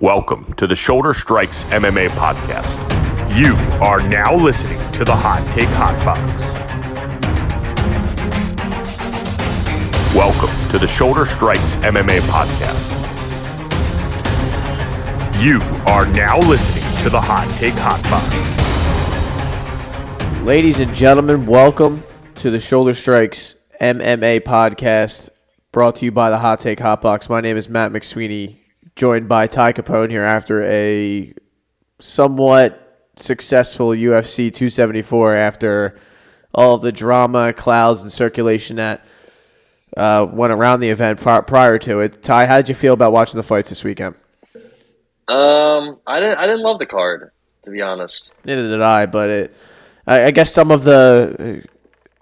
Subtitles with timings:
[0.00, 2.78] Welcome to the Shoulder Strikes MMA podcast.
[3.36, 6.54] You are now listening to the Hot Take Hot Box.
[10.14, 12.94] Welcome to the Shoulder Strikes MMA podcast.
[15.42, 18.32] You are now listening to the Hot Take Hot Box.
[20.44, 22.04] Ladies and gentlemen, welcome
[22.36, 25.30] to the Shoulder Strikes MMA podcast
[25.72, 27.28] brought to you by the Hot Take Hot Box.
[27.28, 28.58] My name is Matt McSweeney,
[28.98, 31.32] joined by Ty Capone here after a
[32.00, 35.98] somewhat successful UFC 274 after
[36.52, 39.06] all the drama, clouds, and circulation that
[39.96, 42.22] uh, went around the event pri- prior to it.
[42.22, 44.16] Ty, how did you feel about watching the fights this weekend?
[45.28, 46.38] Um, I didn't.
[46.38, 47.30] I didn't love the card,
[47.64, 48.32] to be honest.
[48.44, 49.56] Neither did I, but it,
[50.06, 51.64] I, I guess some of the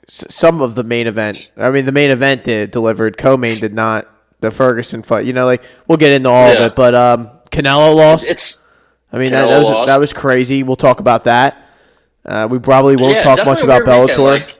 [0.09, 1.53] some of the main event.
[1.57, 3.17] I mean, the main event did delivered.
[3.17, 4.09] Co-main did not.
[4.41, 5.27] The Ferguson fight.
[5.27, 8.29] You know, like we'll get into all of it, but um, Canelo lost.
[8.29, 8.63] It's
[9.13, 9.87] I mean, that, that was lost.
[9.87, 10.63] that was crazy.
[10.63, 11.57] We'll talk about that.
[12.25, 14.09] Uh, we probably won't yeah, talk much about Bellator.
[14.09, 14.23] weekend.
[14.23, 14.55] Like,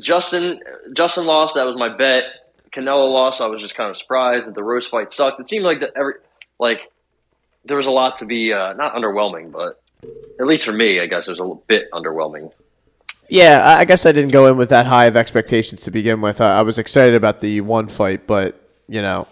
[0.00, 0.60] Justin
[0.92, 1.54] Justin lost.
[1.54, 2.24] That was my bet.
[2.72, 3.40] Canelo lost.
[3.40, 5.40] I was just kind of surprised that the Rose fight sucked.
[5.40, 6.14] It seemed like that every
[6.58, 6.90] like
[7.64, 9.82] there was a lot to be uh, not underwhelming, but
[10.40, 12.52] at least for me, I guess it was a bit underwhelming.
[13.28, 16.20] Yeah, I I guess I didn't go in with that high of expectations to begin
[16.20, 16.40] with.
[16.40, 19.26] I I was excited about the one fight, but you know,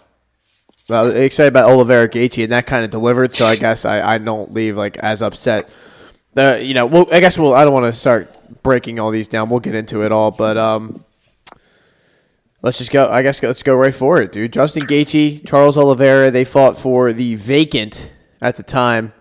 [0.89, 3.33] was excited about Oliveira Gaethje, and that kind of delivered.
[3.33, 5.69] So I guess I, I don't leave like as upset.
[6.35, 7.53] Uh, you know, well, I guess we'll.
[7.53, 9.49] I don't want to start breaking all these down.
[9.49, 11.03] We'll get into it all, but um,
[12.61, 13.09] let's just go.
[13.09, 14.53] I guess let's go right for it, dude.
[14.53, 19.13] Justin Gaethje, Charles Oliveira, they fought for the vacant at the time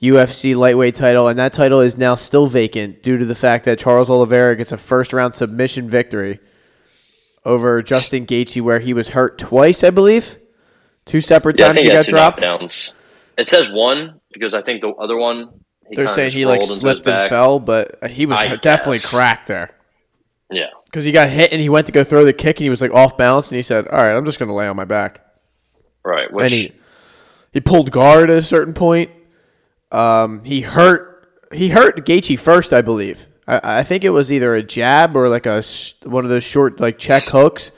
[0.00, 3.78] UFC lightweight title, and that title is now still vacant due to the fact that
[3.78, 6.40] Charles Oliveira gets a first round submission victory
[7.48, 10.38] over Justin Gaethje, where he was hurt twice, I believe.
[11.06, 12.40] Two separate Yeah, times he got dropped.
[12.40, 12.92] knockdowns.
[13.36, 15.50] It says one because I think the other one.
[15.88, 17.30] He They're saying he like rolled into his slipped and back.
[17.30, 19.10] fell, but he was I definitely guess.
[19.10, 19.70] cracked there
[20.50, 22.68] Yeah, because he got hit and he went to go throw the kick and he
[22.70, 24.76] was like off balance and he said, "All right, I'm just going to lay on
[24.76, 25.24] my back."
[26.04, 26.30] right.
[26.30, 26.72] Which and he
[27.54, 29.10] he pulled guard at a certain point.
[29.90, 33.26] Um, he hurt he hurt Gaethje first, I believe.
[33.48, 35.62] I, I think it was either a jab or like a
[36.04, 37.72] one of those short like check hooks.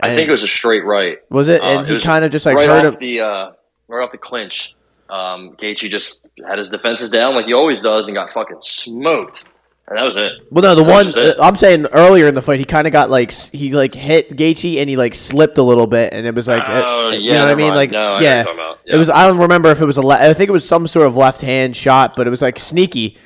[0.00, 1.18] I think it was a straight right.
[1.30, 1.60] Was it?
[1.60, 3.00] Uh, And it he kind of just like right hurt off him.
[3.00, 3.50] the uh,
[3.88, 4.76] right off the clinch.
[5.10, 9.44] Um, Gaethje just had his defenses down like he always does and got fucking smoked,
[9.88, 10.30] and that was it.
[10.50, 12.92] Well, no, the That one uh, I'm saying earlier in the fight, he kind of
[12.92, 16.34] got like he like hit Gaethje and he like slipped a little bit, and it
[16.34, 17.66] was like, uh, Oh, you yeah, know what I mean?
[17.68, 17.76] mind.
[17.76, 18.78] Like, No, I yeah, talking about.
[18.84, 19.08] it was.
[19.10, 20.02] I don't remember if it was a.
[20.02, 22.58] Le- I think it was some sort of left hand shot, but it was like
[22.58, 23.16] sneaky.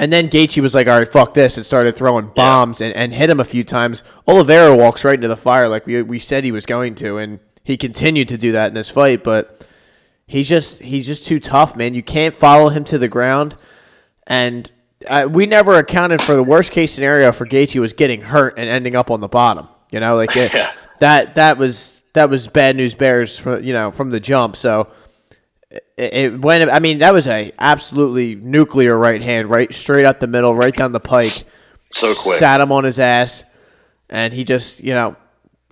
[0.00, 3.12] And then Gaethje was like, "All right, fuck this," and started throwing bombs and, and
[3.12, 4.02] hit him a few times.
[4.26, 7.38] Oliveira walks right into the fire like we we said he was going to, and
[7.62, 9.66] he continued to do that in this fight, but.
[10.26, 11.92] He's just he's just too tough, man.
[11.92, 13.56] You can't follow him to the ground,
[14.28, 14.70] and
[15.08, 18.70] uh, we never accounted for the worst case scenario for Gaethje was getting hurt and
[18.70, 19.66] ending up on the bottom.
[19.90, 20.70] You know, like it, Yeah.
[21.00, 24.54] that that was that was bad news bears from you know from the jump.
[24.54, 24.92] So
[26.00, 26.70] it, it went.
[26.70, 30.74] I mean, that was a absolutely nuclear right hand, right straight up the middle, right
[30.74, 31.44] down the pike.
[31.92, 32.38] so quick.
[32.38, 33.44] Sat him on his ass,
[34.08, 35.16] and he just you know.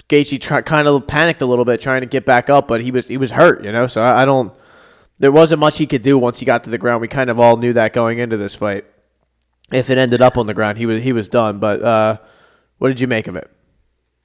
[0.08, 2.90] Gaethje try, kind of panicked a little bit trying to get back up, but he
[2.90, 3.86] was he was hurt, you know.
[3.86, 4.54] So I, I don't.
[5.18, 7.02] There wasn't much he could do once he got to the ground.
[7.02, 8.86] We kind of all knew that going into this fight.
[9.70, 11.58] If it ended up on the ground, he was he was done.
[11.58, 12.18] But uh,
[12.78, 13.50] what did you make of it?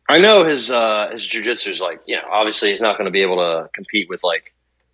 [0.10, 3.12] I know his uh, his jujitsu is like you know obviously he's not going to
[3.12, 4.54] be able to compete with like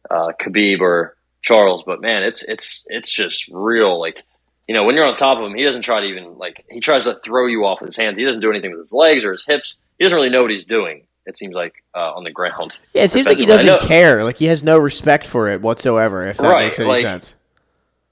[0.09, 4.23] uh, Khabib or Charles, but man, it's it's it's just real like
[4.67, 6.79] you know when you're on top of him, he doesn't try to even like he
[6.79, 8.17] tries to throw you off with his hands.
[8.17, 9.77] He doesn't do anything with his legs or his hips.
[9.97, 11.03] He doesn't really know what he's doing.
[11.25, 12.79] It seems like uh, on the ground.
[12.93, 14.23] Yeah, it seems like he doesn't care.
[14.23, 16.25] Like he has no respect for it whatsoever.
[16.27, 17.35] If that Right, makes any like- sense.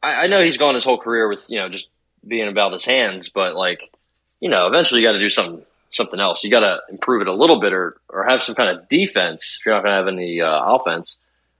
[0.03, 1.87] I, I know he's gone his whole career with you know just
[2.27, 3.91] being about his hands, but like
[4.39, 6.43] you know, eventually you got to do something something else.
[6.43, 9.57] You got to improve it a little bit, or or have some kind of defense
[9.59, 11.17] if you're not going to have any uh, offense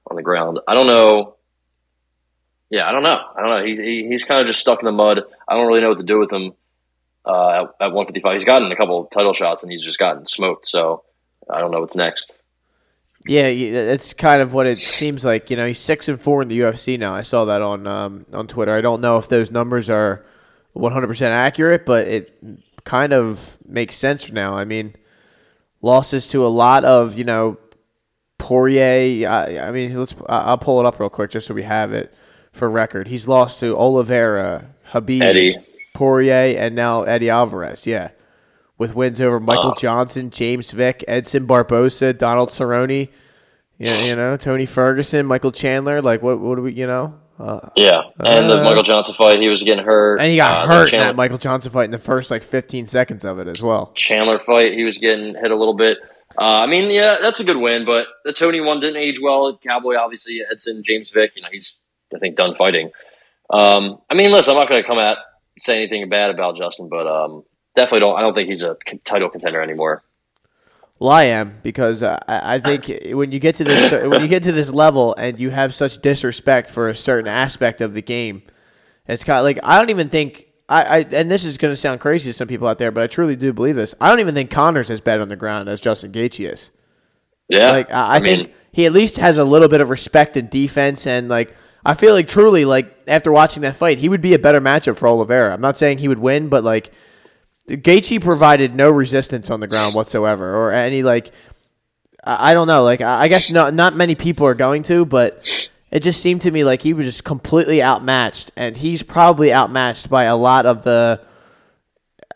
[0.10, 0.60] on the ground.
[0.68, 1.36] I don't know.
[2.70, 3.18] Yeah, I don't know.
[3.36, 3.66] I don't know.
[3.66, 5.22] He's he, he's kind of just stuck in the mud.
[5.48, 6.54] I don't really know what to do with him
[7.26, 8.34] uh, at, at 155.
[8.34, 10.68] He's gotten a couple title shots and he's just gotten smoked.
[10.68, 11.04] So
[11.50, 12.36] I don't know what's next.
[13.26, 15.50] Yeah, it's kind of what it seems like.
[15.50, 17.14] You know, he's six and four in the UFC now.
[17.14, 18.72] I saw that on um, on Twitter.
[18.72, 20.26] I don't know if those numbers are
[20.74, 22.40] 100 percent accurate, but it
[22.86, 24.54] kind of makes sense now.
[24.54, 24.96] I mean,
[25.82, 27.58] losses to a lot of you know
[28.38, 29.28] Poirier.
[29.30, 30.16] I, I mean, let's.
[30.28, 32.14] I'll pull it up real quick just so we have it
[32.52, 33.08] for record.
[33.08, 35.56] He's lost to Oliveira, Khabib, Eddie.
[35.94, 37.86] Poirier, and now Eddie Alvarez.
[37.88, 38.10] Yeah,
[38.78, 39.80] with wins over Michael Oh.
[39.80, 43.10] Johnson, James Vick, Edson Barbosa, Donald Cerrone.
[43.80, 46.02] Yeah, you know Tony Ferguson, Michael Chandler.
[46.02, 46.40] Like what?
[46.40, 46.74] What do we?
[46.74, 47.20] You know?
[47.40, 50.50] Uh, yeah, and the uh, Michael Johnson fight, he was getting hurt, and he got
[50.50, 53.38] uh, hurt Chandler, in that Michael Johnson fight in the first like 15 seconds of
[53.38, 53.92] it as well.
[53.94, 56.00] Chandler fight, he was getting hit a little bit.
[56.38, 59.58] Uh, I mean, yeah, that's a good win, but the Tony one didn't age well.
[59.58, 61.80] Cowboy, obviously, Edson, James Vick, you know, he's
[62.16, 62.92] I think done fighting.
[63.50, 65.18] Um, I mean, listen, I'm not going to come at
[65.60, 67.44] say anything bad about Justin, but um,
[67.76, 68.18] definitely don't.
[68.18, 70.04] I don't think he's a title contender anymore.
[71.00, 74.28] Well, I am because uh, I I think when you get to this when you
[74.28, 78.02] get to this level and you have such disrespect for a certain aspect of the
[78.02, 78.44] game,
[79.08, 81.78] it's kind of like I don't even think I, I and this is going to
[81.78, 83.96] sound crazy to some people out there, but I truly do believe this.
[84.02, 86.72] I don't even think Conor's as bad on the ground as Justin Gaethje is.
[87.50, 89.90] Yeah, Like I, I, I mean- think he at least has a little bit of
[89.90, 91.56] respect and defense, and like
[91.86, 94.98] I feel like truly like after watching that fight, he would be a better matchup
[94.98, 95.54] for Oliveira.
[95.54, 96.92] I'm not saying he would win, but like
[97.70, 101.32] Gaethje provided no resistance on the ground whatsoever, or any like
[102.24, 105.06] I, I don't know, like I I guess not not many people are going to,
[105.06, 109.54] but it just seemed to me like he was just completely outmatched, and he's probably
[109.54, 111.22] outmatched by a lot of the.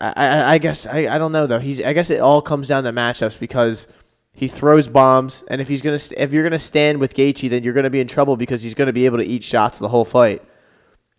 [0.00, 1.58] I, I, I guess I, I don't know though.
[1.58, 3.88] He's I guess it all comes down to matchups because
[4.32, 7.62] he throws bombs, and if he's gonna st- if you're gonna stand with Gaethje, then
[7.62, 10.04] you're gonna be in trouble because he's gonna be able to eat shots the whole
[10.04, 10.42] fight.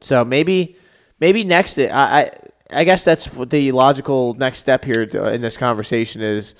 [0.01, 0.75] So maybe
[1.19, 2.31] maybe next I I,
[2.71, 6.55] I guess that's the logical next step here uh, in this conversation is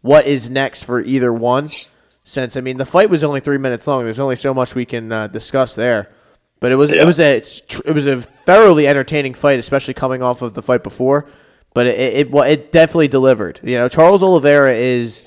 [0.00, 1.70] what is next for either one.
[2.28, 4.84] Since I mean the fight was only three minutes long, there's only so much we
[4.84, 6.10] can uh, discuss there.
[6.60, 7.02] But it was Yeah.
[7.02, 10.82] it was a it was a thoroughly entertaining fight, especially coming off of the fight
[10.82, 11.26] before.
[11.74, 13.60] But it it, it, it definitely delivered.
[13.62, 15.26] You know, Charles Oliveira is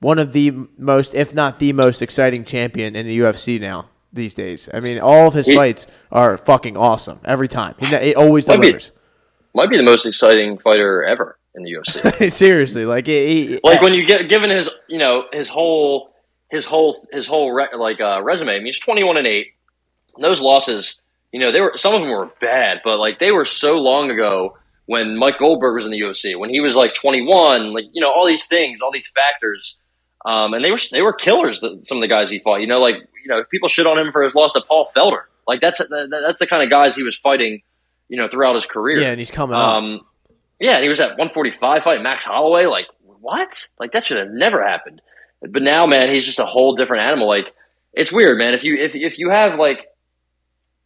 [0.00, 4.34] one of the most, if not the most exciting champion in the UFC now these
[4.34, 4.68] days.
[4.74, 7.76] I mean, all of his He- fights are fucking awesome every time.
[7.78, 8.92] He, it always Might be- delivers.
[9.54, 12.30] Might be the most exciting fighter ever in the UFC.
[12.32, 16.11] Seriously, like he- like when you get given his, you know, his whole,
[16.52, 18.52] his whole, his whole rec- like uh, resume.
[18.52, 19.48] I mean, he's twenty one and eight.
[20.14, 21.00] And those losses,
[21.32, 24.10] you know, they were some of them were bad, but like they were so long
[24.10, 27.86] ago when Mike Goldberg was in the UFC, when he was like twenty one, like
[27.92, 29.78] you know, all these things, all these factors,
[30.26, 31.60] um, and they were they were killers.
[31.60, 33.98] The, some of the guys he fought, you know, like you know, people shit on
[33.98, 35.22] him for his loss to Paul Felder.
[35.48, 37.62] Like that's that, that's the kind of guys he was fighting,
[38.08, 39.00] you know, throughout his career.
[39.00, 39.66] yeah, and he's coming up.
[39.66, 40.00] Um,
[40.60, 42.66] yeah, and he was at 145 fighting Max Holloway.
[42.66, 43.68] Like, what?
[43.80, 45.02] Like, that should have never happened.
[45.48, 47.28] But now, man, he's just a whole different animal.
[47.28, 47.52] Like,
[47.92, 48.54] it's weird, man.
[48.54, 49.86] If you if if you have like,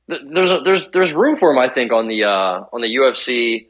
[0.09, 2.89] th- there's a, there's there's room for him, I think, on the uh, on the
[2.89, 3.69] UFC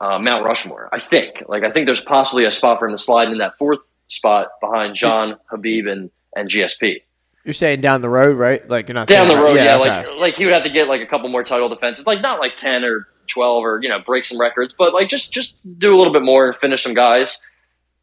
[0.00, 0.88] uh, Mount Rushmore.
[0.92, 1.42] I think.
[1.48, 4.48] Like, I think there's possibly a spot for him to slide in that fourth spot
[4.60, 7.02] behind Jon Khabib and and GSP
[7.44, 8.68] You're saying down the road, right?
[8.68, 9.56] Like you're not down the road.
[9.56, 10.06] Yeah, okay.
[10.06, 12.38] like like he would have to get like a couple more title defenses, like not
[12.40, 15.94] like ten or twelve or you know break some records, but like just just do
[15.94, 17.40] a little bit more and finish some guys.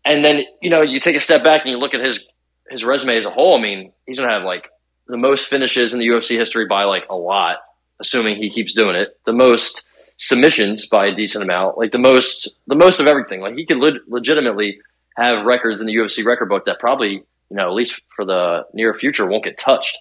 [0.05, 2.23] And then you know you take a step back and you look at his
[2.69, 3.57] his resume as a whole.
[3.57, 4.69] I mean, he's gonna have like
[5.07, 7.57] the most finishes in the UFC history by like a lot,
[7.99, 9.17] assuming he keeps doing it.
[9.25, 9.85] The most
[10.17, 13.41] submissions by a decent amount, like the most the most of everything.
[13.41, 14.79] Like he could le- legitimately
[15.17, 18.65] have records in the UFC record book that probably you know at least for the
[18.73, 19.97] near future won't get touched.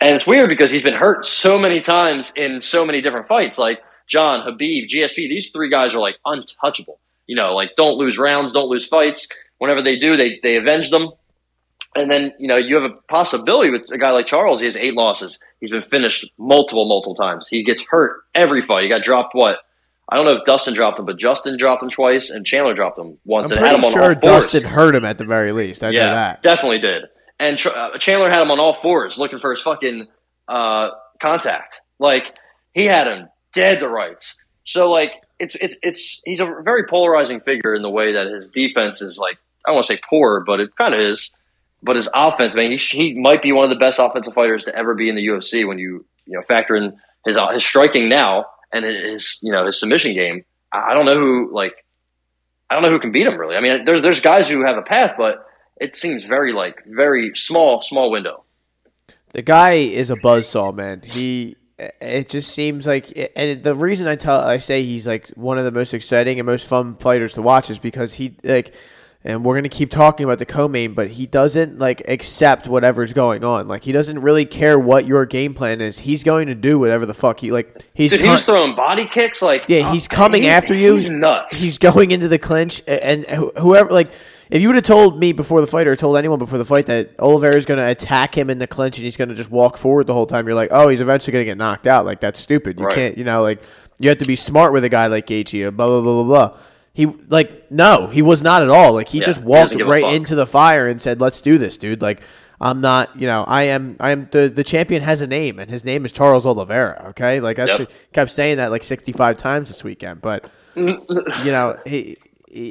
[0.00, 3.58] And it's weird because he's been hurt so many times in so many different fights.
[3.58, 6.98] Like Jon, Khabib, GSP, these three guys are like untouchable.
[7.26, 9.28] You know, like don't lose rounds, don't lose fights.
[9.58, 11.10] Whenever they do, they, they avenge them.
[11.96, 14.60] And then, you know, you have a possibility with a guy like Charles.
[14.60, 15.38] He has eight losses.
[15.60, 17.48] He's been finished multiple, multiple times.
[17.48, 18.82] He gets hurt every fight.
[18.82, 19.58] He got dropped what?
[20.08, 22.98] I don't know if Dustin dropped him, but Justin dropped him twice and Chandler dropped
[22.98, 24.50] him once I'm and had him pretty on sure all fours.
[24.50, 25.82] Dustin hurt him at the very least.
[25.82, 26.42] I know that.
[26.42, 27.04] Definitely did.
[27.38, 30.06] And uh, Chandler had him on all fours, looking for his fucking
[30.48, 31.80] uh, contact.
[31.98, 32.36] Like
[32.72, 34.36] he had him dead to rights.
[34.64, 38.50] So like it's it's it's he's a very polarizing figure in the way that his
[38.50, 41.32] defense is like I don't want to say poor, but it kind of is.
[41.82, 44.74] But his offense, man, he, he might be one of the best offensive fighters to
[44.74, 48.08] ever be in the UFC when you you know factor in his uh, his striking
[48.08, 50.44] now and his you know his submission game.
[50.72, 51.84] I, don't know who like
[52.68, 53.56] I don't know who can beat him really.
[53.56, 55.46] I mean, there's there's guys who have a path, but
[55.80, 58.44] it seems very like very small small window.
[59.32, 61.02] The guy is a buzzsaw, man.
[61.04, 65.58] He it just seems like and the reason I tell I say he's like one
[65.58, 68.72] of the most exciting and most fun fighters to watch is because he like
[69.26, 73.42] and we're gonna keep talking about the co-main, but he doesn't like accept whatever's going
[73.42, 73.66] on.
[73.66, 75.98] Like he doesn't really care what your game plan is.
[75.98, 77.82] He's going to do whatever the fuck he like.
[77.94, 80.92] He's Dude, he was throwing body kicks like Yeah, he's uh, coming he's- after you.
[80.92, 81.58] He's nuts.
[81.58, 84.10] He's going into the clinch, and and wh- whoever like,
[84.54, 86.86] if you would have told me before the fight or told anyone before the fight
[86.86, 89.50] that Oliveira is going to attack him in the clinch and he's going to just
[89.50, 92.04] walk forward the whole time, you're like, oh, he's eventually going to get knocked out.
[92.06, 92.78] Like that's stupid.
[92.78, 92.94] You Right.
[92.94, 93.60] can't, you know, like
[93.98, 95.76] you have to be smart with a guy like Gaethje.
[95.76, 96.58] Blah blah blah blah blah.
[96.92, 98.92] He like no, he was not at all.
[98.92, 101.76] Like he Yeah, just walked a right into the fire and said, "Let's do this,
[101.76, 102.22] dude." Like
[102.60, 105.68] I'm not, you know, I am, I am the the champion has a name, and
[105.68, 107.06] his name is Charles Oliveira.
[107.10, 107.90] Okay, like that's Yep.
[108.12, 110.94] kept saying that like 65 times this weekend, but you
[111.50, 112.18] know, he, he,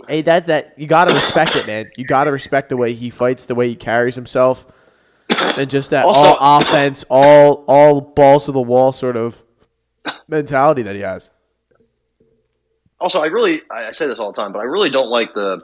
[0.07, 1.91] hey, that that you got to respect it, man.
[1.97, 4.65] You got to respect the way he fights, the way he carries himself,
[5.57, 9.41] and just that Also- all offense, all all balls to the wall sort of
[10.27, 11.31] mentality that he has.
[12.99, 15.61] Also, I really I say this all the time, but I really don't like the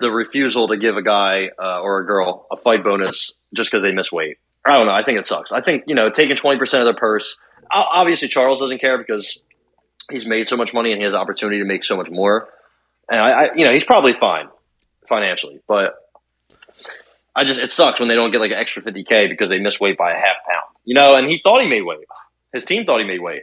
[0.00, 3.82] the refusal to give a guy uh, or a girl a fight bonus just because
[3.82, 4.38] they miss weight.
[4.66, 4.92] I don't know.
[4.92, 5.52] I think it sucks.
[5.52, 7.36] I think you know taking twenty percent of their purse.
[7.70, 9.38] Obviously, Charles doesn't care because
[10.10, 12.48] he's made so much money and he has opportunity to make so much more.
[13.12, 14.48] And I, I you know, he's probably fine
[15.06, 15.94] financially, but
[17.36, 19.58] I just it sucks when they don't get like an extra fifty k because they
[19.58, 20.76] miss weight by a half pound.
[20.84, 22.06] You know, and he thought he made weight.
[22.54, 23.42] His team thought he made weight.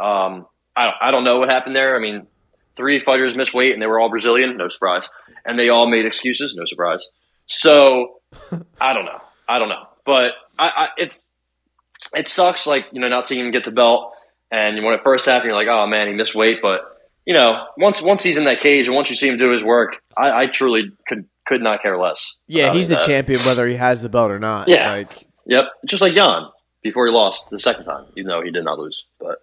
[0.00, 1.96] Um, I don't, I don't know what happened there.
[1.96, 2.28] I mean,
[2.76, 5.10] three fighters missed weight and they were all Brazilian, no surprise.
[5.44, 7.06] And they all made excuses, no surprise.
[7.46, 8.20] So
[8.80, 9.20] I don't know.
[9.48, 9.86] I don't know.
[10.04, 11.24] But I, I it's
[12.14, 14.12] it sucks like, you know, not seeing him get the belt
[14.50, 17.66] and when it first happened you're like, Oh man, he missed weight, but you know,
[17.76, 20.42] once once he's in that cage and once you see him do his work, I,
[20.42, 22.36] I truly could could not care less.
[22.46, 23.06] Yeah, he's the that.
[23.06, 24.68] champion whether he has the belt or not.
[24.68, 24.90] Yeah.
[24.90, 25.64] like Yep.
[25.86, 26.44] Just like Jan
[26.82, 29.04] before he lost the second time, even though he did not lose.
[29.18, 29.38] But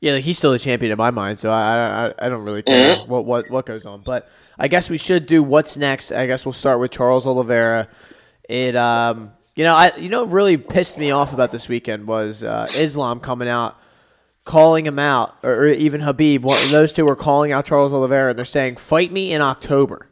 [0.00, 2.62] Yeah, like he's still the champion in my mind, so I I, I don't really
[2.62, 3.08] care Mhm.
[3.08, 4.02] what, what what goes on.
[4.02, 4.28] But
[4.58, 6.12] I guess we should do what's next.
[6.12, 7.88] I guess we'll start with Charles Oliveira.
[8.48, 12.06] It um you know I you know what really pissed me off about this weekend
[12.06, 13.76] was uh, Islam coming out
[14.44, 16.42] calling him out, or, even Khabib.
[16.42, 20.06] One, those two were calling out Charles Oliveira, and they're saying fight me in October.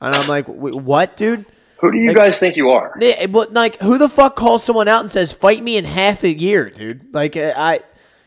[0.00, 1.44] And I'm like, what, dude?
[1.80, 2.98] who do you Like- guys think you are?
[3.28, 6.28] But like, who the fuck calls someone out and says fight me in half a
[6.32, 7.14] year, dude?
[7.14, 7.80] Like, uh, I,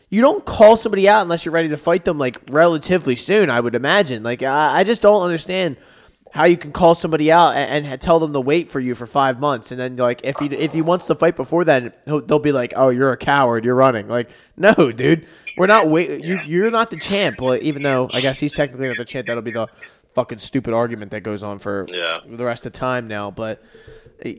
[0.08, 3.50] you don't call somebody out unless you're ready to fight them like relatively soon.
[3.50, 4.22] I would imagine.
[4.22, 5.76] Like, I, I just don't understand
[6.32, 9.06] how you can call somebody out and, and tell them to wait for you for
[9.06, 12.20] five months, and then like if he if he wants to fight before then, he'll,
[12.20, 14.08] they'll be like, oh, you're a coward, you're running.
[14.08, 15.26] Like, no, dude,
[15.58, 16.24] we're not wait.
[16.24, 17.40] You you're not the champ.
[17.40, 19.68] Well, even though I guess he's technically not the champ, that'll be the
[20.14, 22.20] fucking stupid argument that goes on for Yeah.
[22.26, 23.62] the rest of time now, but
[24.24, 24.34] eh,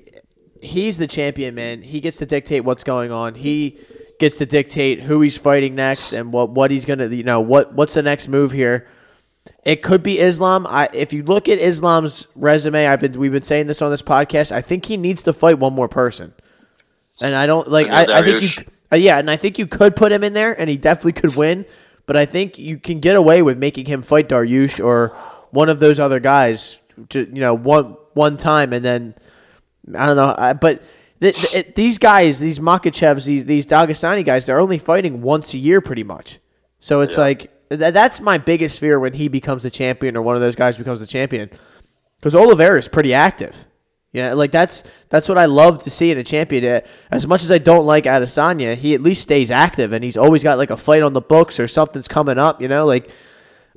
[0.62, 1.82] he's the champion, man.
[1.82, 3.36] He gets to dictate what's going on.
[3.36, 3.78] He
[4.20, 7.74] gets to dictate who he's fighting next and what what he's gonna you know what
[7.74, 8.88] what's the next move here.
[9.64, 10.66] It could be Islam.
[10.68, 14.02] I if you look at Islam's resume, I've been we've been saying this on this
[14.02, 14.52] podcast.
[14.52, 16.34] I think he needs to fight one more person,
[17.22, 17.88] and I don't like.
[17.88, 20.58] I, I think you, uh, yeah, and I think you could put him in there,
[20.60, 21.66] and he definitely could win.
[22.06, 25.16] But I think you can get away with making him fight Dariush or
[25.52, 26.78] one of those other guys,
[27.10, 29.16] to, you know, one one time, and then
[29.98, 30.36] I don't know.
[30.38, 30.84] I, but
[31.22, 35.58] th- th- these guys, these Makhachevs, these these Dagestani guys, they're only fighting once a
[35.58, 36.40] year, pretty much.
[36.80, 37.22] So it's Yeah.
[37.24, 40.78] like that's my biggest fear when he becomes the champion or one of those guys
[40.78, 41.50] becomes the champion,
[42.20, 43.56] because Oliveira is pretty active.
[44.12, 46.64] Yeah, like that's that's what I love to see in a champion.
[46.66, 50.18] Uh, As much as I don't like Adesanya, he at least stays active and he's
[50.18, 52.62] always got like a fight on the books or something's coming up.
[52.62, 53.10] You know, like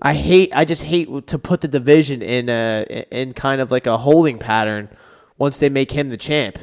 [0.03, 3.87] I hate, I just hate to put the division in a in kind of like
[3.87, 4.91] a holding pattern
[5.39, 6.59] once they make him the champ.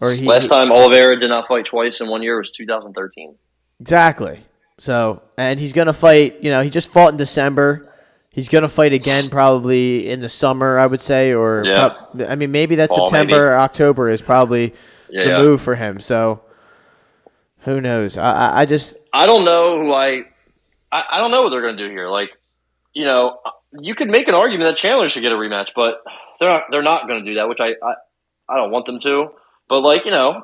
[0.00, 3.34] Or he Last time Oliveira did not fight twice in one year was 2013.
[3.80, 4.40] exactly.
[4.80, 6.42] So and he's gonna fight.
[6.42, 7.86] You know, he just fought in December.
[8.30, 11.94] He's gonna fight again probably in the summer, I would say, or Yeah.
[12.28, 13.40] I mean maybe that Fall, September maybe.
[13.40, 14.74] or October is probably
[15.08, 15.38] Yeah, the yeah.
[15.38, 16.00] move for him.
[16.00, 16.40] So
[17.60, 18.16] who knows?
[18.16, 20.22] I, I, just I don't know who I,
[20.90, 22.08] I, I don't know what they're going to do here.
[22.08, 22.30] Like,
[22.94, 23.38] you know,
[23.78, 26.02] you could make an argument that Chandler should get a rematch, but
[26.38, 26.62] they're not.
[26.70, 27.94] They're not going to do that, which I, I,
[28.48, 29.32] I don't want them to.
[29.68, 30.42] But like, you know,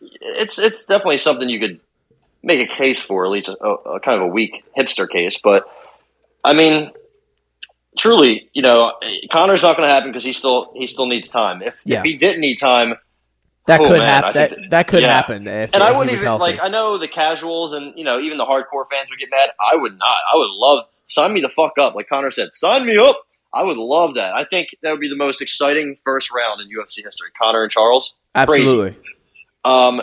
[0.00, 1.80] it's it's definitely something you could
[2.46, 5.38] make a case for, at least a, a kind of a weak hipster case.
[5.42, 5.64] But
[6.44, 6.92] I mean,
[7.98, 8.92] truly, you know,
[9.30, 11.60] Conor's not going to happen because he still he still needs time.
[11.62, 11.98] If Yeah.
[11.98, 12.94] if he didn't need time,
[13.66, 14.32] that Oh, could happen.
[14.34, 15.12] That, that could yeah.
[15.12, 16.40] happen if, and if I wouldn't even healthy.
[16.40, 16.60] like.
[16.62, 19.50] I know the casuals and you know even the hardcore fans would get mad.
[19.60, 20.16] I would not.
[20.32, 22.50] I would love sign me the fuck up, like Conor said.
[22.54, 23.20] Sign me up.
[23.52, 24.34] I would love that.
[24.34, 27.30] I think that would be the most exciting first round in UFC history.
[27.40, 28.14] Conor and Charles.
[28.34, 28.62] Crazy.
[28.64, 28.96] Absolutely.
[29.64, 30.02] Um,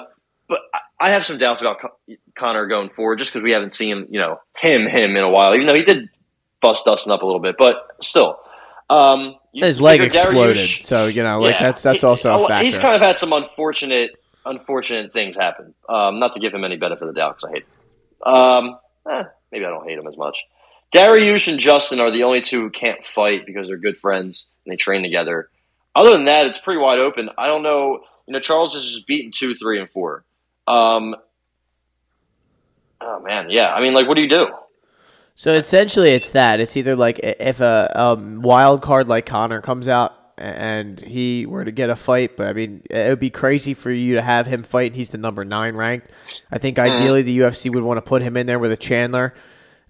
[0.50, 0.60] but
[1.08, 4.08] I- have some doubts about Con- Conor going forward, just because we haven't seen him,
[4.10, 5.54] you know, him him in a while.
[5.56, 6.10] Even though he did
[6.62, 8.40] bust Dustin up a little bit, but still.
[8.90, 11.64] Um, His leg exploded, Dariush- so you know, like yeah.
[11.64, 12.66] that's that's also a factor.
[12.66, 14.12] He's kind of had some unfortunate,
[14.46, 15.74] unfortunate things happen.
[15.88, 17.64] Um, not to give him any benefit of the doubt because I hate.
[17.64, 18.34] Him.
[18.34, 18.80] Um,
[19.10, 20.44] eh, maybe I don't hate him as much.
[20.94, 24.72] Dariush and Justin are the only two who can't fight because they're good friends and
[24.72, 25.50] they train together.
[25.96, 27.30] Other than that, it's pretty wide open.
[27.38, 28.02] I don't know.
[28.28, 30.24] You know, Charles is just beaten two, three, and four.
[30.68, 31.16] Um,
[33.02, 33.74] oh man, yeah.
[33.74, 34.48] I mean, like, what do you do?
[35.36, 36.60] So essentially, it's that.
[36.60, 41.66] It's either like if a um, wild card like Conor comes out and he were
[41.66, 44.46] to get a fight, but I mean, it would be crazy for you to have
[44.46, 44.94] him fight.
[44.96, 46.12] He's the number nine ranked.
[46.52, 46.94] I think Mm-hmm.
[46.94, 49.34] ideally the UFC would want to put him in there with a Chandler,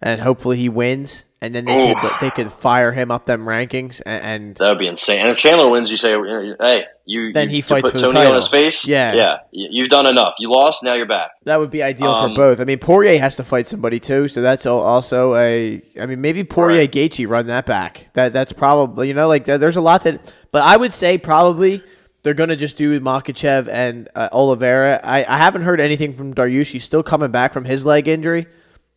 [0.03, 4.01] and hopefully he wins, and then they could they could fire him up them rankings,
[4.05, 5.19] and, and That would be insane.
[5.21, 8.35] And if Chandler wins, you say, hey, you Then you, he fights put Tony on
[8.35, 8.85] his face.
[8.87, 9.13] Yeah.
[9.13, 10.35] yeah, you- you've done enough.
[10.39, 11.31] You lost, now you're back.
[11.45, 12.59] that would be ideal Um, for both.
[12.59, 15.81] I mean, Poirier has to fight somebody too, so that's also a.
[15.99, 16.91] I mean, maybe Poirier Right.
[16.91, 18.09] Gaethje run that back.
[18.13, 21.81] That that's probably you know like there's a lot that, but I would say probably
[22.23, 25.01] they're gonna just do Makhachev and uh, Oliveira.
[25.03, 26.71] I, I haven't heard anything from Dariush.
[26.71, 28.47] He's still coming back from his leg injury,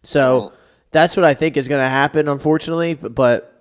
[0.05, 0.53] so
[0.93, 2.29] that's what I think is gonna happen.
[2.29, 3.15] Unfortunately, but.
[3.15, 3.53] but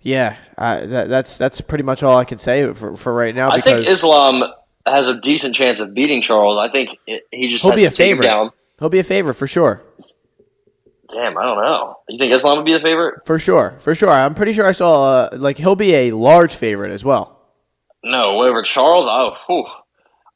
[0.00, 3.50] yeah, uh, that, that's that's pretty much all I can say for, for right now.
[3.50, 4.44] I think Islam
[4.84, 6.60] has a decent chance of beating Charles.
[6.60, 8.26] I think it, he just he'll be a to favorite.
[8.26, 8.50] down.
[8.78, 9.82] He'll be a favorite for sure.
[11.10, 11.96] Damn, I don't know.
[12.10, 13.24] You think Islam would be the favorite?
[13.24, 14.10] For sure, for sure.
[14.10, 17.40] I'm pretty sure I saw uh, like he'll be a large favorite as well.
[18.02, 19.06] No, over Charles.
[19.08, 19.64] Oh, whew.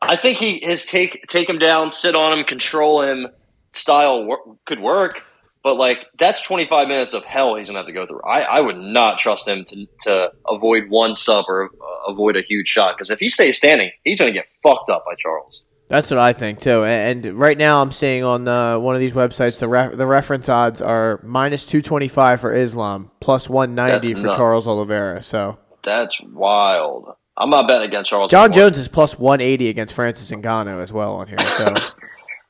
[0.00, 3.26] I think he his take take him down, sit on him, control him
[3.72, 5.24] style wor- could work.
[5.68, 8.22] But like that's 25 minutes of hell he's gonna have to go through.
[8.22, 12.40] I, I would not trust him to to avoid one sub or uh, avoid a
[12.40, 15.64] huge shot because if he stays standing, he's gonna get fucked up by Charles.
[15.88, 16.84] That's what I think too.
[16.84, 20.06] And, and right now, I'm seeing on uh, one of these websites the re- the
[20.06, 24.38] reference odds are minus 225 for Islam, plus 190 That's for nuts.
[24.38, 25.22] Charles Oliveira.
[25.22, 27.14] So That's wild.
[27.36, 28.30] I'm not betting against Charles.
[28.30, 28.70] Jon anymore.
[28.70, 31.38] Jones is plus 180 against Francis Ngannou as well on here.
[31.40, 31.74] So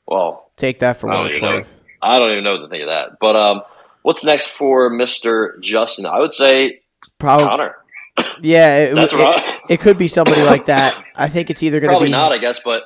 [0.07, 1.78] Well, take that for what it's worth.
[2.01, 3.17] I don't even know what to think of that.
[3.19, 3.61] But um,
[4.01, 6.05] what's next for Mister Justin?
[6.05, 6.81] I would say
[7.17, 7.75] Probably, Conor.
[8.41, 8.77] yeah.
[8.77, 9.59] It, That's it, right.
[9.69, 11.03] it could be somebody like that.
[11.15, 12.11] I think it's either going to be.
[12.11, 12.83] not, I guess, but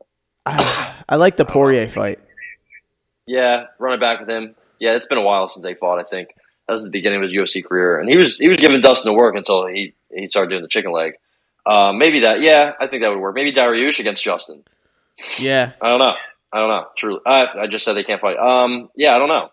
[0.46, 2.20] I like the Poirier fight.
[3.26, 4.54] Yeah, running back with him.
[4.78, 5.98] Yeah, it's been a while since they fought.
[5.98, 6.28] I think
[6.66, 9.12] that was the beginning of his UFC career, and he was he was giving Dustin
[9.12, 11.14] to work until he he started doing the chicken leg.
[11.64, 12.40] Um, maybe that.
[12.40, 13.34] Yeah, I think that would work.
[13.34, 14.62] Maybe Dariush against Justin.
[15.38, 16.14] Yeah, I don't know.
[16.56, 16.86] I don't know.
[16.96, 18.38] Truly, I, I just said they can't fight.
[18.38, 19.50] Um, yeah, I don't know.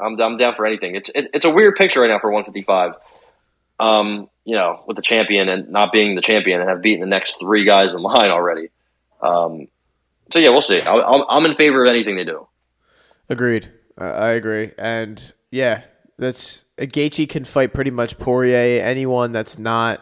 [0.00, 0.96] I'm I'm down for anything.
[0.96, 2.96] It's it, it's a weird picture right now for 155.
[3.78, 7.06] Um, you know, with the champion and not being the champion and have beaten the
[7.06, 8.70] next three guys in line already.
[9.22, 9.68] Um,
[10.32, 10.80] so yeah, we'll see.
[10.80, 12.48] I, I'm I'm in favor of anything they do.
[13.28, 13.70] Agreed.
[13.96, 14.72] I I agree.
[14.76, 15.82] And yeah,
[16.18, 18.82] that's Gaethje can fight pretty much Poirier.
[18.82, 20.00] Anyone that's not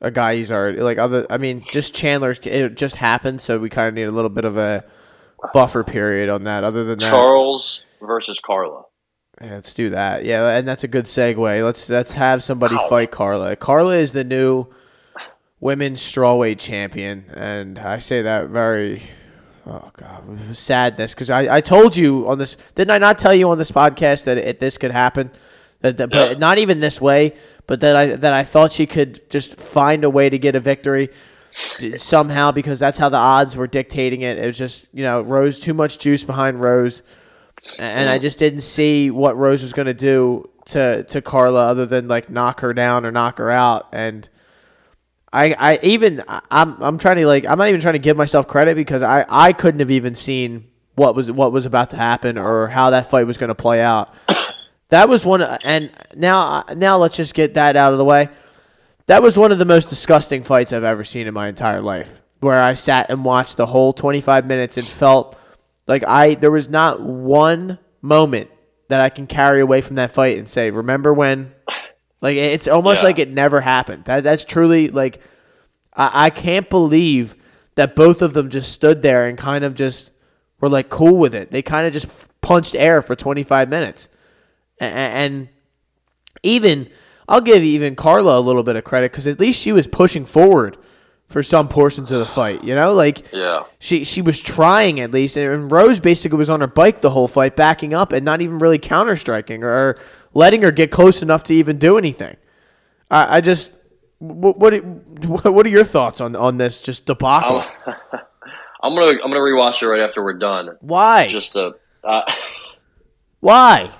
[0.00, 1.26] a guy he's already like other.
[1.28, 2.36] I mean, just Chandler.
[2.44, 4.84] It just happened, so we kind of need a little bit of a
[5.52, 6.64] buffer period on that.
[6.64, 8.84] Other than that, Charles versus Carla.
[9.40, 10.24] Yeah, let's do that.
[10.24, 11.64] Yeah, and that's a good segue.
[11.64, 12.88] Let's let's have somebody Wow.
[12.88, 13.56] fight Carla.
[13.56, 14.66] Carla is the new
[15.60, 19.02] women's strawweight champion, and I say that very
[19.66, 20.24] oh god
[20.56, 23.70] sadness because I, I told you on this didn't I not tell you on this
[23.70, 25.30] podcast that it, this could happen
[25.82, 26.28] that, that Yeah.
[26.28, 27.34] but not even this way
[27.66, 30.60] but that I that I thought she could just find a way to get a
[30.60, 31.10] victory
[31.50, 34.38] somehow because that's how the odds were dictating it.
[34.38, 37.02] It was just you know Rose too much juice behind Rose
[37.78, 41.86] and I just didn't see what Rose was going to do to to Carla other
[41.86, 43.88] than like knock her down or knock her out.
[43.92, 44.28] And
[45.32, 48.46] I I even I'm I'm trying to like I'm not even trying to give myself
[48.46, 52.38] credit because I I couldn't have even seen what was what was about to happen
[52.38, 54.14] or how that fight was going to play out.
[54.90, 58.28] That was one, and now now let's just get that out of the way.
[59.10, 62.22] That was one of the most disgusting fights I've ever seen in my entire life.
[62.38, 65.36] Where I sat and watched the whole 25 minutes and felt
[65.88, 68.50] like I there was not one moment
[68.86, 71.52] that I can carry away from that fight and say, "Remember when?"
[72.22, 73.06] Like it's almost Yeah.
[73.08, 74.04] like it never happened.
[74.04, 75.20] That that's truly like
[75.92, 77.34] I, I can't believe
[77.74, 80.12] that both of them just stood there and kind of just
[80.60, 81.50] were like cool with it.
[81.50, 82.06] They kind of just
[82.42, 84.08] punched air for 25 minutes,
[84.80, 85.48] A- a- and
[86.44, 86.88] even
[87.30, 90.24] I'll give even Carla a little bit of credit because at least she was pushing
[90.26, 90.76] forward
[91.28, 92.64] for some portions of the fight.
[92.64, 93.62] You know, like Yeah.
[93.78, 97.28] she she was trying at least, and Rose basically was on her bike the whole
[97.28, 99.96] fight, backing up and not even really counter striking or
[100.34, 102.36] letting her get close enough to even do anything.
[103.10, 103.72] I, I just
[104.18, 104.74] what what
[105.44, 107.62] what are your thoughts on on this just debacle?
[107.86, 107.94] I'm,
[108.82, 110.76] I'm gonna I'm gonna rewatch it right after we're done.
[110.80, 111.28] Why?
[111.28, 112.22] Just to uh,
[113.40, 113.90] Why?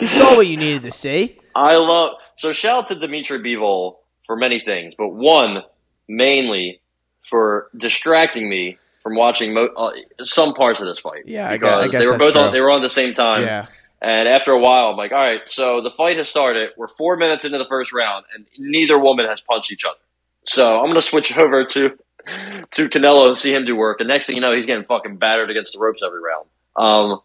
[0.00, 1.38] You saw what you needed to see.
[1.54, 5.62] I love so shout out to Dimitri Bivol for many things, but one
[6.08, 6.80] mainly
[7.28, 11.24] for distracting me from watching mo- uh, some parts of this fight.
[11.26, 13.12] Yeah, I because guess- I guess they were both on, they were on the same
[13.14, 13.42] time.
[13.42, 13.66] Yeah.
[14.02, 16.70] And after a while, I'm like, all right, so the fight has started.
[16.76, 19.96] We're four minutes into the first round, and neither woman has punched each other.
[20.46, 21.90] So I'm going to switch over to
[22.72, 24.00] to Canelo and see him do work.
[24.00, 26.46] And next thing you know, he's getting fucking battered against the ropes every round.
[26.76, 27.20] Um,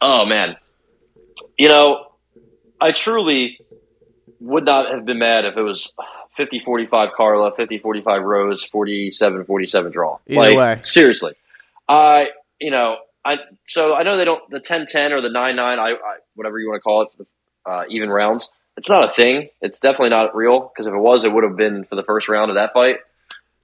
[0.00, 0.56] oh man,
[1.58, 2.06] you know,
[2.80, 3.58] I truly
[4.40, 5.92] would not have been mad if it was
[6.38, 10.18] 50-45 Carla, 50-45 Rose, 47-47 draw.
[10.28, 10.80] Either like, way.
[10.82, 11.34] seriously,
[11.88, 12.28] I
[12.60, 16.16] you know I so I know they don't the 10-10 or the 9-9 I, I
[16.34, 17.26] whatever you want to call it for the
[17.70, 18.50] uh, even rounds.
[18.76, 19.48] It's not a thing.
[19.60, 22.28] It's definitely not real because if it was, it would have been for the first
[22.28, 22.98] round of that fight.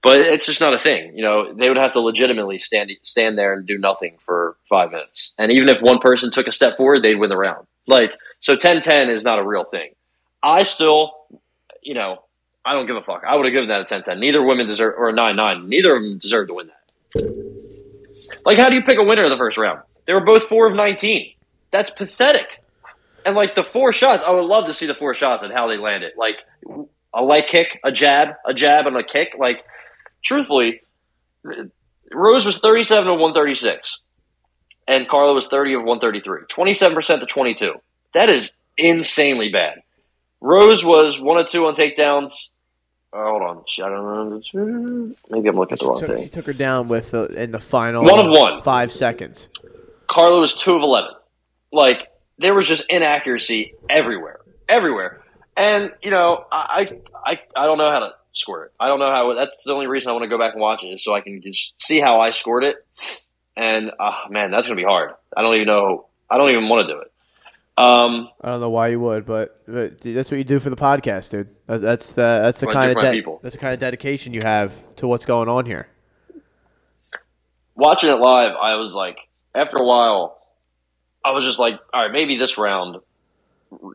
[0.03, 1.17] But it's just not a thing.
[1.17, 4.91] You know, they would have to legitimately stand stand there and do nothing for five
[4.91, 5.33] minutes.
[5.39, 7.67] And even if one person took a step forward, they'd win the round.
[7.87, 8.13] Like
[8.45, 9.95] so, 10-10 is not a real thing.
[10.43, 11.15] I still,
[11.83, 12.23] you know,
[12.63, 13.23] I don't give a fuck.
[13.27, 14.19] I would have given that a 10-10.
[14.19, 15.67] Neither women deserve or a 9-9.
[15.67, 18.41] Neither of them deserve to win that.
[18.45, 19.81] Like, how do you pick a winner of the first round?
[20.07, 21.33] They were both four of 19.
[21.71, 22.63] That's pathetic.
[23.25, 25.67] And like the four shots, I would love to see the four shots and how
[25.67, 26.13] they landed.
[26.19, 26.43] Like
[27.15, 29.37] a light kick, a jab, a jab, and a kick.
[29.39, 29.65] Like,
[30.23, 30.83] truthfully,
[32.13, 34.01] Rose was 37 of 136,
[34.87, 36.41] and Carla was 30 of 133.
[36.51, 37.75] 27% to 22.
[38.15, 39.83] That is insanely bad.
[40.41, 42.51] Rose was one of two on takedowns.
[43.13, 45.15] Oh, hold on, I don't know.
[45.31, 47.61] Maybe I'm looking at the wrong took, she took her down with uh, in the
[47.61, 48.61] final One of one.
[48.63, 49.49] five seconds.
[50.09, 51.13] Carla was two of eleven.
[51.71, 55.23] Like there was just inaccuracy everywhere, everywhere.
[55.57, 58.73] And you know, I I I don't know how to score it.
[58.81, 59.33] I don't know how.
[59.35, 61.21] That's the only reason I want to go back and watch it is so I
[61.21, 62.85] can just see how I scored it.
[63.57, 65.13] And uh, man, that's gonna be hard.
[65.37, 66.07] I don't even know.
[66.29, 67.13] I don't even want to do it.
[67.77, 70.77] Um, I don't know why you would, but, but that's what you do for the
[70.77, 71.49] podcast, dude.
[71.67, 73.41] That's the that's the kind of de- people.
[73.43, 75.89] that's the kind of dedication you have to what's going on here.
[77.75, 79.17] watching it live, I was like,
[79.55, 80.39] after a while,
[81.25, 82.99] I was just like, all right, maybe this round,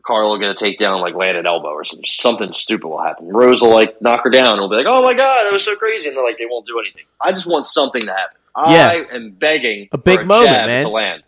[0.02, 3.28] Carl will get take down like land an elbow or something, something stupid will happen.
[3.28, 5.64] Rose will like knock her down and will be like, oh my god, that was
[5.64, 7.04] so crazy, and they're like, they won't do anything.
[7.18, 8.36] I just want something to happen.
[8.68, 8.88] Yeah.
[8.88, 10.82] I am begging A big for a moment, jab man.
[10.82, 11.22] to land.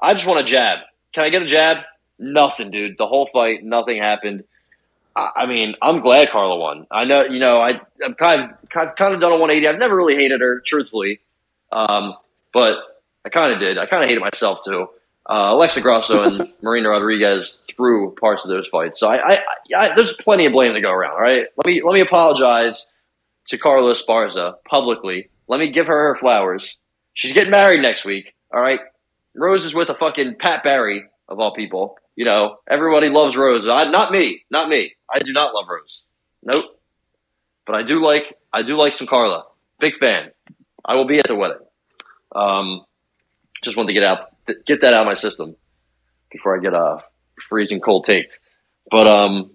[0.00, 0.78] I just want a jab.
[1.12, 1.78] Can I get a jab?
[2.18, 2.98] Nothing, dude.
[2.98, 4.44] The whole fight, nothing happened.
[5.16, 6.86] I I mean, I'm glad Carla won.
[6.90, 9.66] I know, you know, I, I'm kind of, kind of, kind of done a 180.
[9.68, 11.20] I've never really hated her, truthfully.
[11.70, 12.14] Um,
[12.52, 12.78] but
[13.24, 13.78] I kind of did.
[13.78, 14.88] I kind of hated myself too.
[15.28, 19.38] Uh, Alexa Grasso and Marina Rodriguez threw parts of those fights, so I, I,
[19.76, 21.12] I, there's plenty of blame to go around.
[21.12, 22.90] All right, let me let me apologize
[23.48, 25.28] to Carla Esparza publicly.
[25.46, 26.78] Let me give her her flowers.
[27.12, 28.32] She's getting married next week.
[28.54, 28.80] All right,
[29.34, 31.98] Rose is with a fucking Pat Barry of all people.
[32.18, 33.68] You know, everybody loves Rose.
[33.68, 34.96] I, not me, not me.
[35.08, 36.02] I do not love Rose.
[36.42, 36.64] Nope.
[37.64, 39.44] But I do like I do like some Carla.
[39.78, 40.32] Big fan.
[40.84, 41.58] I will be at the wedding.
[42.34, 42.84] Um,
[43.62, 44.30] just wanted to get out
[44.66, 45.54] get that out of my system
[46.32, 47.04] before I get a
[47.40, 48.40] freezing cold taked.
[48.90, 49.52] But um,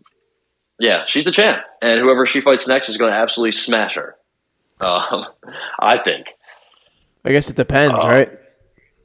[0.80, 4.16] yeah, she's the champ, and whoever she fights next is going to absolutely smash her.
[4.80, 5.26] Um,
[5.82, 6.28] I think.
[7.26, 8.30] I guess it depends, Uh, right?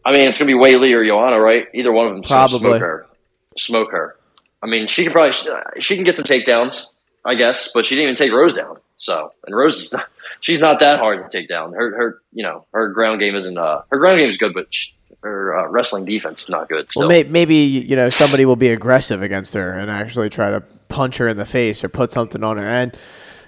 [0.05, 1.67] I mean, it's going to be Weili or Joanna, right?
[1.75, 2.23] Either one of them.
[2.23, 2.79] Probably.
[3.59, 4.17] Smoke her.
[4.63, 5.33] I mean, she can probably
[5.81, 6.87] she can get some takedowns,
[7.25, 8.79] I guess, but she didn't even take Rose down.
[8.97, 10.09] So, and Rose is not,
[10.41, 11.73] she's not that hard to take down.
[11.73, 14.67] Her her you know her ground game isn't uh her ground game is good, but
[14.71, 14.93] she,
[15.23, 16.91] her uh, wrestling defense is not good.
[16.91, 17.03] Still.
[17.03, 20.61] Well, may, maybe you know somebody will be aggressive against her and actually try to
[20.89, 22.67] punch her in the face or put something on her.
[22.67, 22.97] And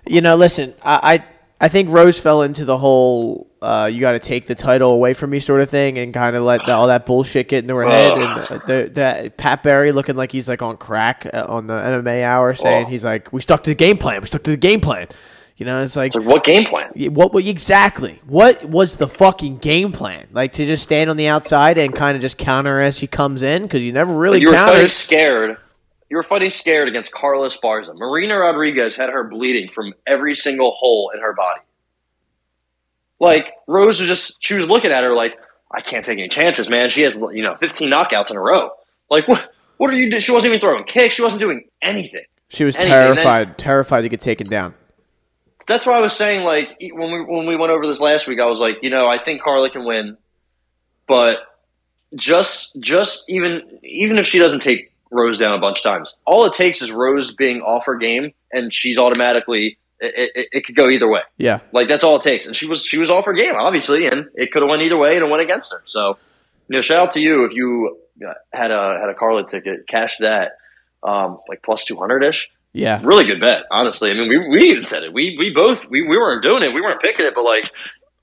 [0.06, 1.24] you know, listen, I I,
[1.66, 5.12] I think Rose fell into the whole uh, you got to take the title away
[5.14, 7.74] from me sort of thing and kind of let the, all that bullshit get into
[7.76, 8.10] her head.
[8.12, 12.22] And the, the Pat Barry looking like he's like on crack uh, on the MMA
[12.22, 12.88] hour, saying Oh.
[12.88, 14.20] he's like, we stuck to the game plan.
[14.20, 15.08] We stuck to the game plan.
[15.56, 16.90] You know, it's like it's like what game plan?
[17.12, 18.18] what what- exactly?
[18.26, 20.26] What was the fucking game plan?
[20.32, 23.42] Like to just stand on the outside and kind of just counter as he comes
[23.42, 25.58] in because you never really you were fighting scared.
[26.08, 27.94] You were fighting scared against Carla Esparza.
[27.94, 31.60] Marina Rodriguez had her bleeding from every single hole in her body.
[33.20, 35.36] Like Rose was just she was looking at her like
[35.70, 36.88] I can't take any chances, man.
[36.88, 38.70] She has you know 15 knockouts in a row.
[39.10, 39.52] Like what?
[39.76, 40.10] What are you?
[40.10, 41.14] do- She wasn't even throwing kicks.
[41.14, 42.24] She wasn't doing anything.
[42.48, 44.74] She was anything, then- terrified, terrified to get taken down.
[45.66, 48.40] That's why I was saying like when we when we went over this last week,
[48.40, 50.16] I was like, you know, I think Carla can win,
[51.06, 51.38] but
[52.16, 56.44] just just even even if she doesn't take Rose down a bunch of times, all
[56.46, 60.74] it takes is Rose being off her game, and she's automatically it, it, it could
[60.74, 61.20] go either way.
[61.38, 64.06] Yeah, Like that's all it takes, and she was she was off her game obviously,
[64.06, 65.82] and it could have went either way, and it went against her.
[65.86, 66.18] So
[66.68, 69.86] you know, shout out to you if you uh, had a had a Carla ticket,
[69.86, 70.52] cash that
[71.02, 73.00] um, like plus two hundred ish yeah.
[73.02, 74.10] really good bet, honestly.
[74.10, 75.12] I mean, we, we even said it.
[75.12, 76.72] We we both we, we weren't doing it.
[76.72, 77.72] We weren't picking it, but like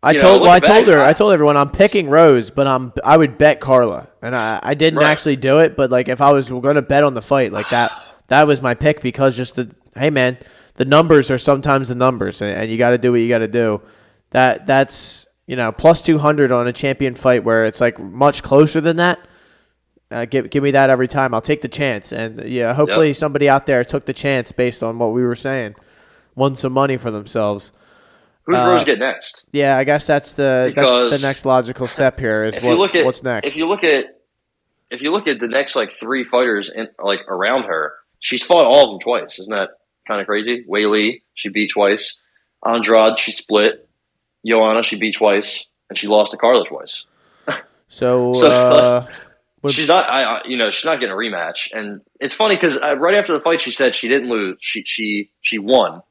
[0.01, 2.49] I you know, told well, I told her I- I told everyone I'm picking Rose,
[2.49, 5.07] but I'm I would bet Carla, and I I didn't Right.
[5.09, 7.69] actually do it, but like if I was going to bet on the fight like
[7.71, 7.91] that,
[8.27, 10.37] that was my pick because just the hey man,
[10.77, 13.39] the numbers are sometimes the numbers, and, and you got to do what you got
[13.39, 13.81] to do.
[14.31, 18.41] That that's you know plus two hundred on a champion fight where it's like much
[18.43, 19.19] closer than that.
[20.09, 21.33] Uh, give give me that every time.
[21.33, 23.15] I'll take the chance, and yeah, hopefully Yep.
[23.17, 25.75] somebody out there took the chance based on what we were saying,
[26.35, 27.73] won some money for themselves.
[28.45, 29.43] Who's Uh, Rose get next?
[29.51, 32.45] Yeah, I guess that's the that's the next logical step here.
[32.45, 33.47] Is If what, you look at what's next?
[33.47, 34.05] if you look at
[34.89, 38.65] if you look at the next like three fighters in like around her, she's fought
[38.65, 39.37] all of them twice.
[39.39, 39.71] Isn't that
[40.07, 40.65] kind of crazy?
[40.69, 42.17] Weili, she beat twice.
[42.65, 43.87] Andrade, she split.
[44.45, 47.03] Joanna, she beat twice, and she lost to Carla twice.
[47.89, 49.07] so, So, uh,
[49.69, 51.69] she's not, I, I, you know, she's not getting a rematch.
[51.73, 54.57] And it's funny because uh, right after the fight, she said she didn't lose.
[54.61, 56.01] She she she won.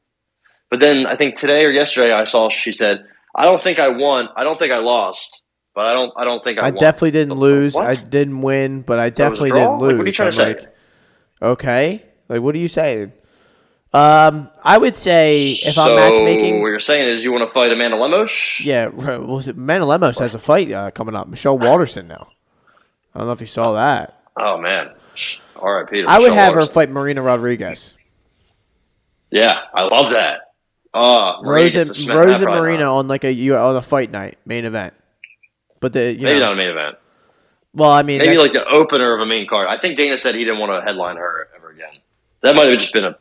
[0.70, 3.90] But then I think today or yesterday, I saw she said, "I don't think I
[3.90, 4.28] won.
[4.36, 5.40] I don't think I lost,
[5.74, 6.12] but I don't.
[6.16, 7.74] I don't think I, I won." definitely didn't lose.
[7.74, 7.86] What?
[7.86, 9.92] I didn't win, but I definitely didn't Like, lose.
[9.96, 10.48] what are you trying I'm to say?
[10.48, 10.76] like,
[11.40, 13.12] okay, like what are you saying?
[13.96, 17.52] Um, I would say if so I'm matchmaking, what you're saying is you want to
[17.52, 18.60] fight Amanda Lemos?
[18.62, 21.28] yeah, was it Manalemos has a fight uh, coming up?
[21.28, 22.28] Michelle Waterson now.
[23.14, 24.20] I don't know if you saw that.
[24.38, 24.90] Oh man,
[25.56, 26.04] R.I.P.
[26.06, 27.94] I would have her fight Marina Rodriguez.
[29.30, 30.52] Yeah, I love that.
[30.92, 32.96] Oh, Maria Rose and Rose and Marina not.
[32.96, 34.92] on like a you on a fight night main event.
[35.80, 36.96] But the you Maybe know, not a main event.
[37.72, 39.68] well, I mean, Maybe like the opener of a main card.
[39.68, 42.00] I think Dana said he didn't want to headline her ever again.
[42.42, 43.16] That might have just been a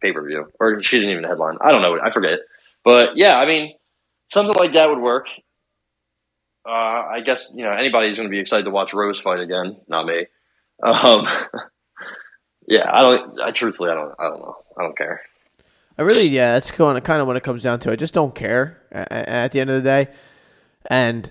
[0.00, 1.58] pay per view, or she didn't even headline.
[1.60, 1.98] I don't know.
[2.02, 2.40] I forget.
[2.84, 3.74] But yeah, I mean,
[4.32, 5.28] something like that would work.
[6.66, 6.70] Uh,
[7.12, 9.76] I guess you know anybody's going to be excited to watch Rose fight again.
[9.88, 10.26] Not me.
[10.82, 11.26] Um,
[12.66, 13.40] yeah, I don't.
[13.40, 14.14] I truthfully, I don't.
[14.18, 14.56] I don't know.
[14.78, 15.22] I don't care.
[15.98, 17.90] I really, yeah, that's kind of kind of it comes down to.
[17.90, 20.08] I just don't care a- a- at the end of the day.
[20.86, 21.30] And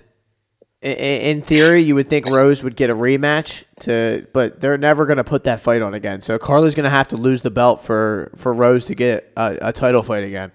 [0.82, 5.16] in theory, you would think Rose would get a rematch to, but they're never going
[5.16, 6.20] to put that fight on again.
[6.22, 9.58] So Carla's going to have to lose the belt for for Rose to get a,
[9.60, 10.52] a title fight again.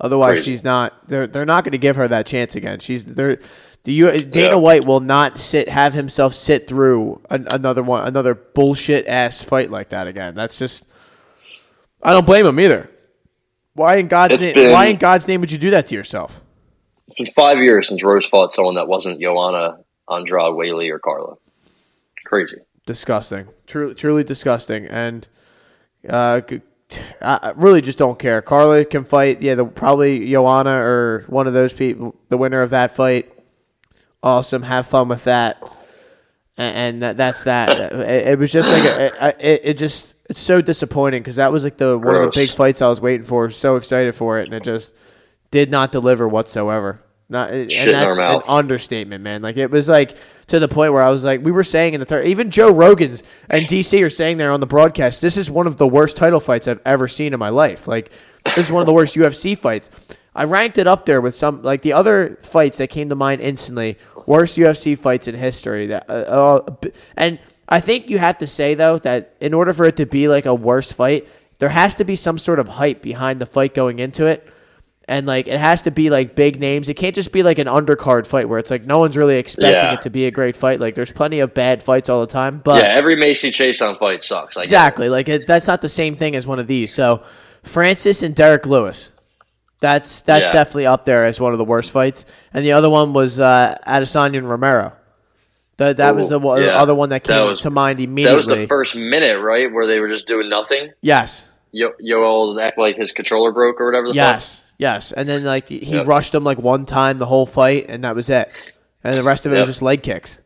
[0.00, 0.52] Otherwise, Crazy.
[0.52, 1.06] she's not.
[1.08, 2.78] They're they're not going to give her that chance again.
[2.80, 3.38] She's they're.
[3.84, 4.54] The U, Dana Yeah.
[4.56, 9.70] White will not sit have himself sit through an, another one another bullshit ass fight
[9.70, 10.34] like that again.
[10.34, 10.86] That's just
[12.02, 12.90] I don't blame him either.
[13.72, 14.54] Why in God's It's name?
[14.54, 16.42] been- why in God's name would you do that to yourself?
[17.10, 21.34] It's been five years since Rose fought someone that wasn't Joanna, Andrade, Weili, or Carla.
[22.24, 22.58] Crazy.
[22.86, 25.26] Disgusting, truly, truly disgusting, and
[26.08, 26.40] uh,
[27.20, 28.40] I really just don't care.
[28.42, 29.42] Carla can fight.
[29.42, 33.32] Yeah, the, probably Joanna or one of those people, the winner of that fight.
[34.22, 35.60] Awesome, have fun with that,
[36.56, 37.92] and, and that, that's that.
[37.92, 41.64] it, it was just like a, it, it just it's so disappointing because that was
[41.64, 43.50] like the one of the big fights I was waiting for.
[43.50, 44.94] So excited for it, and it just
[45.50, 47.02] did not deliver whatsoever.
[47.30, 49.40] Not, and Shit in our that's an understatement, man.
[49.40, 50.16] Like it was like
[50.48, 52.72] to the point where I was like, we were saying in the third, even Joe
[52.72, 56.16] Rogan's and DC are saying there on the broadcast, this is one of the worst
[56.16, 57.86] title fights I've ever seen in my life.
[57.86, 58.10] Like
[58.44, 59.90] this is one of the worst UFC fights.
[60.34, 63.40] I ranked it up there with some like the other fights that came to mind
[63.40, 63.96] instantly.
[64.26, 65.86] Worst UFC fights in history.
[65.86, 69.84] That uh, uh, and I think you have to say though that in order for
[69.84, 71.28] it to be like a worst fight,
[71.60, 74.52] there has to be some sort of hype behind the fight going into it
[75.10, 76.88] and like it has to be like big names.
[76.88, 79.74] It can't just be like an undercard fight where it's like no one's really expecting
[79.74, 79.94] Yeah.
[79.94, 80.80] it to be a great fight.
[80.80, 84.22] Like there's plenty of bad fights all the time, but yeah, every Macy Chiasson fight
[84.22, 84.56] sucks.
[84.56, 86.94] I exactly like it, that's not the same thing as one of these.
[86.94, 87.24] So
[87.64, 89.10] Francis and Derrick Lewis,
[89.80, 90.52] that's that's Yeah.
[90.52, 92.24] definitely up there as one of the worst fights.
[92.54, 94.92] And the other one was uh, Adesanya and Romero.
[95.78, 96.76] That that was the one, yeah.
[96.76, 98.30] other one that That came was- to mind immediately.
[98.30, 100.90] That was the first minute, right, where they were just doing nothing.
[101.00, 104.08] yes, Yo- Yoel act like his controller broke or whatever.
[104.08, 104.66] The fuck.
[104.80, 105.12] Yes.
[105.12, 106.06] And then like he Yep.
[106.06, 108.72] rushed him like one time the whole fight, and that was it.
[109.04, 110.40] And the rest of it was just leg kicks.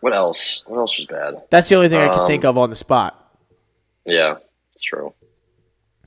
[0.00, 0.62] What else?
[0.66, 1.42] What else was bad?
[1.50, 3.18] That's the only thing I can Um, think of on the spot.
[4.04, 4.36] Yeah,
[4.72, 5.12] it's true.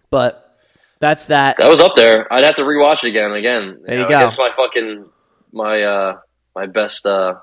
[0.10, 0.58] But
[1.02, 1.58] that's that.
[1.58, 2.32] That was up there.
[2.32, 3.80] I'd have to rewatch it again again.
[3.84, 4.16] There you know, go.
[4.18, 5.06] Against my fucking
[5.52, 6.18] my uh
[6.56, 7.36] my best uh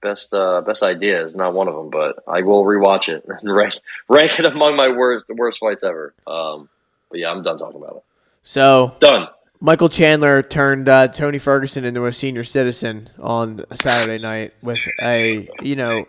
[0.00, 3.54] best uh best idea is not one of them, but I will rewatch it and
[3.54, 3.74] rank
[4.08, 6.14] rank it among my worst worst fights ever.
[6.26, 6.68] Um,
[7.10, 8.02] but yeah, I'm done talking about it.
[8.42, 9.28] So Done.
[9.60, 15.48] Michael Chandler turned uh, Tony Ferguson into a senior citizen on Saturday night with a
[15.62, 16.06] you know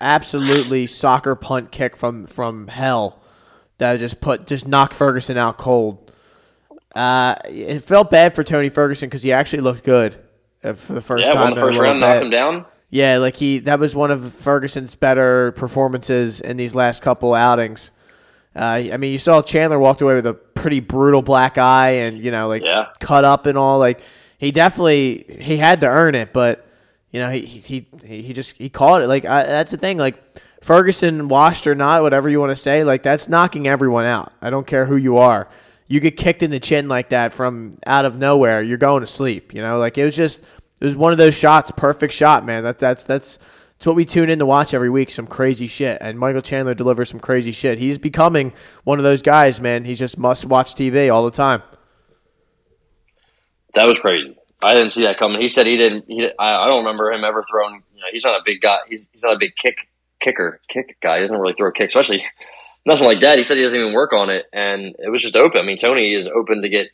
[0.00, 3.20] absolutely soccer punt kick from from hell
[3.78, 6.12] that just put just knocked Ferguson out cold.
[6.94, 10.16] Uh, it felt bad for Tony Ferguson because he actually looked good
[10.62, 11.42] for the first Yeah, time.
[11.44, 12.64] won the first round, knocked him down.
[12.88, 17.90] Yeah, like he that was one of Ferguson's better performances in these last couple outings.
[18.56, 22.18] Uh, I mean, you saw Chandler walked away with a pretty brutal black eye, and
[22.18, 22.86] you know, like Yeah.
[23.00, 23.78] cut up and all.
[23.78, 24.00] Like
[24.38, 26.66] he definitely he had to earn it, but
[27.10, 29.08] you know, he he he, he just he caught it.
[29.08, 29.98] Like I, that's the thing.
[29.98, 30.22] Like
[30.62, 34.32] Ferguson, washed or not, whatever you want to say, like that's knocking everyone out.
[34.42, 35.48] I don't care who you are.
[35.88, 39.06] You get kicked in the chin like that from out of nowhere, you're going to
[39.06, 39.54] sleep.
[39.54, 40.40] You know, like it was just
[40.80, 42.64] it was one of those shots, perfect shot, man.
[42.64, 43.38] That that's that's
[43.76, 45.10] it's what we tune in to watch every week.
[45.10, 47.78] Some crazy shit, and Michael Chandler delivers some crazy shit.
[47.78, 48.52] He's becoming
[48.84, 49.84] one of those guys, man.
[49.84, 51.62] He's just must watch TV all the time.
[53.74, 54.36] That was crazy.
[54.62, 55.40] I didn't see that coming.
[55.42, 56.06] He said he didn't.
[56.08, 57.82] He, I, I don't remember him ever throwing.
[57.94, 58.78] You know, he's not a big guy.
[58.88, 61.16] He's, he's not a big kick kicker kick guy.
[61.16, 62.24] He doesn't really throw kicks, especially
[62.86, 63.36] nothing like that.
[63.36, 65.60] He said he doesn't even work on it, and it was just open.
[65.60, 66.88] I mean, Tony is open to get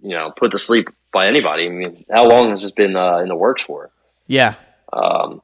[0.00, 1.66] you know put to sleep by anybody.
[1.66, 3.92] I mean, how long has this been uh, in the works for?
[4.26, 4.54] Yeah.
[4.92, 5.40] Um,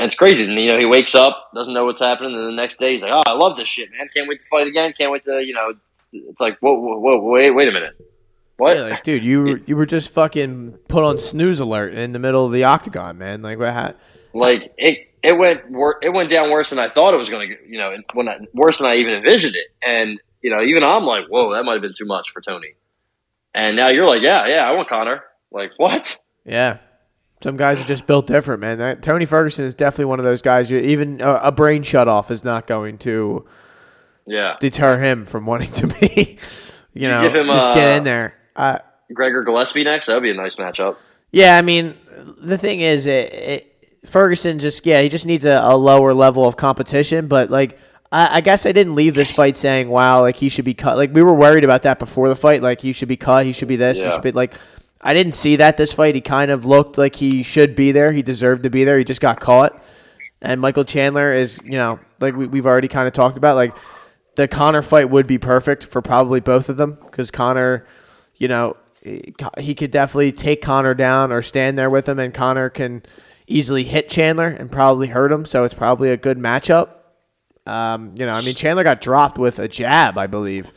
[0.00, 0.44] and it's crazy.
[0.44, 3.02] And, you know, he wakes up, doesn't know what's happening, and the next day he's
[3.02, 4.08] like, "Oh, I love this shit, man!
[4.12, 4.92] Can't wait to fight again.
[4.96, 5.74] Can't wait to, you know."
[6.12, 7.94] It's like, whoa, whoa, whoa wait, wait a minute.
[8.56, 8.76] What?
[8.76, 12.18] Yeah, like, dude, you were, you were just fucking put on snooze alert in the
[12.18, 13.42] middle of the octagon, man.
[13.42, 13.72] Like, what?
[13.72, 13.94] Ha-
[14.32, 17.50] like it, it went, wor- it went down worse than I thought it was going
[17.50, 17.56] to.
[17.68, 19.68] You know, when I, worse than I even envisioned it.
[19.86, 22.74] And you know, even I'm like, whoa, that might have been too much for Tony.
[23.54, 25.22] And now you're like, yeah, yeah, I want Conor.
[25.50, 26.18] Like, what?
[26.44, 26.78] Yeah.
[27.42, 28.78] Some guys are just built different, man.
[28.78, 30.70] That, Tony Ferguson is definitely one of those guys.
[30.70, 33.46] You, even a, a brain shut off is not going to
[34.26, 34.56] Yeah.
[34.60, 36.38] deter him from wanting to be.
[36.92, 38.34] You know, give him, just get uh, in there.
[38.56, 38.78] Uh,
[39.14, 40.06] Gregor Gillespie next.
[40.06, 40.96] That would be a nice matchup.
[41.30, 41.94] yeah, I mean,
[42.38, 46.46] the thing is, it, it, Ferguson just yeah, he just needs a, a lower level
[46.48, 47.28] of competition.
[47.28, 47.78] But like,
[48.10, 50.96] I, I guess I didn't leave this fight saying, "Wow, like he should be cut."
[50.96, 52.60] Like we were worried about that before the fight.
[52.60, 53.46] Like he should be cut.
[53.46, 54.02] He should be this.
[54.02, 54.54] He should be like.
[55.00, 56.14] I didn't see that this fight.
[56.14, 58.12] He kind of looked like he should be there.
[58.12, 58.98] He deserved to be there.
[58.98, 59.82] He just got caught.
[60.42, 63.76] And Michael Chandler is, you know, like we, we've already kind of talked about, like
[64.36, 67.86] the Conor fight would be perfect for probably both of them because Conor,
[68.36, 68.76] you know,
[69.58, 73.02] he could definitely take Conor down or stand there with him, and Conor can
[73.46, 75.46] easily hit Chandler and probably hurt him.
[75.46, 76.90] So it's probably a good matchup.
[77.66, 80.72] Um, you know, I mean, Chandler got dropped with a jab, I believe,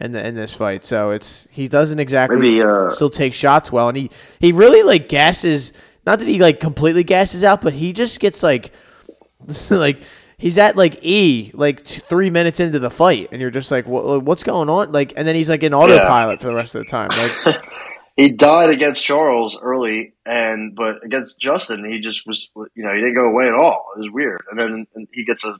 [0.00, 0.84] in the in this fight.
[0.84, 4.82] So it's he doesn't exactly Maybe, uh, still take shots well, and he he really
[4.82, 5.72] like gasses.
[6.06, 8.72] Not that he like completely gasses out, but he just gets like
[9.70, 10.02] like
[10.38, 13.86] he's at like E like t- three minutes into the fight, and you're just like,
[13.86, 14.92] what, what's going on?
[14.92, 17.10] Like, and then he's like in autopilot for the rest of the time.
[17.44, 17.64] Like,
[18.16, 23.00] he died against Charles early, and but against Justin, he just was, you know, he
[23.00, 23.86] didn't go away at all.
[23.96, 24.42] It was weird.
[24.50, 25.58] And then and he gets a,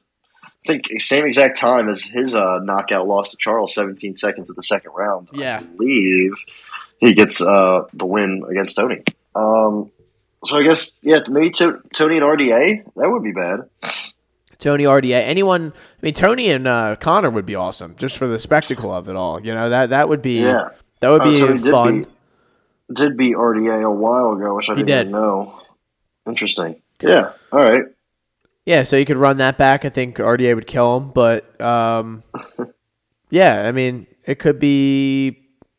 [0.64, 4.56] I think, same exact time as his uh, knockout loss to Charles, 17 seconds of
[4.56, 5.28] the second round.
[5.32, 5.58] Yeah.
[5.60, 6.32] I believe
[6.98, 9.02] he gets uh, the win against Tony.
[9.34, 9.90] Um,
[10.44, 13.60] so I guess, yeah, maybe to, Tony and RDA, that would be bad.
[14.58, 15.72] Tony RDA, anyone?
[15.72, 19.14] I mean, Tony and uh, Conor would be awesome just for the spectacle of it
[19.16, 19.40] all.
[19.40, 20.70] You know that that would be Yeah.
[21.00, 21.98] that would Oh, be he did fun.
[22.00, 22.08] beat-
[22.96, 25.12] Did beat RDA a while ago, which I He didn't did.
[25.12, 25.60] know.
[26.26, 26.82] Interesting.
[27.00, 27.30] Yeah.
[27.52, 27.82] All right.
[28.68, 29.86] Yeah, so you could run that back.
[29.86, 32.22] I think RDA would kill him, but um,
[33.30, 35.38] yeah, I mean, it could be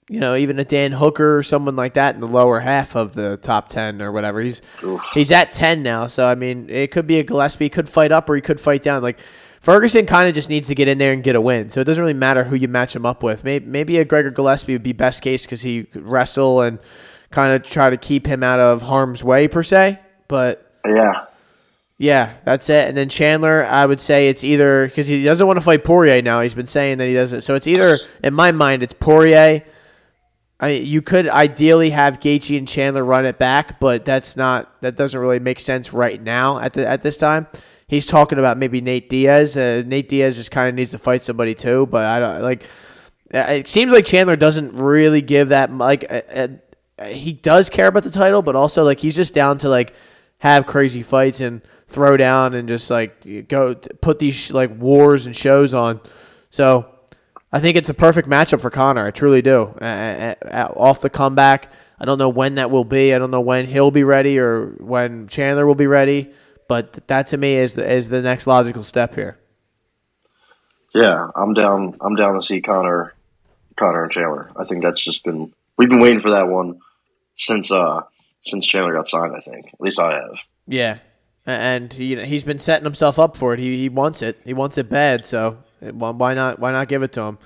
[0.09, 3.13] you know even a Dan Hooker or someone like that in the lower half of
[3.13, 4.41] the top ten or whatever.
[4.41, 5.03] He's Oof.
[5.13, 7.65] he's at ten now, so I mean, it could be a Gillespie.
[7.65, 9.03] He could fight up or he could fight down.
[9.03, 9.19] Like
[9.61, 11.69] Ferguson kind of just needs to get in there and get a win.
[11.69, 13.43] So it doesn't really matter who you match him up with.
[13.43, 16.79] Maybe maybe a Gregor Gillespie would be best case because he could wrestle and
[17.29, 19.99] kind of try to keep him out of harm's way per se.
[20.27, 21.25] But Yeah.
[21.99, 22.87] Yeah, that's it.
[22.87, 26.21] And then Chandler, I would say it's either because he doesn't want to fight Poirier
[26.21, 26.39] now.
[26.39, 27.41] He's been saying that he doesn't.
[27.41, 29.61] So it's either, in my mind, it's Poirier.
[30.61, 34.95] I you could ideally have Gaethje and Chandler run it back, but that's not that
[34.95, 37.47] doesn't really make sense right now at the at this time.
[37.87, 39.57] He's talking about maybe Nate Diaz.
[39.57, 42.63] Uh, Nate Diaz just kind of needs to fight somebody too, but I don't like.
[43.33, 46.05] uh, It seems like Chandler doesn't really give that like.
[46.09, 46.21] Uh,
[46.97, 49.93] uh, he does care about the title, but also like he's just down to like
[50.39, 55.35] have crazy fights and throw down and just like go put these like wars and
[55.35, 55.99] shows on.
[56.49, 56.89] So
[57.51, 59.07] I think it's a perfect matchup for Conor.
[59.07, 59.63] I truly do.
[59.63, 60.35] Uh,
[60.75, 63.13] off the comeback, I don't know when that will be.
[63.13, 66.31] I don't know when he'll be ready or when Chandler will be ready.
[66.67, 69.39] But that to me is the is the next logical step here.
[70.93, 71.97] Yeah, I'm down.
[71.99, 73.13] I'm down to see Conor,
[73.75, 74.51] Conor and Chandler.
[74.55, 76.79] I think that's just been we've been waiting for that one
[77.37, 78.01] since uh
[78.43, 79.35] since Chandler got signed.
[79.35, 80.37] I think at least I have.
[80.67, 80.99] Yeah,
[81.45, 83.59] and he, you know, he's been setting himself up for it.
[83.59, 84.39] He he wants it.
[84.45, 85.25] He wants it bad.
[85.25, 87.37] So why not why not give it to him?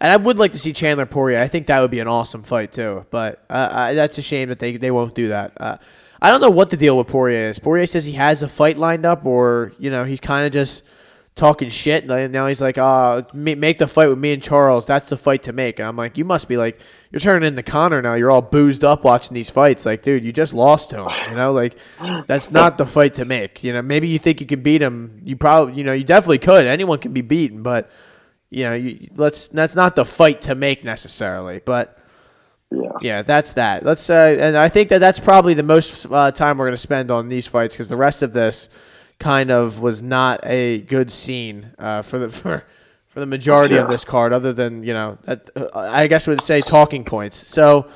[0.00, 1.40] And I would like to see Chandler Poirier.
[1.40, 3.04] I think that would be an awesome fight too.
[3.10, 5.52] But uh, I, that's a shame that they they won't do that.
[5.60, 5.78] Uh,
[6.20, 7.58] I don't know what the deal with Poirier is.
[7.58, 10.84] Poirier says he has a fight lined up, or you know he's kind of just
[11.34, 12.08] talking shit.
[12.10, 14.86] And now he's like, "Uh, ma- make the fight with me and Charles.
[14.86, 16.80] That's the fight to make." And I'm like, "You must be like,
[17.10, 18.14] you're turning into Conor now.
[18.14, 19.86] You're all boozed up watching these fights.
[19.86, 21.30] Like, dude, you just lost to him.
[21.30, 21.76] You know, like
[22.26, 23.64] that's not the fight to make.
[23.64, 25.20] You know, maybe you think you can beat him.
[25.24, 26.66] You probably, you know, you definitely could.
[26.66, 27.90] Anyone can be beaten, but
[28.50, 31.60] you know, you, let's that's not the fight to make necessarily.
[31.64, 31.98] But
[32.70, 32.90] Yeah.
[33.00, 33.84] yeah, that's that.
[33.84, 36.80] Let's uh, and I think that that's probably the most uh, time we're going to
[36.80, 38.68] spend on these fights because the rest of this
[39.18, 42.64] kind of was not a good scene uh, for the for,
[43.18, 45.36] for the majority of this card, other than you know, uh,
[45.74, 47.36] I guess I would say talking points.
[47.36, 47.88] So.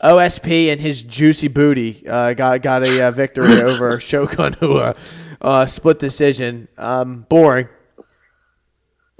[0.00, 4.94] OSP and his juicy booty uh, got got a uh, victory over Shogun, who uh,
[5.40, 6.68] uh, split decision.
[6.78, 7.66] Um, boring.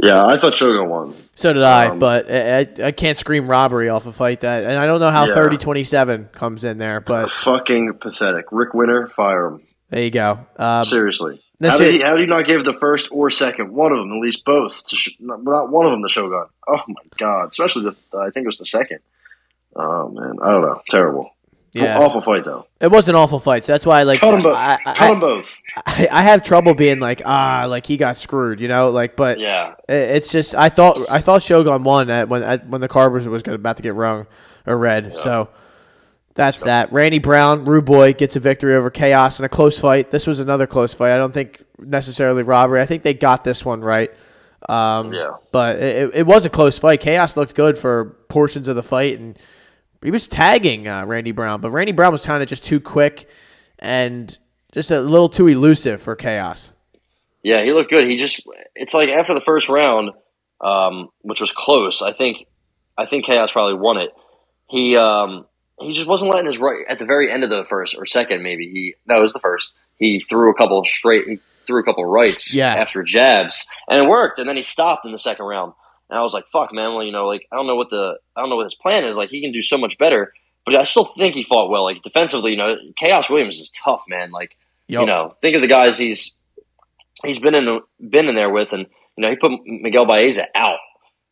[0.00, 1.14] Yeah, I thought Shogun won.
[1.34, 4.78] So did I, Um, but I, I, can't scream robbery off a fight that, and
[4.78, 5.34] I don't know how Yeah.
[5.34, 8.44] thirty twenty seven comes in there, but Fucking pathetic.
[8.52, 9.62] Rick Winter, fire him.
[9.90, 10.46] there you go.
[10.56, 11.40] Um, Seriously.
[11.61, 13.98] That's How did, he, how did he not give the first or second, one of
[13.98, 16.46] them, at least both, to sh- not, one of them to Shogun?
[16.68, 17.46] Oh my god!
[17.48, 18.98] Especially the, I think it was the second.
[19.76, 20.80] Oh man, I don't know.
[20.88, 21.30] Terrible.
[21.74, 21.98] Yeah.
[21.98, 22.66] Awful fight though.
[22.80, 24.20] it was an awful fight, so that's why I like.
[24.20, 24.54] Cut them both.
[24.56, 25.54] I, I, Cut them both.
[25.86, 29.38] I, I have trouble being like ah, like he got screwed, you know, like, but
[29.38, 32.88] Yeah, it- it's just I thought I thought Shogun won at when at, when the
[32.88, 34.26] card was was about to get rung
[34.66, 35.48] or red, so.
[36.39, 36.93] That's that.
[36.93, 40.12] Randy Brown, Rude Boy, gets a victory over Khaos in a close fight.
[40.12, 41.12] This was another close fight.
[41.12, 42.80] I don't think necessarily robbery.
[42.80, 44.12] I think they got this one right.
[44.68, 45.32] Um, Yeah.
[45.51, 47.03] But it, it was a close fight.
[47.03, 49.36] Khaos looked good for portions of the fight, and
[50.01, 53.28] he was tagging uh, Randy Brown, but Randy Brown was kind of just too quick
[53.80, 54.39] and
[54.70, 56.70] just a little too elusive for Khaos.
[57.43, 58.09] yeah, he looked good.
[58.09, 60.12] He just it's like after the first round,
[60.61, 62.01] um, which was close.
[62.01, 62.47] I think
[62.97, 64.12] I think Khaos probably won it.
[64.68, 65.47] He um,
[65.80, 68.42] he just wasn't letting his right at the very end of the first or second
[68.42, 71.84] maybe he no it was the first he threw a couple straight he threw a
[71.84, 72.74] couple rights Yeah.
[72.74, 75.72] after jabs and it worked and then he stopped in the second round
[76.10, 78.18] and I was like fuck man well you know like I don't know what the
[78.36, 80.32] I don't know what his plan is like he can do so much better
[80.64, 84.02] but I still think he fought well like defensively you know Khaos Williams is tough
[84.08, 84.56] man like
[84.86, 85.00] Yup.
[85.02, 86.34] you know think of the guys he's
[87.24, 90.78] he's been in been in there with and you know he put Miguel Baeza out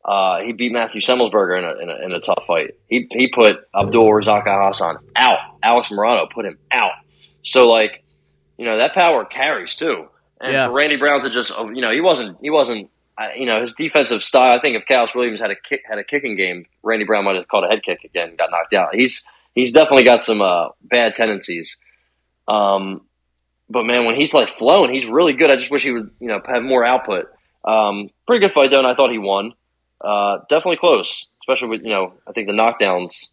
[0.07, 2.75] uh, he beat Matthew Semmelsberger in a, in a, in a tough fight.
[2.87, 5.39] He, he put Abdul Razak Alhassan out.
[5.65, 6.93] Alex Morono put him out.
[7.43, 8.05] So like,
[8.57, 10.09] you know, that power carries too.
[10.41, 10.67] And Yeah.
[10.69, 12.89] for Randy Brown to just, you know, he wasn't, he wasn't,
[13.19, 14.57] uh, you know, his defensive style.
[14.57, 17.35] I think if Khaos Williams had a kick, had a kicking game, Randy Brown might
[17.37, 18.95] have caught a head kick again, and got knocked out.
[18.95, 21.79] He's, he's definitely got some, uh, bad tendencies.
[22.47, 23.03] Um,
[23.69, 25.51] but man, when he's like flowing, he's really good.
[25.51, 27.27] I just wish he would, you know, have more output.
[27.65, 29.53] Um, pretty good fight though, and I thought he won.
[30.07, 32.15] Uh, definitely close, especially with you know.
[32.27, 33.29] I think the knockdowns.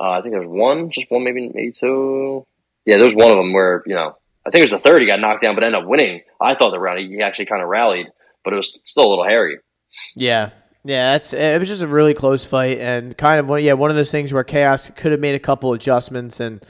[0.00, 2.46] Uh, I think there's one, just one, maybe maybe two.
[2.86, 4.16] Yeah, there's one of them where you know.
[4.46, 6.20] I think it was the third he got knocked down, but ended up winning.
[6.40, 8.08] I thought the round he actually kind of rallied,
[8.42, 9.58] but it was still a little hairy.
[10.14, 10.50] Yeah,
[10.84, 13.90] yeah, that's it was just a really close fight and kind of one, yeah, one
[13.90, 16.62] of those things where Khaos could have made a couple adjustments and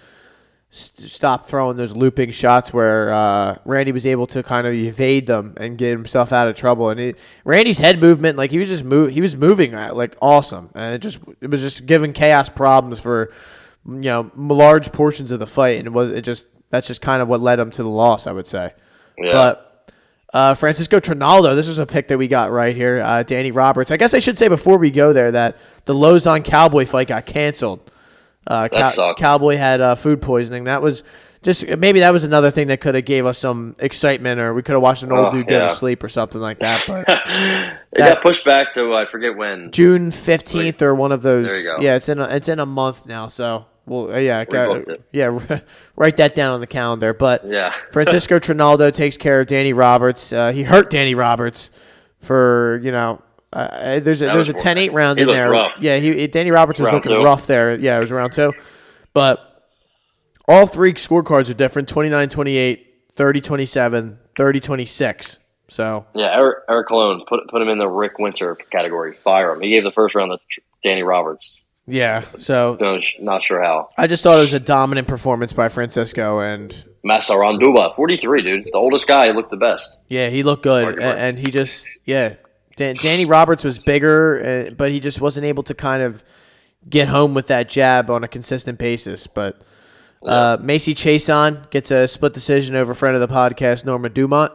[0.75, 5.27] st- stopped throwing those looping shots where uh, Randy was able to kind of evade
[5.27, 6.91] them and get himself out of trouble.
[6.91, 10.16] And it, Randy's head movement, like he was just move, he was moving uh, like
[10.20, 13.33] awesome, and it just it was just giving Khaos problems for
[13.87, 17.22] you know large portions of the fight, and it was it just that's just kind
[17.22, 18.72] of what led him to the loss, I would say.
[19.16, 19.33] Yeah.
[19.33, 19.93] But
[20.33, 23.01] uh, Francisco Trinaldo, this is a pick that we got right here.
[23.01, 23.93] Uh, Danny Roberts.
[23.93, 27.25] I guess I should say before we go there that the Lauzon Cowboy fight got
[27.25, 27.93] canceled.
[28.47, 29.18] Uh, That sucked.
[29.18, 30.64] Cowboy had uh, food poisoning.
[30.64, 31.03] That was
[31.42, 34.62] just maybe that was another thing that could have gave us some excitement, or we
[34.62, 35.68] could have watched an old Oh, dude go yeah.
[35.68, 36.84] to sleep or something like that.
[36.86, 37.05] But
[37.92, 39.70] it got pushed back to I forget when.
[39.70, 41.49] June fifteenth or one of those.
[41.49, 41.82] There you go.
[41.82, 43.26] Yeah, it's in a, it's in a month now.
[43.26, 45.38] So well, uh, yeah, got- yeah,
[45.97, 47.12] write that down on the calendar.
[47.12, 47.72] But Yeah.
[47.92, 50.32] Francisco Trinaldo takes care of Danny Roberts.
[50.32, 51.70] Uh, he hurt Danny Roberts
[52.20, 53.20] for you know.
[53.55, 55.49] Uh, there's a That there's a was 10-8 round he in there.
[55.51, 55.81] rough.
[55.81, 57.25] Yeah, he Danny Roberts was Round looking two.
[57.25, 57.75] rough there.
[57.79, 58.53] Yeah, it was round two,
[59.13, 59.63] but
[60.49, 62.81] all three scorecards are different: 29-28,
[63.17, 65.39] 30-27, 30-26.
[65.69, 69.15] So Yeah, Eric, Eric Colon put put him in the Rick Winter category.
[69.15, 69.61] Fire him.
[69.63, 71.61] He gave the first round to Danny Roberts.
[71.87, 73.89] yeah, so No, not sure how.
[73.97, 76.75] I just thought it was a dominant performance by Francisco, and
[77.07, 78.65] Massaranduba, 43, dude.
[78.65, 79.99] The oldest guy looked the best.
[80.09, 82.35] yeah, he looked good, and, and he just yeah,
[82.77, 86.25] Dan, Danny Roberts was bigger, uh, but he just wasn't able to kind of
[86.89, 89.27] get home with that jab on a consistent basis.
[89.27, 89.61] But
[90.27, 94.53] uh, Macy Chiasson gets a split decision over friend of the podcast Norma Dumont.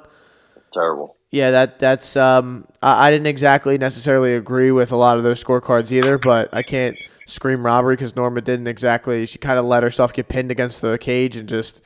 [0.74, 1.16] Terrible.
[1.32, 5.44] Yeah, that that's um I, I didn't exactly necessarily agree with a lot of those
[5.44, 6.98] scorecards either, but I can't
[7.28, 9.26] scream robbery because Norma didn't exactly.
[9.28, 11.84] She kind of let herself get pinned against the cage and just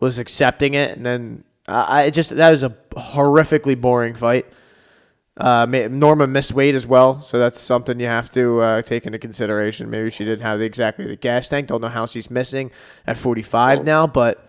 [0.00, 4.46] was accepting it, and then I I just that was a horrifically boring fight.
[5.40, 9.18] Uh, Norma missed weight as well, so that's something you have to uh, take into
[9.18, 9.88] consideration.
[9.88, 11.68] Maybe she didn't have exactly the gas tank.
[11.68, 12.70] Don't know how she's missing
[13.06, 14.48] at 45 now, but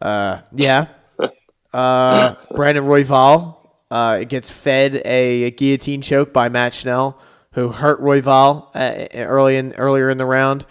[0.00, 0.86] uh, yeah.
[1.72, 3.56] Uh, Brandon Royval
[3.90, 9.72] uh, gets fed a, guillotine choke by Matt Schnell, who hurt Royval uh, early in
[9.74, 10.66] earlier in the round.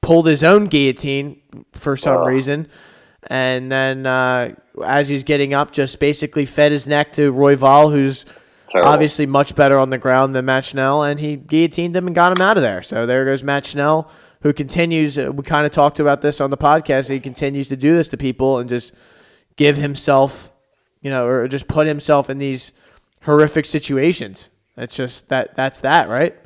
[0.00, 2.66] Pulled his own guillotine for some reason.
[3.26, 4.54] and then uh,
[4.86, 8.24] as he's getting up, just basically fed his neck to Royval, who's
[8.68, 8.90] Terrible.
[8.90, 12.36] obviously much better on the ground than Matt Schnell, and he guillotined him and got
[12.36, 12.82] him out of there.
[12.82, 14.10] So there goes Matt Schnell,
[14.42, 15.18] who continues.
[15.18, 17.08] uh, We kind of talked about this on the podcast.
[17.10, 18.92] He continues to do this to people and just
[19.56, 20.52] give himself,
[21.00, 22.72] you know, or just put himself in these
[23.22, 24.50] horrific situations.
[24.76, 26.36] It's just that that's that, right?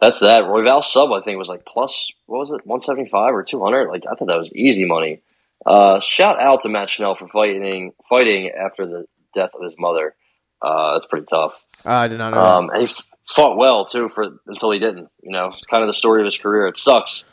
[0.00, 0.42] That's that.
[0.42, 3.88] Royval sub, I think, was like plus, what was it, 175 or 200?
[3.88, 5.20] Like, I thought that was easy money.
[5.64, 10.14] Uh, shout out to Matt Schnell for fighting fighting after the death of his mother.
[10.62, 11.64] Uh, that's pretty tough.
[11.84, 12.38] I did not know.
[12.38, 12.94] Um, and he
[13.26, 15.08] fought well, too, for until he didn't.
[15.22, 16.66] You know, it's kind of the story of his career.
[16.66, 17.24] It sucks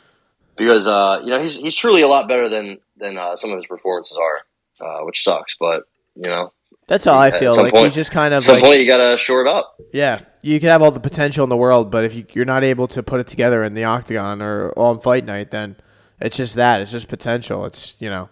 [0.56, 3.56] because, uh, you know, he's, he's truly a lot better than, than uh, some of
[3.56, 5.56] his performances are, uh, which sucks.
[5.58, 5.84] But,
[6.16, 6.52] you know,
[6.90, 7.54] that's how I feel.
[7.54, 9.48] Like point- he's just kind of at some like point you got to shore it
[9.48, 9.80] up.
[9.92, 12.64] Yeah, you can have all the potential in the world, but if you, you're not
[12.64, 15.76] able to put it together in the octagon or on fight night, then
[16.20, 16.80] it's just that.
[16.80, 17.64] It's just potential.
[17.64, 18.28] It's you know,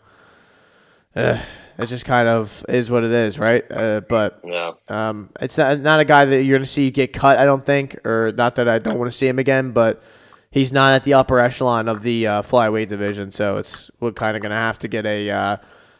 [1.18, 1.38] uh,
[1.78, 3.64] it just kind of is what it is, right?
[3.70, 4.72] Uh, but Yeah.
[4.88, 7.38] um, it's not, not a guy that you're going to see get cut.
[7.38, 10.02] I don't think, or not that I don't want to see him again, but
[10.50, 14.36] he's not at the upper echelon of the uh, flyweight division, so it's we're kind
[14.36, 15.56] of going to have to get a uh,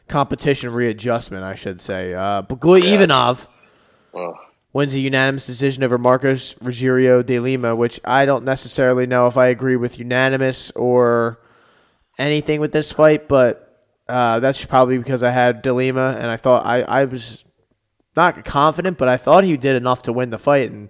[0.09, 2.15] competition readjustment, I should say.
[2.15, 2.95] Uh, Yeah.
[2.95, 3.47] Ivanov
[4.73, 9.37] wins a unanimous decision over Marcos Rogério de Lima, which I don't necessarily know if
[9.37, 11.39] I agree with unanimous or
[12.19, 13.68] anything with this fight, but
[14.09, 17.45] uh, that's probably because I had de Lima and I thought I, I was
[18.17, 20.89] not confident, but I thought he did enough to win the fight, and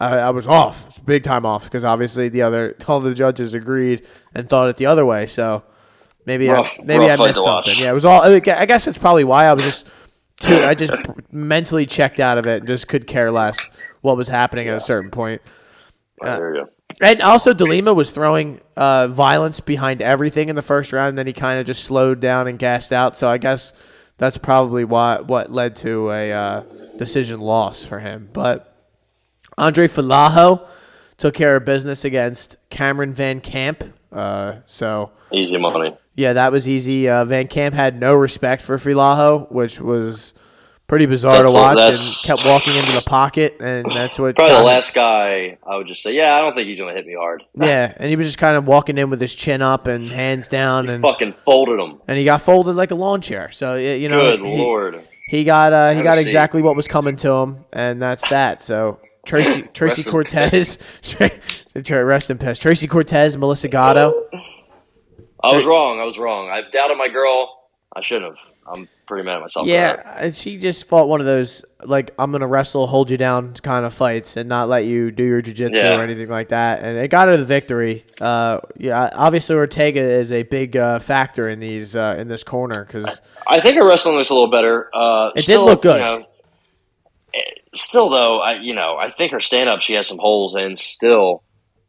[0.00, 4.06] I, I was off, big time off, because obviously the other all the judges agreed
[4.34, 5.26] and thought it the other way.
[5.26, 5.64] So
[6.24, 7.78] maybe Rough- I, maybe rough I missed something.
[7.78, 8.22] Yeah, it was all.
[8.22, 9.86] I guess that's probably why I was just
[10.40, 10.54] too.
[10.54, 10.92] I just
[11.30, 13.68] mentally checked out of it and just could care less
[14.00, 15.42] what was happening at a certain point.
[16.56, 16.66] You.
[17.00, 21.26] And also, DeLima was throwing uh, violence behind everything in the first round, and then
[21.26, 23.16] he kind of just slowed down and gassed out.
[23.16, 23.72] So I guess
[24.18, 26.60] that's probably why what led to a uh,
[26.98, 28.28] decision loss for him.
[28.32, 28.74] But
[29.58, 30.66] Andre Fialho
[31.18, 33.84] took care of business against Cameron Van Camp.
[34.12, 35.96] Uh, so Easy money.
[36.16, 37.08] yeah, that was easy.
[37.08, 40.34] Uh, Van Camp had no respect for Fialho, which was
[40.88, 44.56] pretty bizarre That's- to watch, and kept walking into the pocket, and that's what Probably
[44.56, 47.06] the last guy I would just say, yeah, I don't think he's going to hit
[47.06, 47.42] me hard.
[47.54, 50.48] Yeah, and he was just kind of walking in with his chin up and hands
[50.48, 52.00] down, and Fucking folded him.
[52.08, 53.50] and he got folded like a lawn chair.
[53.50, 55.02] So you know, Good he, lord.
[55.28, 58.60] he got uh, he got exactly what was coming to him, and that's that.
[58.62, 60.78] So Tracy Tracy Cortez,
[61.90, 62.58] rest in peace.
[62.58, 64.28] Tracy Cortez, Melissa Gatto.
[65.44, 65.98] I was wrong.
[66.00, 66.48] I was wrong.
[66.50, 67.58] I doubted my girl.
[67.94, 68.38] I shouldn't have.
[68.66, 69.66] I'm pretty mad at myself.
[69.66, 73.52] Yeah, uh, she just fought one of those like I'm gonna wrestle, hold you down
[73.54, 75.98] kind of fights, and not let you do your jiu-jitsu Yeah.
[75.98, 76.82] or anything like that.
[76.82, 78.04] And it got her the victory.
[78.18, 82.82] Uh, yeah, obviously Ortega is a big uh, factor in these uh, in this corner
[82.84, 84.88] because I think her wrestling looks a little better.
[84.94, 85.96] Uh, It did still, look good.
[85.98, 86.24] You know,
[87.34, 87.38] eh,
[87.74, 90.78] still, though, I you know I think her stand up she has some holes and
[90.78, 91.42] Still,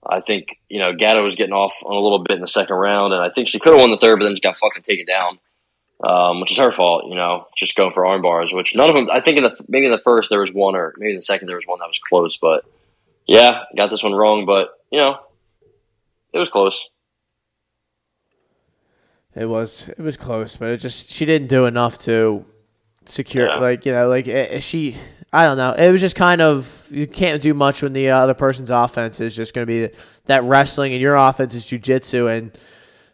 [0.06, 2.76] I think you know Gatto was getting off on a little bit in the second
[2.76, 4.84] round, and I think she could have won the third, but then she got fucking
[4.84, 5.39] taken down,
[6.04, 7.06] um, which is her fault.
[7.08, 9.10] You know, just going for arm bars, which none of them.
[9.12, 11.22] I think in the maybe in the first there was one, or maybe in the
[11.22, 12.66] second there was one that was close, but
[13.26, 15.20] yeah, got this one wrong, but you know,
[16.34, 16.88] it was close.
[19.36, 22.45] it was it was close, but it just she didn't do enough to
[23.06, 23.56] secure Yeah.
[23.56, 24.95] like you know like eh, she.
[25.36, 25.72] I don't know.
[25.72, 29.36] It was just kind of you can't do much when the other person's offense is
[29.36, 32.56] just going to be that wrestling and your offense is jujitsu and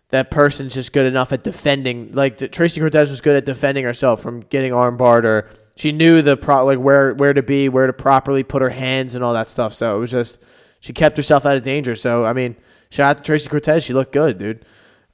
[0.10, 2.12] that person's just good enough at defending.
[2.14, 6.36] Like Tracy Cortez was good at defending herself from getting armbarred, or she knew the
[6.36, 9.50] pro like where where to be, where to properly put her hands and all that
[9.50, 9.74] stuff.
[9.74, 10.40] So it was just
[10.80, 11.96] she kept herself out of danger.
[11.96, 12.56] So I mean,
[12.90, 13.84] shout out to Tracy Cortez.
[13.84, 14.66] She looked good, dude.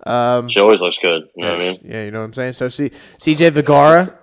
[0.05, 1.29] Um, She always looks good.
[1.35, 1.79] You know what I mean?
[1.83, 2.53] yeah, you know what I'm saying.
[2.53, 4.17] So C, CJ Vergara,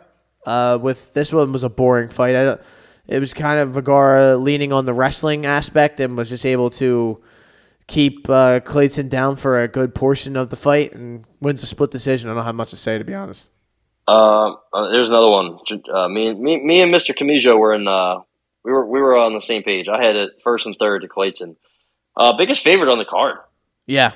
[0.46, 2.36] uh, with this one was a boring fight.
[2.36, 2.60] I don't,
[3.08, 7.20] it was kind of Vergara leaning on the wrestling aspect and was just able to
[7.86, 11.90] keep uh, Clayton down for a good portion of the fight and wins a split
[11.90, 12.30] decision.
[12.30, 13.50] I don't have much to say to be honest.
[14.08, 15.58] Uh, uh, there's another one.
[15.92, 17.14] Uh, me, and- me, me and Mr.
[17.16, 17.86] Camijo were in.
[17.86, 18.20] Uh,
[18.64, 19.88] we were we were on the same page.
[19.88, 21.56] I had it first and third to Clayton.
[22.16, 23.38] Uh, biggest favorite on the card,
[23.86, 24.12] Yeah,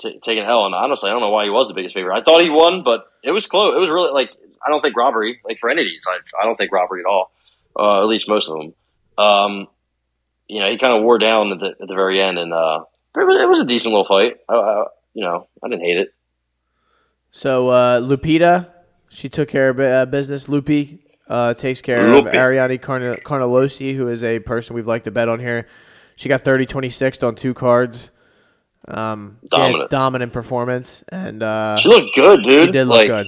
[0.00, 0.66] t- taking hell.
[0.66, 2.16] And honestly, I don't know why he was the biggest favorite.
[2.16, 3.74] I thought he won, but it was close.
[3.74, 4.30] It was really like
[4.64, 6.04] I don't think robbery like for any of these.
[6.08, 7.32] I, I don't think robbery at all.
[7.78, 8.74] Uh, at least most of them.
[9.18, 9.66] Um,
[10.48, 12.52] you know, he kind of wore down at the at the very end, and
[13.16, 14.36] uh, it was, it was a decent little fight.
[14.48, 14.84] I, I,
[15.14, 16.14] you know, I didn't hate it.
[17.30, 18.70] So uh, Lupita,
[19.08, 20.46] she took care of uh, business.
[20.46, 22.28] Lupi uh, takes care Lupi.
[22.28, 25.68] of Ariane Carn- Carnelossi, who is a person we've liked to bet on here.
[26.16, 28.10] She got 30-26 on two cards.
[28.88, 29.90] Um, Dominant.
[29.90, 32.66] dominant performance, and uh, She looked good, dude.
[32.68, 33.26] she did look like, good.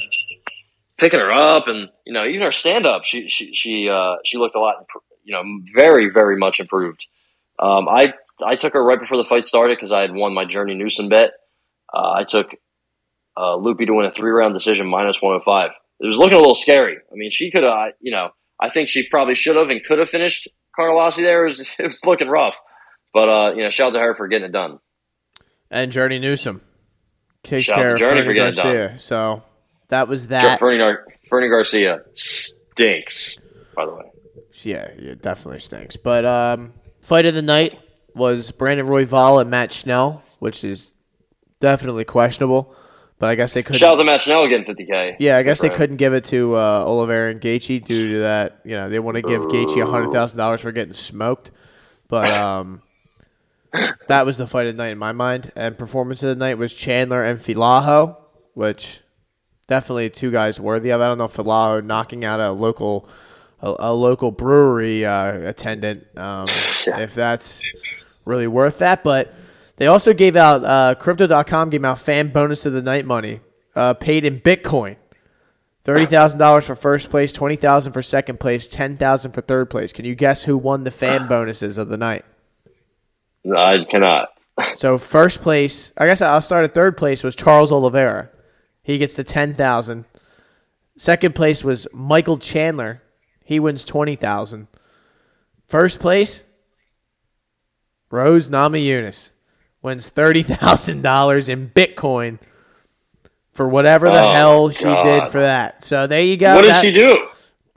[0.97, 4.39] picking her up, and you know, even her stand up, she she she uh, she
[4.39, 4.87] looked a lot,
[5.23, 5.43] you know,
[5.75, 7.07] very very much improved.
[7.63, 10.45] Um, I I took her right before the fight started because I had won my
[10.45, 11.31] Journey Newson bet.
[11.95, 12.49] Uh, I took
[13.37, 15.71] uh, Loopy to win a three round decision minus one hundred five.
[16.01, 16.97] It was looking a little scary.
[16.97, 20.01] I mean, she could have, you know, I think she probably should have and could
[20.01, 21.47] have finished Carnelossi there.
[21.47, 22.61] It was, it was looking rough,
[23.15, 24.81] but uh, you know, shout out to her for getting it done.
[25.71, 26.61] And Journey Newson
[27.45, 28.99] takes Shout out care to of Journey Fernie for getting it Garcia.
[28.99, 29.43] So
[29.89, 30.59] that was that.
[30.59, 33.39] Fernie, Gar- Fernie Garcia stinks,
[33.77, 34.05] by the way.
[34.65, 35.97] Yeah, it definitely stinks.
[35.97, 37.79] But um, fight of the night
[38.15, 40.93] was Brandon Royval and Matt Schnell, which is
[41.61, 42.75] definitely questionable.
[43.19, 43.79] But I guess they couldn't.
[43.79, 45.17] Shout out to Matt Schnell getting 50K.
[45.21, 48.61] yeah, I guess they couldn't give it to uh, Oliveira and Gaethje due to that.
[48.65, 51.53] You know, they want to give Gaethje hundred thousand dollars for getting smoked.
[52.09, 52.83] But um,
[54.09, 55.53] that was the fight of the night in my mind.
[55.55, 58.17] And performance of the night was Chandler and Fialho,
[58.55, 59.01] which
[59.69, 61.01] definitely two guys worthy of.
[61.01, 63.09] I don't know if Fialho knocking out a local
[63.63, 67.63] a, a local brewery uh, attendant um, if that's
[68.25, 69.03] really worth that.
[69.03, 69.35] But
[69.77, 73.41] they also gave out uh, Crypto.com gave out fan bonus of the night money
[73.75, 74.97] uh, paid in Bitcoin.
[75.85, 79.69] Thirty thousand dollars for first place, twenty thousand for second place, ten thousand for third
[79.69, 79.93] place.
[79.93, 82.25] Can you guess who won the fan bonuses of the night?
[83.45, 84.29] No, I cannot.
[84.77, 88.29] So first place, I guess I'll start at third place was Charles Oliveira.
[88.83, 90.05] He gets the ten thousand.
[90.99, 93.03] Second place was Michael Chandler.
[93.53, 94.67] He wins twenty thousand.
[95.69, 96.43] First place,
[98.11, 99.31] Rose Namajunas
[99.83, 102.39] wins thirty thousand dollars in Bitcoin
[103.53, 105.03] for whatever the Oh, hell she God.
[105.03, 105.85] did for that.
[105.85, 106.55] So there you go.
[106.55, 107.29] what did That- she do?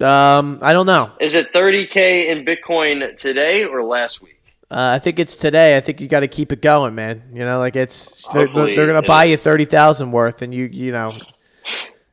[0.05, 1.11] Um, I don't know.
[1.21, 4.41] Is it 30K in Bitcoin today or last week?
[4.69, 5.77] Uh, I think it's today.
[5.77, 7.23] I think you got to keep it going, man.
[7.33, 9.43] You know, like it's they're, they're gonna it buy you is.
[9.43, 11.13] thirty thousand worth, and you you know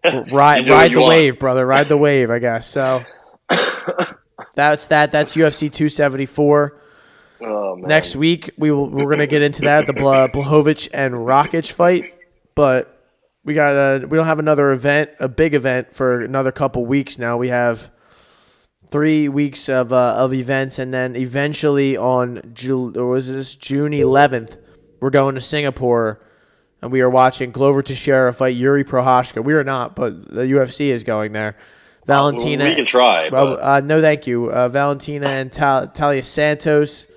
[0.32, 1.08] ride You ride you the want.
[1.08, 1.64] wave, brother.
[1.66, 2.66] Ride the wave, I guess.
[2.68, 3.02] So
[4.54, 5.12] that's that.
[5.12, 6.80] That's UFC two seventy four.
[7.40, 7.74] Oh.
[7.78, 12.14] Next week we will we're gonna get into that the Bla- Blachowicz and Rakic fight,
[12.54, 12.98] but
[13.44, 17.18] we got a we don't have another event, a big event for another couple weeks
[17.18, 17.36] now.
[17.36, 17.90] We have
[18.90, 23.92] three weeks of uh, of events, and then eventually on Ju- or was this June
[23.92, 24.58] eleventh,
[25.00, 26.20] we're going to Singapore,
[26.80, 29.42] and we are watching Glover Teixeira fight Yuri Prochazka.
[29.42, 31.56] We are not, but the UFC is going there.
[32.06, 33.28] Valentina, We can try.
[33.30, 34.50] well, uh, no, thank you.
[34.50, 37.08] Uh, Valentina and Ta- Taila Santos,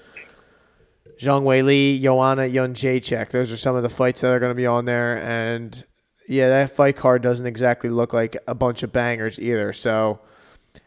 [1.19, 3.29] Zhang Weili, Joanna Jędrzejczyk.
[3.29, 5.17] Those are some of the fights that are going to be on there.
[5.23, 5.83] And
[6.27, 9.73] yeah, that fight card doesn't exactly look like a bunch of bangers either.
[9.73, 10.19] So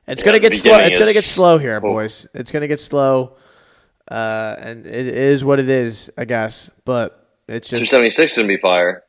[0.06, 0.78] it's Yeah, going to get slow.
[0.78, 1.80] It's going to get slow here, Oh.
[1.80, 2.26] boys.
[2.34, 3.36] It's going to get slow.
[4.10, 6.70] Uh, and it is what it is, I guess.
[6.84, 9.02] But it's just 276 is going to be fire.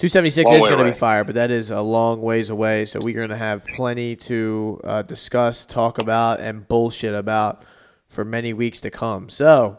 [0.00, 2.86] 276 Long is going to be fire, but that is a long ways away.
[2.86, 7.64] So we're going to have plenty to uh, discuss, talk about, and bullshit about
[8.08, 9.28] for many weeks to come.
[9.28, 9.76] So,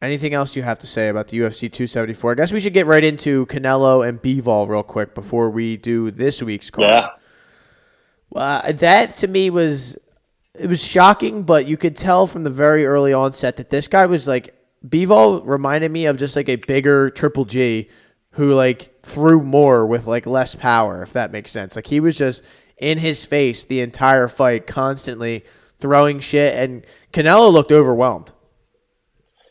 [0.00, 2.32] anything else you have to say about the UFC 274?
[2.32, 6.10] I guess we should get right into Canelo and Bivol real quick before we do
[6.10, 6.88] this week's card.
[6.88, 7.10] Yeah.
[8.34, 9.98] Uh, that to me was
[10.54, 14.06] it was shocking, but you could tell from the very early onset that this guy
[14.06, 17.88] was like Bivol reminded me of just like a bigger Triple G
[18.32, 21.76] who like threw more with like less power, if that makes sense.
[21.76, 22.42] Like he was just
[22.76, 25.44] in his face the entire fight, constantly
[25.80, 28.32] throwing shit, and Canelo looked overwhelmed.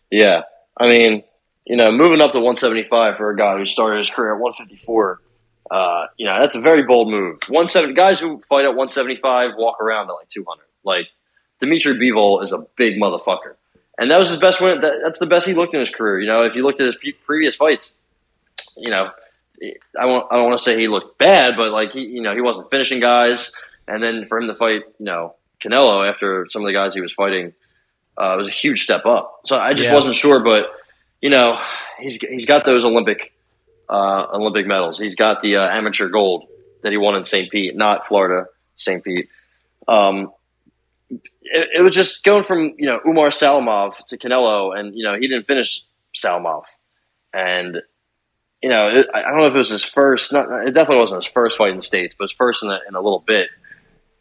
[0.10, 0.44] Yeah.
[0.80, 1.24] I mean,
[1.66, 5.22] you know, moving up to 175 for a guy who started his career at 154,
[5.70, 7.40] uh, you know, that's a very bold move.
[7.50, 10.64] 170 guys who fight at 175 walk around at like 200.
[10.86, 11.08] Like
[11.60, 13.56] Dimitri Bivol is a big motherfucker,
[13.98, 14.82] and that was his best win.
[14.82, 16.20] That, that's the best he looked in his career.
[16.20, 17.94] You know, if you looked at his previous fights,
[18.76, 19.10] you know,
[20.00, 20.28] I won't.
[20.32, 22.70] I don't want to say he looked bad, but like he, you know, he wasn't
[22.70, 23.52] finishing guys.
[23.88, 27.02] And then for him to fight, you know, Canelo after some of the guys he
[27.02, 27.54] was fighting,
[28.20, 29.42] uh, it was a huge step up.
[29.46, 29.96] So I just Yeah.
[29.96, 30.68] wasn't sure, but
[31.22, 31.60] you know,
[32.00, 33.34] he's he's got those Olympic
[33.90, 35.00] uh, Olympic medals.
[35.00, 36.48] He's got the uh, amateur gold
[36.84, 37.50] that he won in St.
[37.50, 39.04] Pete, not Florida, St.
[39.04, 39.30] Pete.
[39.88, 40.32] Um,
[41.10, 45.14] it, it was just going from you know Umar Salamov to Canelo, and you know
[45.16, 45.84] he didn't finish
[46.16, 46.66] Salamov,
[47.34, 47.82] and
[48.62, 50.32] you know it, I don't know if it was his first.
[50.32, 52.80] Not it definitely wasn't his first fight in the states, but his first in a,
[52.88, 53.50] in a little bit.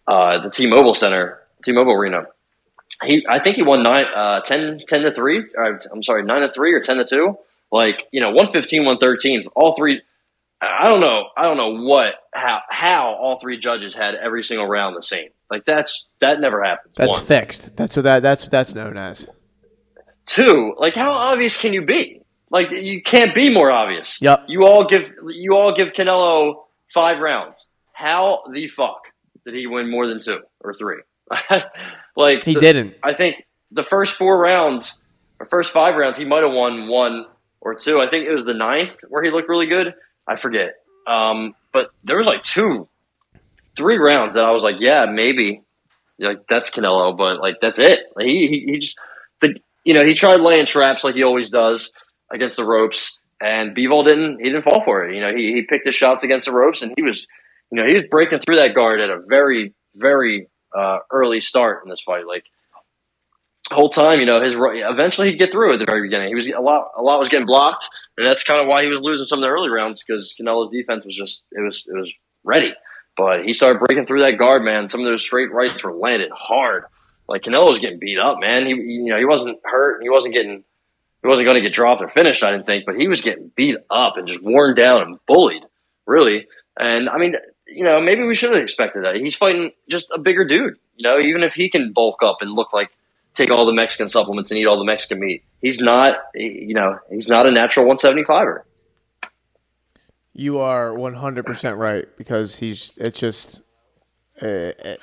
[0.07, 2.26] Uh, the T-Mobile Center, T-Mobile Arena.
[3.03, 5.45] He, I think he won nine, uh, 10, 10 to three.
[5.57, 7.37] Or, I'm sorry, nine to three or ten to two.
[7.72, 10.01] Like you know, 115, 113, all three.
[10.62, 11.24] I don't know.
[11.37, 15.28] I don't know what how how all three judges had every single round the same.
[15.51, 16.94] Like that's that never happens.
[16.97, 17.24] That's One.
[17.24, 17.76] fixed.
[17.76, 19.28] That's what that that's what that's known as.
[20.24, 22.20] Two, like how obvious can you be?
[22.51, 24.20] Like you can't be more obvious.
[24.20, 24.44] Yep.
[24.49, 27.68] You all give you all give Canelo five rounds.
[27.92, 29.12] How the fuck
[29.44, 30.99] did he win more than two or three?
[32.16, 32.94] like He the- didn't.
[33.03, 35.01] I think the first four rounds,
[35.40, 37.26] or first five rounds, he might have won one
[37.61, 37.99] or two.
[38.01, 39.94] I think it was the ninth where he looked really good.
[40.26, 40.74] I forget.
[41.07, 42.88] Um, but there was like two,
[43.77, 45.62] three rounds that I was like, yeah, maybe.
[46.18, 48.01] Like that's Canelo, but like that's it.
[48.16, 48.99] Like, he, he he just
[49.41, 51.93] the you know he tried laying traps like he always does
[52.33, 55.14] against the ropes, and Bivol didn't he didn't fall for it.
[55.14, 57.27] You know he he picked his shots against the ropes, and he was
[57.70, 61.83] you know he was breaking through that guard at a very very uh, early start
[61.85, 62.27] in this fight.
[62.27, 62.45] Like
[63.70, 66.29] whole time, you know, his eventually he'd get through at the very beginning.
[66.29, 68.89] He was a lot, a lot was getting blocked, and that's kind of why he
[68.89, 71.97] was losing some of the early rounds because Canelo's defense was just it was it
[71.97, 72.14] was
[72.45, 72.72] ready.
[73.17, 74.89] But he started breaking through that guard, man.
[74.89, 76.85] Some of those straight rights were landed hard.
[77.29, 78.67] Like Canelo was getting beat up, man.
[78.67, 80.64] He you know he wasn't hurt, he wasn't getting
[81.23, 83.51] he wasn't going to get dropped or finished, I didn't think, but he was getting
[83.57, 85.64] beat up and just worn down and bullied,
[86.07, 86.47] really.
[86.79, 87.35] And I mean,
[87.67, 89.17] you know, maybe we should have expected that.
[89.17, 90.77] He's fighting just a bigger dude.
[90.95, 92.91] You know, even if he can bulk up and look like
[93.37, 95.45] take all the Mexican supplements and eat all the Mexican meat.
[95.61, 98.62] He's not, you know, he's not a natural 175er.
[100.39, 103.62] You are 100% right because he's it's just
[104.43, 104.47] uh,
[104.84, 104.97] uh,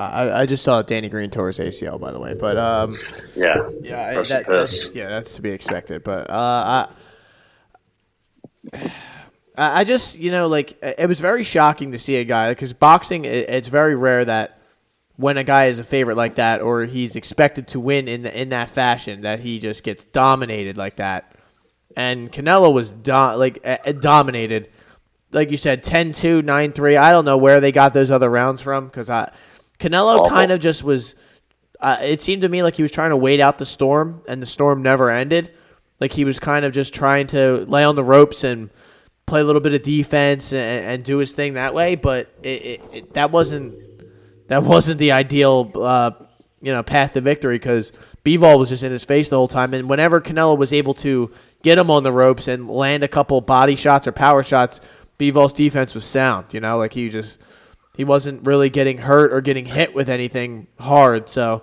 [0.00, 2.98] I I just saw Danny Green tore his ACL by the way, but um
[3.36, 3.70] Yeah.
[3.80, 6.88] yeah, I- that, that's yeah, that's to be expected, but uh
[8.72, 8.78] I
[9.56, 13.26] I just, you know, like it was very shocking to see a guy because boxing
[13.26, 14.58] it, it's very rare that
[15.16, 18.40] when a guy is a favorite like that or he's expected to win in the,
[18.40, 21.29] in that fashion that he just gets dominated like that.
[21.96, 24.70] And Canelo was do- like uh, dominated.
[25.32, 26.98] Like you said 10-2, 9-3.
[26.98, 29.30] I don't know where they got those other rounds from cuz I
[29.78, 31.14] Canelo kind of just was
[31.80, 34.42] uh, it seemed to me like he was trying to wait out the storm and
[34.42, 35.52] the storm never ended.
[35.98, 38.70] Like he was kind of just trying to lay on the ropes and
[39.26, 42.48] play a little bit of defense and, and do his thing that way, but it,
[42.48, 43.74] it, it, that wasn't
[44.48, 46.10] that wasn't the ideal, uh,
[46.60, 47.92] you know, path to victory because
[48.24, 49.72] Bivol was just in his face the whole time.
[49.72, 51.30] And whenever Canelo was able to
[51.62, 54.80] get him on the ropes and land a couple body shots or power shots,
[55.18, 56.52] Bivol's defense was sound.
[56.54, 57.40] You know, like he just
[57.96, 61.28] he wasn't really getting hurt or getting hit with anything hard.
[61.28, 61.62] So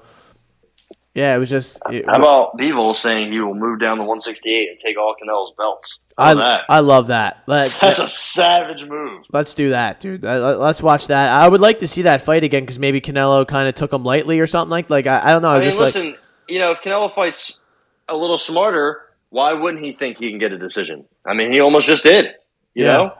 [1.18, 1.80] yeah, it was just.
[1.89, 5.52] It, How about Bivol saying he will move down to 168 and take all Canelo's
[5.58, 6.02] belts?
[6.16, 6.66] I that?
[6.70, 7.41] I love that.
[7.48, 9.26] Let, That's a savage move.
[9.34, 10.22] Let's do that, dude.
[10.22, 11.32] Let- Let's watch that.
[11.32, 14.04] I would like to see that fight again because maybe Canelo kind of took him
[14.04, 14.91] lightly or something like.
[14.91, 15.50] Like I, I don't know.
[15.50, 16.16] I I mean, just like listen,
[16.48, 17.62] you know, if Canelo fights
[18.08, 21.05] a little smarter, why wouldn't he think he can get a decision?
[21.25, 22.25] I mean, he almost just did.
[22.73, 22.91] You Yeah.
[22.97, 23.13] know,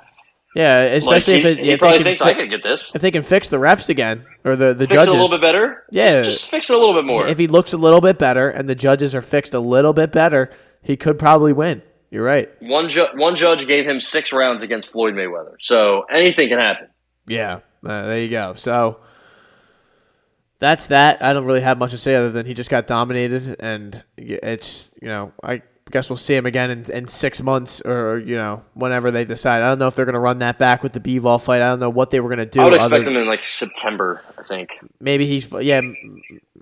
[0.56, 2.50] yeah, especially like, he, if it, he if probably they thinks can I fi- could
[2.50, 2.92] get this.
[2.96, 5.08] if they can fix the refs again or the the Fix judges.
[5.14, 5.84] it a little bit better.
[5.92, 6.22] Yeah.
[6.24, 7.28] just, just fix it a little bit more.
[7.28, 10.12] If he looks a little bit better and the judges are fixed a little bit
[10.12, 10.52] better,
[10.82, 11.82] he could probably win.
[12.10, 12.50] You're right.
[12.62, 16.88] one ju- one judge gave him six rounds against Floyd Mayweather, so anything can happen.
[17.28, 18.54] Yeah, uh, there you go.
[18.56, 19.00] So
[20.60, 21.22] that's that.
[21.22, 24.94] I don't really have much to say other than he just got dominated, and it's
[25.02, 25.62] you know I
[25.92, 29.62] guess we'll see him again in, in six months or you know whenever they decide.
[29.62, 31.62] I don't know if they're going to run that back with the Bivol fight.
[31.62, 32.62] I don't know what they were going to do.
[32.62, 34.22] I would other- expect him in like September.
[34.38, 34.80] I think.
[35.00, 35.82] maybe he's yeah.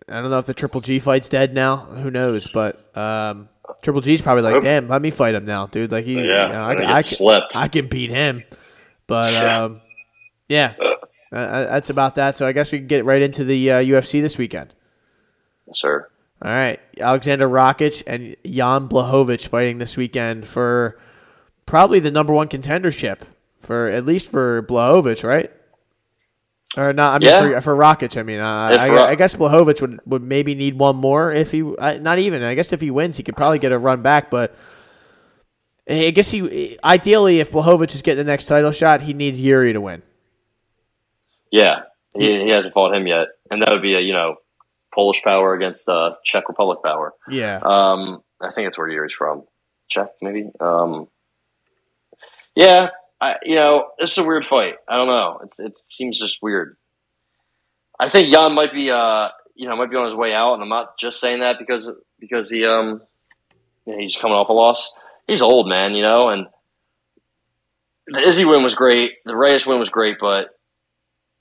[0.08, 1.78] I don't know if the Triple G fight's dead now.
[1.78, 2.48] Who knows?
[2.52, 3.50] But um,
[3.82, 5.92] Triple G's probably like, damn, let me fight him now, dude.
[5.92, 7.42] Like he, Yeah, you know, I, I, can- I, can.
[7.56, 8.44] I can beat him.
[9.08, 9.64] But Yeah.
[9.64, 9.82] um,
[10.48, 12.36] yeah, uh, uh, that's about that.
[12.36, 14.74] So I guess we can get right into the uh, UFC this weekend.
[15.68, 16.08] Yes, sir.
[16.46, 21.00] All right, Alexander Rakic and Jan Blachowicz fighting this weekend for
[21.66, 23.22] probably the number one contendership
[23.58, 25.52] for at least for Blachowicz, right?
[26.78, 27.16] Or not?
[27.16, 27.60] I mean, Yeah.
[27.60, 30.78] for, for Rakic, I mean, uh, I, Ra- I guess Blachowicz would, would maybe need
[30.78, 32.44] one more if he, uh, not even.
[32.44, 34.30] I guess if he wins, he could probably get a run back.
[34.30, 34.54] But
[35.90, 39.74] I guess he, ideally, if Blachowicz is getting the next title shot, he needs Yuri
[39.74, 40.04] to win.
[41.50, 41.84] Yeah,
[42.16, 44.36] he, he hasn't fought him yet, and that would be a you know
[44.96, 47.14] Polish power against uh, Czech Republic power.
[47.30, 49.44] Yeah, Um, I think that's where Yuri's from.
[49.90, 50.50] Czech, maybe.
[50.60, 51.08] Um,
[52.56, 52.88] yeah,
[53.22, 54.76] I, you know, this is a weird fight.
[54.88, 55.40] I don't know.
[55.44, 56.78] It's, it seems just weird.
[58.00, 60.64] I think Jan might be, uh, you know, might be on his way out, and
[60.64, 61.90] I'm not just saying that because
[62.20, 63.02] because he, um,
[63.86, 64.92] you know, he's coming off a loss.
[65.28, 66.48] He's old, man, you know, and
[68.08, 69.14] the Izzy win was great.
[69.26, 70.50] The Reyes win was great, but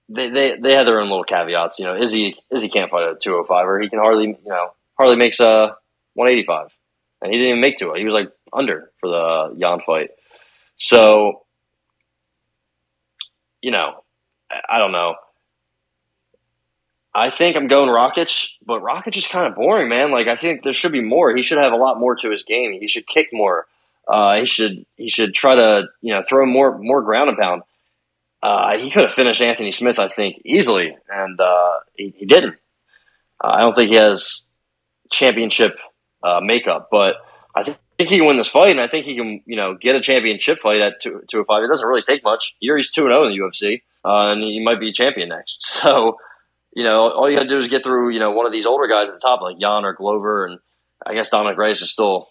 [0.09, 1.79] they, they, they had their own little caveats.
[1.79, 5.17] You know, Izzy Izzy can't fight a 205 or he can hardly, you know, hardly
[5.17, 5.77] makes a
[6.15, 6.77] 185.
[7.23, 7.99] And he didn't even make to it.
[7.99, 10.11] He was like under for the Jan fight.
[10.77, 11.43] So,
[13.63, 14.05] you know,
[14.51, 15.15] I, I don't know.
[17.15, 20.11] I think I'm going Rakic, but Rakic is kind of boring, man.
[20.11, 21.35] Like I think there should be more.
[21.35, 22.73] He should have a lot more to his game.
[22.73, 23.67] He should kick more.
[24.07, 27.63] Uh, he should he should try to you know throw more more ground and pound.
[28.45, 32.57] Uh, he could have finished Anthony Smith, I think, easily, and uh, he, he, didn't.
[33.43, 34.43] Uh, I don't think he has
[35.11, 35.79] championship
[36.23, 37.17] uh, makeup, but
[37.57, 39.97] I think he can win this fight, and I think he can, you know, get
[39.97, 41.63] a championship fight at two two oh five.
[41.65, 42.55] It doesn't really take much.
[42.61, 45.31] Here he's two and zero in the UFC, uh, and he might be a champion
[45.31, 45.65] next.
[45.81, 46.19] So,
[46.75, 48.67] you know, all you got to do is get through, you know, one of these
[48.67, 50.59] older guys at the top, like Jan or Glover, and
[51.07, 52.29] I guess Dominic Reyes is still.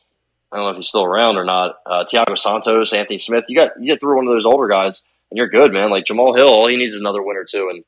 [0.52, 1.78] I don't know if he's still around or not.
[1.84, 3.46] Uh, Thiago Santos, Anthony Smith.
[3.48, 5.02] You got you get through one of those older guys
[5.34, 5.90] and you're good, man.
[5.90, 7.84] Like Jamal Hill, all he needs is another win or two, and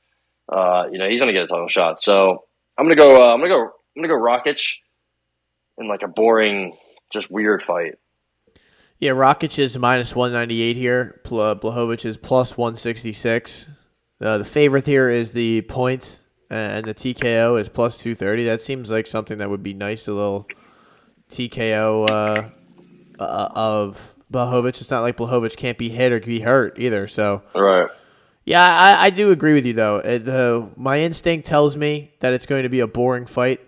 [0.52, 2.02] uh, you know he's gonna get a title shot.
[2.02, 2.44] So
[2.76, 3.22] I'm gonna go.
[3.22, 3.62] Uh, I'm gonna go.
[3.66, 4.78] I'm gonna go Rakic
[5.78, 6.76] in like a boring,
[7.14, 8.00] just weird fight.
[8.98, 11.22] Yeah, Rakic is minus 198 here.
[11.24, 13.70] Blachowicz is plus 166.
[14.20, 18.46] Uh, the favorite here is the points, and the TKO is plus 230.
[18.46, 20.08] That seems like something that would be nice.
[20.08, 20.48] A little
[21.30, 22.50] TKO uh,
[23.22, 24.82] uh, of Blachowicz.
[24.82, 27.08] It's not like Blachowicz can't be hit or be hurt either.
[27.08, 27.90] So right.
[28.46, 29.98] Yeah, I, I do agree with you though.
[29.98, 33.60] Uh, the, my instinct tells me that it's going to be a boring fight.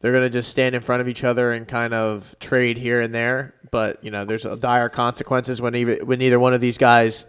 [0.00, 3.00] They're going to just stand in front of each other and kind of trade here
[3.00, 3.54] and there.
[3.70, 7.26] But you know, there's dire consequences when even when neither one of these guys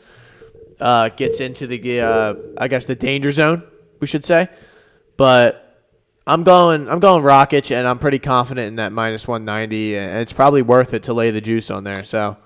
[0.80, 3.64] uh, gets into the uh, I guess the danger zone,
[4.00, 4.50] we should say.
[5.18, 5.84] But
[6.26, 10.34] I'm going I'm going Rakic, and I'm pretty confident in that minus 190, and it's
[10.34, 12.04] probably worth it to lay the juice on there.
[12.04, 12.38] So.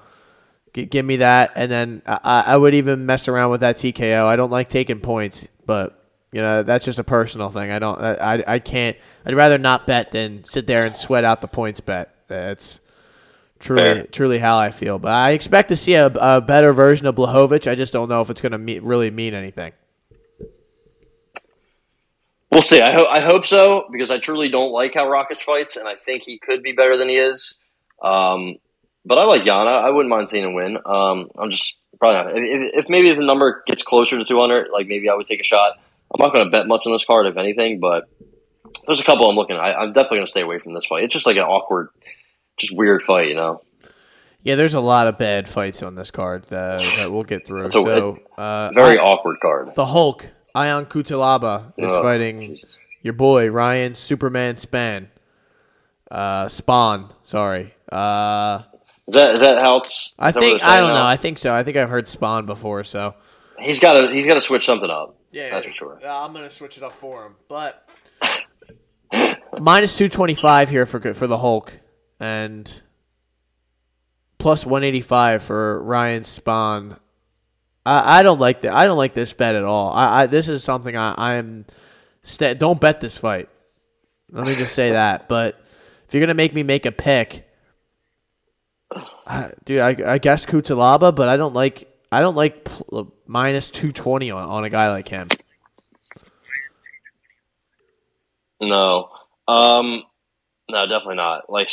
[0.73, 4.25] G- give me that, and then I, I would even mess around with that TKO.
[4.25, 5.99] I don't like taking points, but
[6.31, 7.71] you know that's just a personal thing.
[7.71, 7.99] I don't.
[8.01, 8.97] I, I can't.
[9.25, 12.15] I'd rather not bet than sit there and sweat out the points bet.
[12.27, 12.81] That's
[13.59, 14.03] truly Fair.
[14.07, 14.97] truly how I feel.
[14.99, 17.69] But I expect to see a, a better version of Blachowicz.
[17.69, 19.73] I just don't know if it's going to really mean anything.
[22.51, 22.81] We'll see.
[22.81, 25.95] I, ho- I hope so because I truly don't like how Rakic fights, and I
[25.95, 27.57] think he could be better than he is.
[28.03, 28.57] Um,
[29.05, 29.83] but I like Yana.
[29.83, 30.77] I wouldn't mind seeing him win.
[30.85, 32.43] Um, I'm just probably not.
[32.43, 35.45] If, if maybe the number gets closer to 200, like maybe I would take a
[35.45, 35.73] shot.
[36.13, 38.07] I'm not going to bet much on this card, if anything, but
[38.85, 39.61] there's a couple I'm looking at.
[39.61, 41.03] I, am definitely going to stay away from this fight.
[41.03, 41.89] It's just like an awkward,
[42.57, 43.61] just weird fight, you know?
[44.43, 47.69] Yeah, there's a lot of bad fights on this card that, that we'll get through.
[47.69, 49.73] so, so uh, very I, awkward card.
[49.73, 52.77] The Hulk, Ion Cutelaba, is oh, fighting Jesus.
[53.01, 55.07] your boy, Ryan Superman Spann.
[56.11, 57.73] Uh, Spawn, sorry.
[57.91, 58.63] Uh,
[59.07, 60.13] is that is that helps?
[60.13, 60.15] it's?
[60.19, 60.99] I think I don't now?
[60.99, 61.05] know.
[61.05, 61.53] I think so.
[61.53, 62.83] I think I've heard Spawn before.
[62.83, 63.15] So
[63.59, 65.17] he's got to he's got to switch something up.
[65.31, 65.99] Yeah, that's for sure.
[66.03, 67.89] Uh, I'm gonna switch it up for him, but
[69.59, 71.73] minus two twenty five here for for the Hulk
[72.19, 72.81] and
[74.37, 76.97] plus one eighty five for Ryan Spawn.
[77.85, 78.73] I, I don't like that.
[78.73, 79.91] I don't like this bet at all.
[79.91, 81.65] I, I this is something I, I am.
[82.21, 83.49] St- don't bet this fight.
[84.31, 85.27] Let me just say that.
[85.27, 85.59] But
[86.07, 87.49] if you're gonna make me make a pick
[89.65, 93.91] dude, I, I guess Cutelaba, but I don't like I don't like pl- minus two
[93.91, 95.27] twenty on, on a guy like him.
[98.61, 99.09] No,
[99.47, 100.03] um,
[100.69, 101.49] no, definitely not.
[101.49, 101.69] Like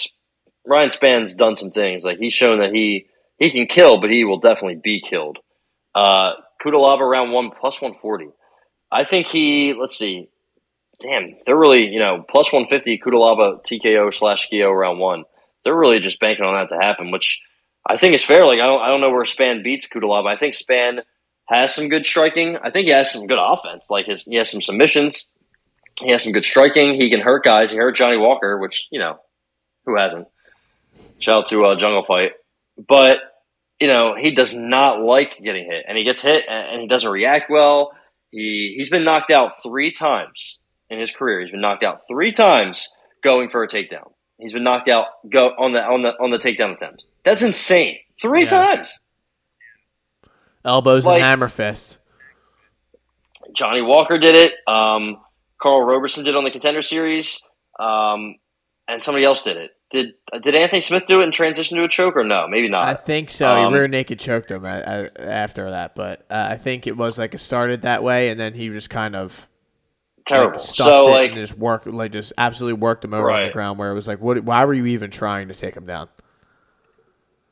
[0.66, 2.04] Ryan Spann's done some things.
[2.04, 3.06] Like he's shown that he
[3.38, 5.38] he can kill, but he will definitely be killed.
[5.94, 8.28] Uh, Cutelaba round one plus one forty.
[8.90, 9.74] I think he.
[9.74, 10.28] Let's see.
[11.00, 12.98] Damn, they're really you know plus one fifty.
[12.98, 15.24] Cutelaba TKO slash KO round one
[15.64, 17.42] they're really just banking on that to happen, which
[17.86, 18.44] I think is fair.
[18.46, 20.28] Like I don't I don't know where Spann beats Cutelaba.
[20.28, 21.02] I think Spann
[21.46, 22.56] has some good striking.
[22.56, 23.88] I think he has some good offense.
[23.90, 25.26] Like his he has some submissions.
[26.00, 26.94] He has some good striking.
[26.94, 27.72] He can hurt guys.
[27.72, 29.18] He hurt Johnny Walker, which you know
[29.86, 30.28] who hasn't.
[31.18, 32.32] Shout out to uh, Jungle Fight,
[32.76, 33.18] but
[33.80, 37.10] you know he does not like getting hit, and he gets hit and he doesn't
[37.10, 37.92] react well.
[38.30, 40.58] He he's been knocked out three times
[40.88, 41.40] in his career.
[41.40, 42.90] He's been knocked out three times
[43.22, 44.12] going for a takedown.
[44.40, 47.04] He's been knocked out go on the on the on the takedown attempt.
[47.22, 47.98] That's insane.
[48.20, 48.48] Three yeah.
[48.48, 49.00] times.
[50.64, 51.98] Elbows like, and hammer fist.
[53.54, 54.52] Johnny Walker did it.
[54.66, 55.18] Um,
[55.58, 57.42] Karl Roberson did it on the contender series.
[57.78, 58.36] Um,
[58.88, 59.70] and somebody else did it.
[59.90, 62.46] Did did Anthony Smith do it and transition to a choke or no?
[62.48, 62.82] Maybe not.
[62.82, 63.50] I think so.
[63.50, 67.34] Um, he rear naked choked him after that, but uh, I think it was like
[67.34, 69.48] it started that way, and then he just kind of
[70.26, 70.52] terrible.
[70.52, 73.42] Like, so like just work like just absolutely worked him over right.
[73.42, 75.76] on the ground where it was like what why were you even trying to take
[75.76, 76.08] him down?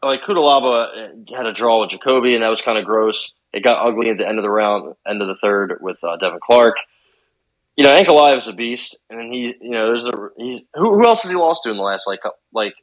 [0.03, 3.33] Like Cutelaba had a draw with Jacoby and that was kind of gross.
[3.53, 6.16] It got ugly at the end of the round, end of the third with uh,
[6.16, 6.77] Devin Clark.
[7.77, 11.07] You know, Ankalaev is a beast, and he, you know, there's a he's who, who
[11.07, 12.21] else has he lost to in the last like
[12.53, 12.75] like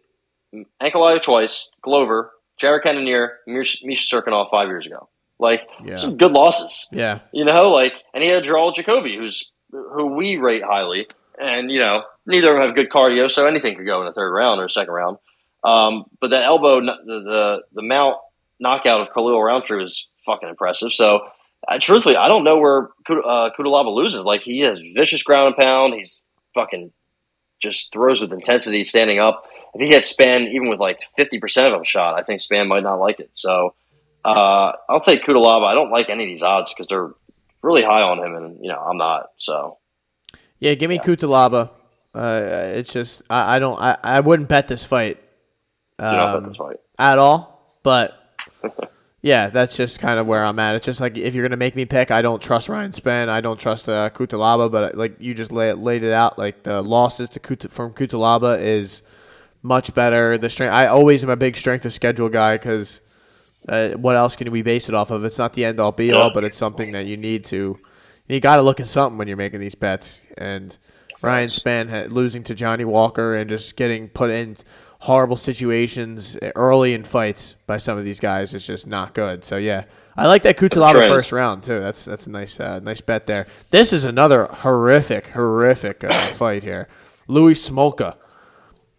[0.81, 5.09] Ankalaev twice, Glover, Jared Cannonier, Misha Cirkunov five years ago.
[5.37, 5.97] Like yeah.
[5.97, 6.87] some good losses.
[6.91, 9.51] Yeah, you know, like and he had a draw with Jacoby, who's
[9.93, 11.07] who we rate highly,
[11.39, 14.13] and you know neither of them have good cardio, so anything could go in the
[14.13, 15.17] third round or second round.
[15.63, 18.17] Um, but that elbow, the, the the mount
[18.59, 20.91] knockout of Khalil Rountree was fucking impressive.
[20.91, 21.27] So,
[21.67, 24.23] uh, truthfully, I don't know where uh, Cutelaba loses.
[24.23, 25.93] Like he has vicious ground and pound.
[25.95, 26.21] He's
[26.53, 26.91] fucking
[27.61, 29.45] just throws with intensity, standing up.
[29.73, 32.67] If he gets Spann even with like fifty percent of a shot, I think Spann
[32.67, 33.29] might not like it.
[33.33, 33.73] So,
[34.23, 35.65] uh, I'll take Cutelaba.
[35.65, 37.09] I don't like any of these odds because they're
[37.65, 39.31] really high on him, and you know I'm not.
[39.37, 39.79] So,
[40.59, 41.01] yeah, give me yeah.
[41.01, 41.71] Cutelaba.
[42.13, 45.21] Uh, it's just I, I don't I, I wouldn't bet this fight,
[45.99, 46.77] um, bet this fight.
[46.97, 47.77] at all.
[47.83, 48.17] But
[49.21, 50.75] yeah, that's just kind of where I'm at.
[50.75, 53.27] It's just like if you're gonna make me pick, I don't trust Ryan Spann.
[53.27, 54.71] I don't trust uh, Cutelaba.
[54.71, 58.61] But like you just lay laid it out, like the losses to Kut- from Cutelaba
[58.61, 59.01] is
[59.63, 60.37] much better.
[60.37, 60.71] The strength.
[60.71, 63.01] I always am a big strength of schedule guy because
[63.67, 65.25] uh, what else can we base it off of?
[65.25, 67.77] It's not the end all be all, but it's something that you need to.
[68.27, 70.21] You got to look at something when you're making these bets.
[70.37, 70.77] And
[71.21, 74.57] Ryan Spann losing to Johnny Walker and just getting put in
[74.99, 79.43] horrible situations early in fights by some of these guys is just not good.
[79.43, 79.85] So yeah,
[80.17, 81.79] I like that Cutelaba first round too.
[81.79, 83.47] That's that's a nice uh, nice bet there.
[83.71, 86.87] This is another horrific horrific uh, fight here.
[87.27, 88.15] Louis Smolka,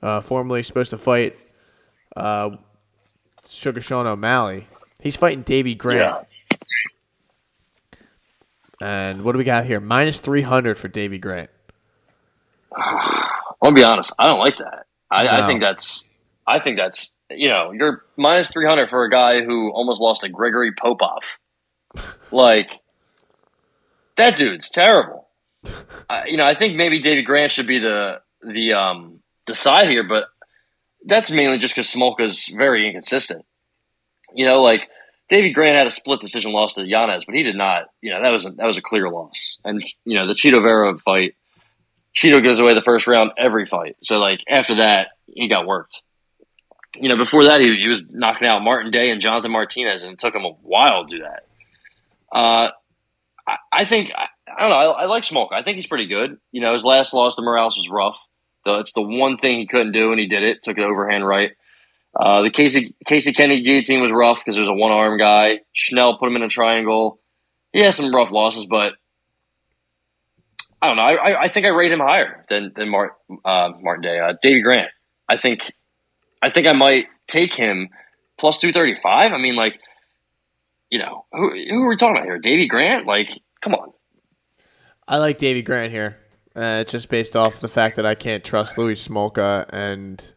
[0.03, 1.37] uh, formerly supposed to fight
[2.17, 2.57] uh,
[3.47, 4.67] Sugar Sean O'Malley.
[5.01, 6.01] He's fighting Davy Grant.
[6.01, 6.59] Yeah.
[8.81, 9.81] And what do we got here?
[9.81, 11.51] Minus 300 for Davy Grant.
[13.63, 14.13] I'll be honest.
[14.19, 14.87] I don't like that.
[15.11, 15.31] I, no.
[15.31, 16.09] I think that's.
[16.47, 17.13] I think that's.
[17.31, 21.39] You know, you're minus 300 for a guy who almost lost to Gregory Popov.
[22.31, 22.81] like,
[24.17, 25.27] that dude's terrible.
[26.09, 29.89] I, you know, I think maybe Davy Grant should be the the um the side
[29.89, 30.27] here, but
[31.07, 33.45] that's mainly just because Smolka's very inconsistent.
[34.35, 34.91] You know, like
[35.29, 37.85] Davy Grant had a split decision loss to Yanez, but he did not.
[38.03, 39.59] You know, that was a, that was a clear loss.
[39.65, 41.35] And you know, the Chito Vera fight,
[42.15, 43.97] Chito gives away the first round every fight.
[44.03, 46.03] So like after that, he got worked.
[46.97, 50.15] You know, before that, he, he was knocking out Martin Day and Jonathan Martinez, and
[50.15, 51.47] it took him a while to do that.
[52.33, 52.71] Uh,
[53.47, 54.93] I, I think I, I, don't know.
[54.93, 55.51] I, I like Smoke.
[55.53, 56.39] I think he's pretty good.
[56.53, 58.27] You know, his last loss to Morales was rough.
[58.67, 60.63] It's the one thing he couldn't do, and he did it.
[60.63, 61.53] Took the overhand right.
[62.19, 65.61] Uh, the Casey Casey Kennedy guillotine was rough because it was a one arm guy.
[65.73, 67.21] Schnell put him in a triangle.
[67.73, 68.95] He has some rough losses, but
[70.81, 71.03] I don't know.
[71.03, 73.13] I, I think I rate him higher than than Mart,
[73.45, 74.19] uh, Martin Day.
[74.19, 74.91] Uh, Davy Grant.
[75.29, 75.71] I think
[76.41, 77.91] I think I might take him
[78.39, 79.33] plus two thirty five.
[79.33, 79.79] I mean, like
[80.91, 82.39] you know, who who are we talking about here?
[82.39, 83.07] Davy Grant?
[83.07, 83.29] Like,
[83.61, 83.93] come on.
[85.07, 86.17] I like Davy Grant here.
[86.57, 90.33] Uh, it's just based off the fact that I can't trust Louis Smolka, and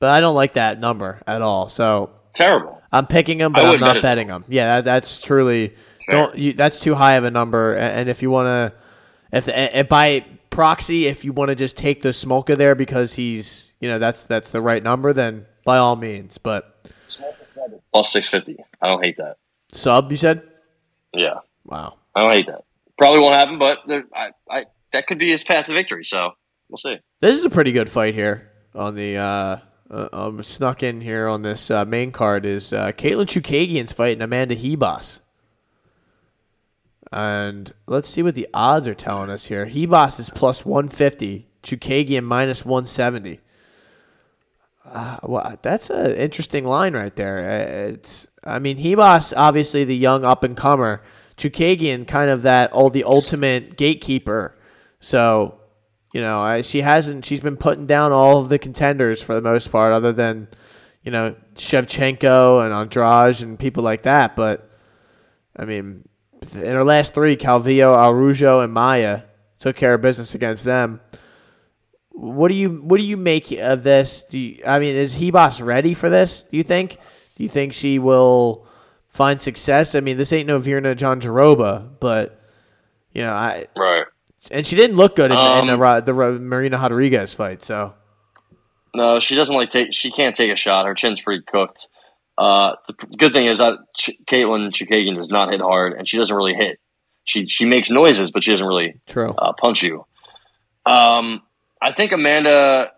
[0.00, 1.68] but I don't like that number at all.
[1.68, 2.82] So terrible.
[2.90, 4.44] I'm picking him, but I'm not betting him.
[4.48, 5.74] Yeah, that, that's truly
[6.10, 6.36] don't.
[6.36, 7.74] You, that's too high of a number.
[7.76, 8.72] And if you want to,
[9.32, 13.72] if, if by proxy, if you want to just take the Smolka there because he's,
[13.80, 16.38] you know, that's that's the right number, then by all means.
[16.38, 16.90] But
[17.92, 18.56] plus six fifty.
[18.80, 19.36] I don't hate that.
[19.72, 20.42] Sub, you said?
[21.14, 21.38] Yeah.
[21.64, 21.94] Wow.
[22.14, 22.64] I don't hate that.
[22.98, 26.04] Probably won't happen, but there, I, I that could be his path to victory.
[26.04, 26.32] So
[26.68, 26.96] we'll see.
[27.20, 29.56] This is a pretty good fight here on the uh,
[29.90, 34.22] uh, um, snuck in here on this uh, main card is uh, Katlyn Chookagian's fighting
[34.22, 35.20] Amanda Ribas.
[37.12, 39.66] And let's see what the odds are telling us here.
[39.66, 43.40] Ribas is plus 150, Chookagian minus 170.
[44.84, 47.38] Uh, well, that's an interesting line right there.
[47.38, 51.02] Uh, it's, I mean, Ribas obviously the young up and comer.
[51.36, 54.56] Chookagian kind of that all the ultimate gatekeeper
[55.02, 55.58] so,
[56.14, 57.24] you know, I, she hasn't.
[57.24, 60.46] She's been putting down all of the contenders for the most part, other than
[61.02, 64.36] you know Shevchenko and Andrade and people like that.
[64.36, 64.70] But
[65.56, 66.08] I mean,
[66.54, 69.22] in her last three, Calvillo, Araujo, and Maia
[69.58, 71.00] took care of business against them.
[72.12, 74.22] What do you what do you make of this?
[74.22, 76.42] Do you, I mean, is Ribas ready for this?
[76.42, 76.98] Do you think?
[77.34, 78.68] Do you think she will
[79.08, 79.96] find success?
[79.96, 82.40] I mean, this ain't no Virna Jandiroba, but
[83.12, 84.04] you know, I right
[84.50, 87.62] and she didn't look good in, um, in the, um, the, the Marina Rodriguez fight.
[87.62, 87.94] So
[88.94, 89.92] no, she doesn't like take.
[89.92, 90.86] She can't take a shot.
[90.86, 91.88] Her chin's pretty cooked.
[92.36, 96.18] Uh, the good thing is that Ch- Katlyn Chookagian does not hit hard, and she
[96.18, 96.78] doesn't really hit.
[97.24, 99.30] She she makes noises, but she doesn't really True.
[99.30, 100.06] Uh, punch you.
[100.84, 101.42] Um,
[101.80, 102.92] I think Amanda.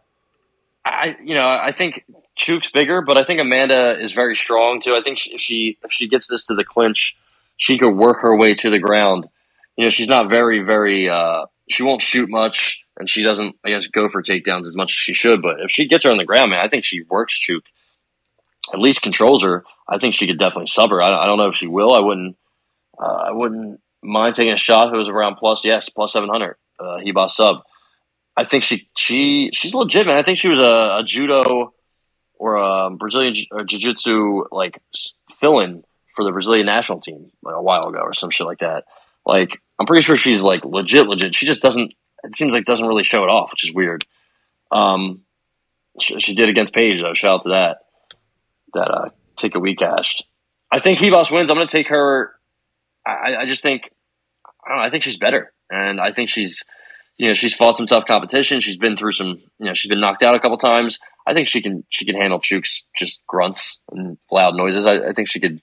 [0.85, 4.95] I you know I think Chook's bigger, but I think Amanda is very strong too.
[4.95, 7.17] I think she, if she if she gets this to the clinch,
[7.57, 9.29] she could work her way to the ground
[9.77, 13.70] you know, she's not very, very, uh, she won't shoot much and she doesn't, I
[13.70, 15.43] guess, go for takedowns as much as she should.
[15.43, 17.64] But if she gets her on the ground, man, I think she works Chook,
[18.72, 19.64] at least controls her.
[19.89, 21.03] I think she could definitely sub her.
[21.03, 21.93] I, I don't know if she will.
[21.93, 22.37] I wouldn't,
[22.99, 26.57] uh, I wouldn't mind taking a shot if it was around plus, yes, plus 700,
[26.79, 27.59] uh, Ribas sub.
[28.37, 30.16] I think she, she, she's legit, man.
[30.16, 31.72] I think she was a, a judo,
[32.45, 37.55] or a Brazilian Jiu- or jiu-jitsu like s- fill-in for the Brazilian national team like,
[37.55, 38.85] a while ago or some shit like that.
[39.25, 41.35] Like I'm pretty sure she's like legit, legit.
[41.35, 41.95] She just doesn't.
[42.22, 44.05] It seems like doesn't really show it off, which is weird.
[44.70, 45.22] Um,
[46.01, 47.14] she, she did against Paige though.
[47.14, 47.79] Shout out to that.
[48.75, 50.25] That uh, ticket we cashed.
[50.70, 51.51] I think Ribas wins.
[51.51, 52.35] I'm going to take her.
[53.07, 53.91] I, I just think
[54.64, 54.85] I don't know.
[54.85, 56.64] I think she's better, and I think she's
[57.16, 58.61] you know she's fought some tough competition.
[58.61, 60.99] She's been through some you know she's been knocked out a couple times.
[61.27, 64.87] I think she can she can handle Chooks just grunts and loud noises.
[64.87, 65.61] I, I think she could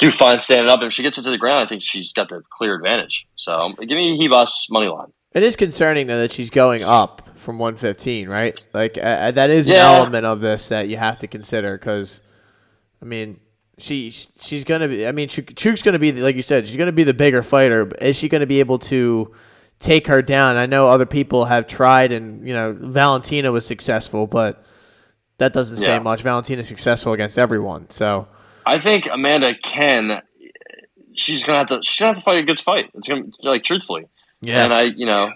[0.00, 0.80] do fine standing up.
[0.82, 3.26] If she gets it to the ground, I think she's got the clear advantage.
[3.36, 5.12] So give me Ribas money line.
[5.32, 8.58] It is concerning though that she's going up from 115, right?
[8.74, 12.20] Like uh, that is an element of this that you have to consider because,
[13.00, 13.38] I mean,
[13.78, 15.06] she she's gonna be.
[15.06, 16.66] I mean, Chuk- Chuk's gonna be like you said.
[16.66, 17.84] She's gonna be the bigger fighter.
[17.84, 19.32] But is she gonna be able to
[19.78, 20.56] take her down?
[20.56, 24.64] I know other people have tried, and you know Valentina was successful, but
[25.38, 25.98] that doesn't say Yeah.
[26.00, 26.22] much.
[26.22, 28.26] Valentina's successful against everyone, so
[28.74, 30.22] I think Amanda can.
[31.14, 31.80] She's gonna have to.
[31.82, 32.90] She's gonna have to fight a good fight.
[32.94, 34.06] It's gonna like truthfully.
[34.42, 34.64] Yeah.
[34.64, 35.30] And I, you know,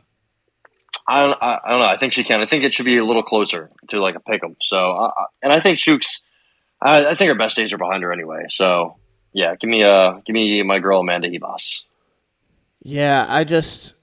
[1.07, 1.87] I don't, I, I don't know.
[1.87, 2.41] I think she can.
[2.41, 4.57] I think it should be a little closer to like a pick 'em.
[4.63, 6.23] So, I, I- and I think Shooks.
[6.81, 8.45] I, I think her best days are behind her anyway.
[8.49, 8.97] So,
[9.33, 11.83] yeah, give me uh, give me my girl Amanda Ribas.
[12.83, 13.95] Yeah, I just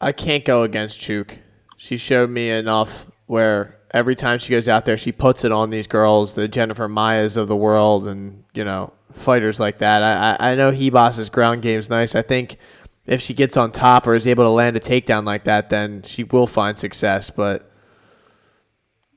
[0.00, 1.38] I can't go against Chuk.
[1.76, 5.70] She showed me enough where every time she goes out there, she puts it on
[5.70, 10.02] these girls, the Jennifer Maias of the world, and you know fighters like that.
[10.02, 12.14] I I, know Ribas's ground game's nice.
[12.14, 12.58] I think
[13.06, 16.02] if she gets on top or is able to land a takedown like that, then
[16.02, 17.30] she will find success.
[17.30, 17.70] But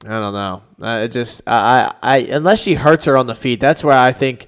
[0.06, 0.62] I don't know.
[0.82, 4.12] I just I, I I unless she hurts her on the feet, that's where I
[4.12, 4.48] think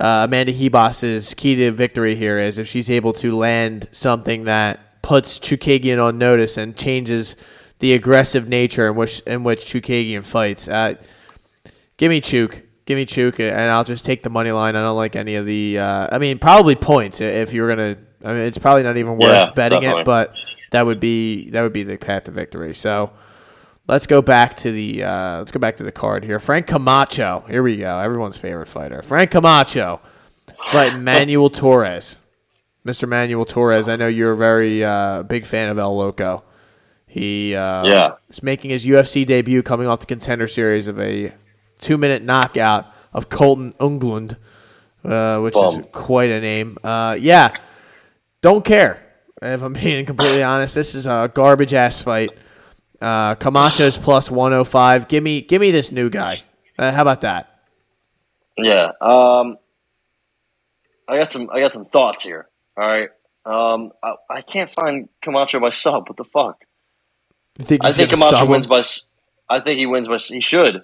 [0.00, 5.02] uh, Amanda Ribas's key to victory here is if she's able to land something that
[5.02, 7.34] puts Chookagian on notice and changes
[7.80, 10.68] the aggressive nature in which in which Chookagian fights.
[10.68, 10.94] Uh,
[11.96, 12.62] give me Chuk.
[12.86, 14.74] Give me Chuk, and I'll just take the money line.
[14.76, 15.78] I don't like any of the.
[15.78, 17.96] Uh, I mean, probably points if you're gonna.
[18.24, 20.00] I mean, it's probably not even worth Yeah, betting definitely.
[20.02, 20.32] it, but
[20.72, 22.74] that would be that would be the path to victory.
[22.74, 23.12] So.
[23.90, 26.38] Let's go back to the uh, let's go back to the card here.
[26.38, 27.42] Frank Camacho.
[27.48, 27.98] Here we go.
[27.98, 29.00] Everyone's favorite fighter.
[29.00, 30.02] Frank Camacho
[30.58, 32.18] fighting Manuel Torres.
[32.84, 33.08] Mr.
[33.08, 33.88] Manuel Torres.
[33.88, 36.44] I know you're a very uh, big fan of El Loco.
[37.18, 38.12] He uh, Yeah.
[38.28, 41.32] is making his UFC debut coming off the contender series of a
[41.78, 44.36] two minute knockout of Colton Englund,
[45.04, 46.78] uh, which is quite a name.
[46.84, 47.54] Uh, yeah,
[48.42, 49.04] don't care.
[49.42, 52.30] If I'm being completely honest, this is a garbage ass fight.
[53.00, 55.08] Uh, Camacho's plus 105.
[55.08, 56.42] Give me, give me this new guy.
[56.78, 57.60] Uh, how about that?
[58.56, 58.90] Yeah.
[59.00, 59.56] Um,
[61.06, 61.48] I got some.
[61.52, 62.48] I got some thoughts here.
[62.76, 63.08] All right.
[63.46, 66.08] Um, I, I can't find Camacho by sub.
[66.08, 66.64] What the fuck?
[67.58, 68.82] You think I think Camacho wins by.
[69.48, 70.16] I think he wins by.
[70.16, 70.82] He should.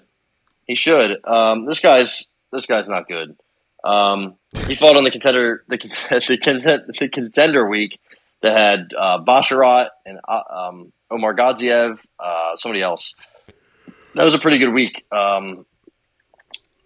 [0.65, 1.25] He should.
[1.25, 2.25] Um, this guy's.
[2.51, 3.35] This guy's not good.
[3.83, 4.35] Um,
[4.67, 5.63] he fought on the contender.
[5.67, 6.25] The contender.
[6.27, 7.99] The, content, the contender week
[8.41, 12.03] that had uh, Basharat and uh, um, Omar Gadziev.
[12.19, 13.15] Uh, somebody else.
[14.15, 15.05] That was a pretty good week.
[15.11, 15.65] Um,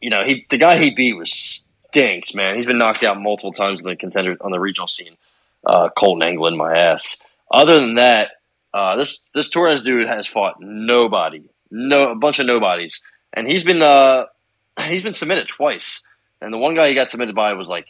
[0.01, 2.55] you know, he the guy he beat was stinks, man.
[2.55, 5.17] He's been knocked out multiple times in the contender on the regional scene.
[5.65, 7.17] Uh, Colton Englund, my ass.
[7.51, 8.31] Other than that,
[8.73, 13.01] uh, this this Torres dude has fought nobody, no a bunch of nobodies,
[13.33, 14.25] and he's been uh,
[14.87, 16.01] he's been submitted twice.
[16.41, 17.87] And the one guy he got submitted by was like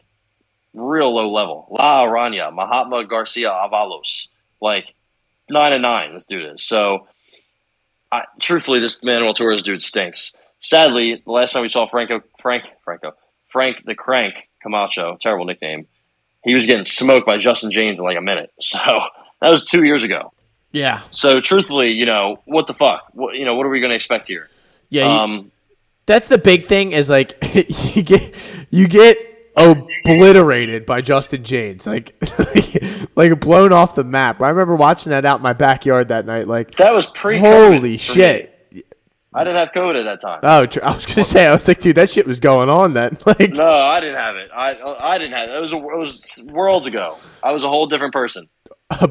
[0.73, 1.67] real low level.
[1.69, 4.27] La Aranya, Mahatma Garcia Avalos,
[4.61, 4.93] like
[5.49, 6.13] nine and nine.
[6.13, 7.07] This dude is so.
[8.11, 10.33] I, truthfully, this Manuel Torres dude stinks.
[10.59, 13.13] Sadly, the last time we saw Franco, Frank, Franco,
[13.47, 15.87] Frank the Crank Camacho, terrible nickname,
[16.43, 18.51] he was getting smoked by Justin Jaynes in like a minute.
[18.61, 18.77] So
[19.41, 20.33] that was two years ago.
[20.71, 23.07] Yeah, So truthfully, you know what the fuck?
[23.13, 23.55] What you know?
[23.55, 24.49] What are we going to expect here?
[24.89, 25.05] yeah.
[25.05, 25.51] you- Um,
[26.05, 27.37] that's the big thing is like
[27.95, 28.33] you get
[28.71, 29.17] you get
[29.55, 32.13] obliterated by Justin Jaynes, like
[33.15, 34.41] like blown off the map.
[34.41, 36.47] I remember watching that out in my backyard that night.
[36.47, 37.37] Like, that was pre.
[37.37, 38.55] holy shit!
[39.33, 40.39] I didn't have COVID at that time.
[40.41, 42.93] Oh, tr- I was gonna say, I was like, dude, that shit was going on
[42.93, 43.15] then.
[43.25, 44.49] Like, No, I didn't have it.
[44.55, 44.81] I
[45.13, 45.55] I didn't have it.
[45.55, 47.17] It was a, it was worlds ago.
[47.43, 48.49] I was a whole different person.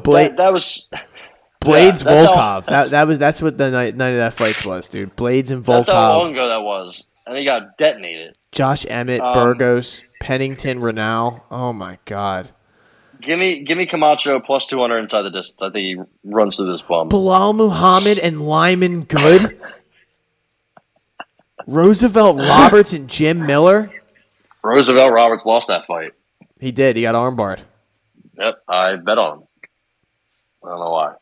[0.03, 0.89] Blade, That, that was
[1.63, 2.65] Blaydes yeah, that's how- Volkov.
[2.67, 5.15] that that was that's what the night, night of that fight was, dude.
[5.17, 5.85] Blaydes and Volkov.
[5.85, 8.35] that's how long ago that was, and he got detonated.
[8.51, 11.41] Josh Emmett, Um, Burgos, Pennington, Reneau.
[11.51, 12.49] Oh my god.
[13.21, 15.61] Give me give me Camacho plus two hundred inside the distance.
[15.61, 17.09] I think he runs through this bum.
[17.09, 19.59] Belal Muhammad and Lyman Good.
[21.67, 23.91] Roosevelt Roberts and Jim Miller.
[24.63, 26.13] Roosevelt Roberts lost that fight.
[26.59, 26.95] He did.
[26.95, 27.59] He got armbarred.
[28.37, 29.43] Yep, I bet on him.
[30.63, 31.13] I don't know why.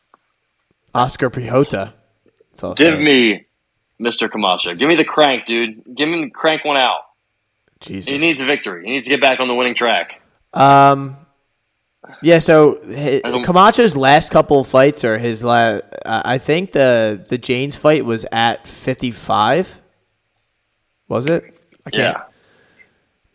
[0.97, 1.93] Oscar Pihota.
[2.51, 3.45] That's all I'll Give me
[4.01, 4.29] Mr.
[4.29, 4.75] Camacho.
[4.75, 5.83] Give me the crank, dude.
[5.95, 7.01] Give him the crank one out.
[7.79, 8.11] Jesus.
[8.11, 8.85] He needs a victory.
[8.85, 10.21] He needs to get back on the winning track.
[10.53, 11.17] Um.
[12.21, 12.75] Yeah, so
[13.43, 18.05] Camacho's last couple of fights or his last, uh, I think the the Jaynes fight
[18.05, 19.81] was at 55.
[21.09, 21.43] Was it?
[21.85, 22.17] I can't.
[22.17, 22.23] Yeah.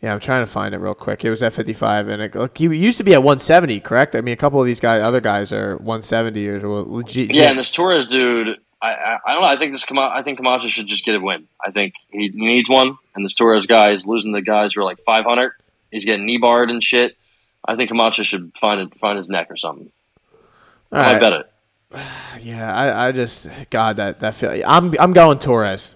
[0.03, 1.23] Yeah, I'm trying to find it real quick.
[1.23, 4.15] It was at 55, and it, look, he used to be at 170, correct?
[4.15, 7.33] I mean, a couple of these guys, other guys, are 170 or legit.
[7.33, 9.47] Yeah, and this Torres dude, I, I, I don't know.
[9.47, 11.47] I think this I think Camacho should just get a win.
[11.65, 14.83] I think he needs one, and this Torres guy is losing the guys who are
[14.83, 15.53] like 500.
[15.89, 17.15] He's getting knee barred and shit.
[17.65, 19.89] I think Camacho should find it, find his neck or something.
[20.91, 21.19] All I right.
[21.21, 21.51] bet it.
[22.41, 24.51] Yeah, I, I just God that that feel.
[24.67, 25.95] I'm I'm going Torres.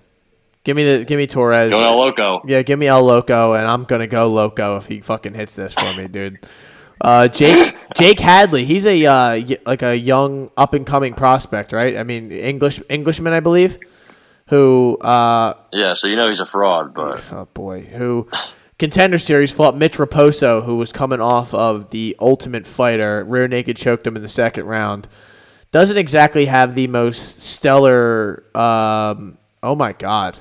[0.68, 1.72] Give me the give me Torres.
[1.72, 2.42] Going El Loco.
[2.46, 5.74] Yeah, give me El Loco, and I'm gonna go Loco if he fucking hits this
[5.74, 6.40] for me, dude.
[7.00, 11.72] Uh, Jake Jake Hadley, he's a uh, y- like a young up and coming prospect,
[11.72, 11.96] right?
[11.96, 13.78] I mean, English Englishman, I believe,
[14.48, 18.28] who uh, Yeah, so you know he's a fraud, but oh boy, who
[18.78, 23.78] contender series fought Mitch Raposo, who was coming off of the Ultimate Fighter, rear naked
[23.78, 25.08] choked him in the second round.
[25.72, 28.44] Doesn't exactly have the most stellar.
[28.54, 30.40] Um, oh my god.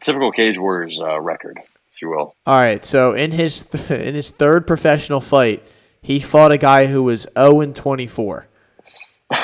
[0.00, 1.58] Typical Cage Warriors uh, record,
[1.92, 2.34] if you will.
[2.46, 5.62] All right, so in his in his third professional fight,
[6.02, 8.46] he fought a guy who was 0 and 24.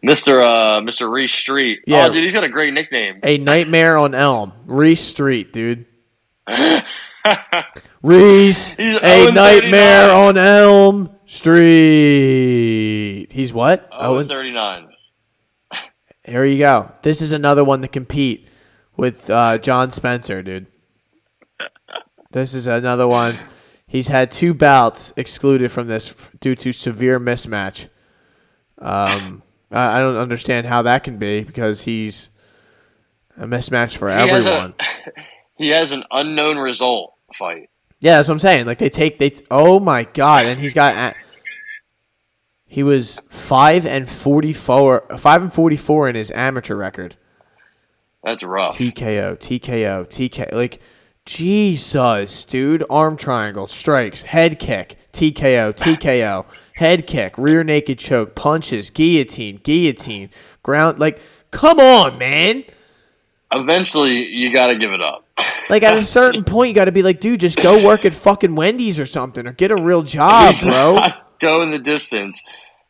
[0.00, 1.80] Mister uh, Mister Reese Street.
[1.86, 2.06] Yeah.
[2.06, 3.18] Oh, dude, he's got a great nickname.
[3.24, 5.86] A nightmare on Elm, Reese Street, dude.
[8.02, 11.10] Reese, a nightmare on Elm
[12.18, 13.32] Street.
[13.32, 13.88] He's what?
[13.90, 14.88] Oh, Oh, and 39.
[16.24, 16.92] here you go.
[17.02, 18.48] This is another one to compete
[18.98, 20.66] with uh, John Spencer, dude.
[22.30, 23.38] This is another one.
[23.86, 27.88] He's had two bouts excluded from this due to severe mismatch.
[28.78, 32.28] Um, I, I don't understand how that can be because he's
[33.38, 34.74] a mismatch for has a- everyone.
[35.56, 37.68] He has an unknown result fight.
[37.98, 38.66] Yeah, that's what I'm saying.
[38.66, 39.32] Like they take they.
[39.50, 40.46] Oh my god!
[40.46, 41.16] And he's got.
[42.64, 47.16] He was five and forty four, five and forty four in his amateur record.
[48.28, 48.76] That's rough.
[48.76, 50.52] TKO, TKO, TK.
[50.52, 50.80] Like
[51.24, 52.84] Jesus, dude.
[52.90, 56.44] Arm triangle, strikes, head kick, TKO, TKO,
[56.74, 60.28] head kick, rear naked choke, punches, guillotine, guillotine,
[60.62, 60.98] ground.
[60.98, 62.64] Like, come on, man.
[63.50, 65.24] Eventually, you got to give it up.
[65.70, 68.14] Like at a certain point, you got to be like, dude, just go work at
[68.14, 70.94] fucking Wendy's or something, or get a real job, He's bro.
[70.94, 72.42] not going the distance.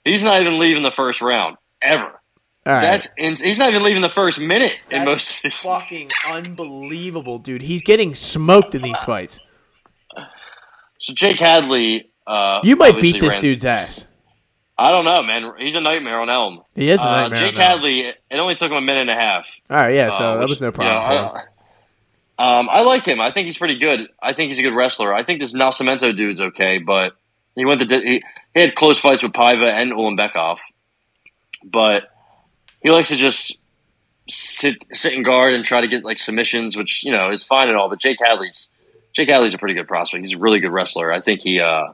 [0.05, 2.18] He's not even leaving the first round ever.
[2.69, 2.81] All right.
[2.83, 7.39] That's ins- he's not even leaving the first minute in That's most of fucking unbelievable,
[7.39, 7.63] dude.
[7.63, 9.41] He's getting smoked in these fights.
[10.99, 14.07] So Jake Hadley, uh, You might beat this ran- dude's ass.
[14.77, 15.53] I don't know, man.
[15.59, 16.63] He's a nightmare on Elm.
[16.75, 17.41] He is a Uh, nightmare.
[17.41, 17.71] Jake on that.
[17.71, 18.01] Hadley.
[18.03, 19.59] It only took him a minute and a half.
[19.71, 20.11] All right, yeah.
[20.11, 20.95] So uh, that was no you problem.
[21.35, 21.41] know.
[22.39, 23.21] I, um, I like him.
[23.21, 24.09] I think he's pretty good.
[24.23, 25.13] I think he's a good wrestler.
[25.13, 27.17] I think this Nascimento dude's okay, but
[27.57, 28.23] he went to he,
[28.55, 30.59] he had close fights with Paiva and Ulanbekov,
[31.65, 32.05] but
[32.83, 33.57] he likes to just
[34.29, 37.69] sit sit in guard and try to get like submissions, which you know is fine
[37.69, 37.89] and all.
[37.89, 38.69] But Jake Hadley's
[39.13, 40.25] Jake Hadley's a pretty good prospect.
[40.25, 41.13] He's a really good wrestler.
[41.13, 41.61] I think he.
[41.61, 41.93] Uh,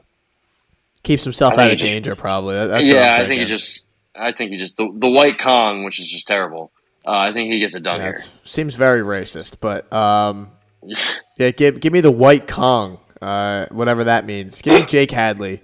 [1.03, 2.55] Keeps himself out of just- danger, probably.
[2.67, 3.85] That's yeah, I'm think he just.
[4.15, 6.71] I think he just the, the White Kong, which is just terrible.
[7.05, 10.49] Uh, I think he gets it done That seems very racist, but um,
[11.37, 14.61] yeah, give give me the white Kong, uh, whatever that means.
[14.61, 15.61] Give me Jake Hadley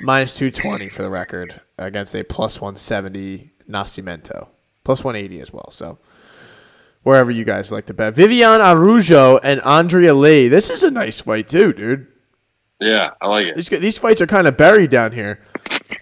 [0.00, 4.48] minus two twenty for the record against a plus one seventy Nascimento,
[4.84, 5.70] plus one eighty as well.
[5.70, 5.98] So
[7.02, 10.48] wherever you guys like to bet, Vivian Araujo and Andrea Lee.
[10.48, 12.06] This is a nice fight too, dude.
[12.80, 13.56] yeah, I like it.
[13.56, 15.40] These these fights are kind of buried down here.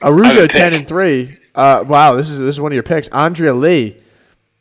[0.03, 1.39] Araujo ten and three.
[1.55, 3.09] Uh, wow, this is this is one of your picks.
[3.09, 3.97] Andrea Lee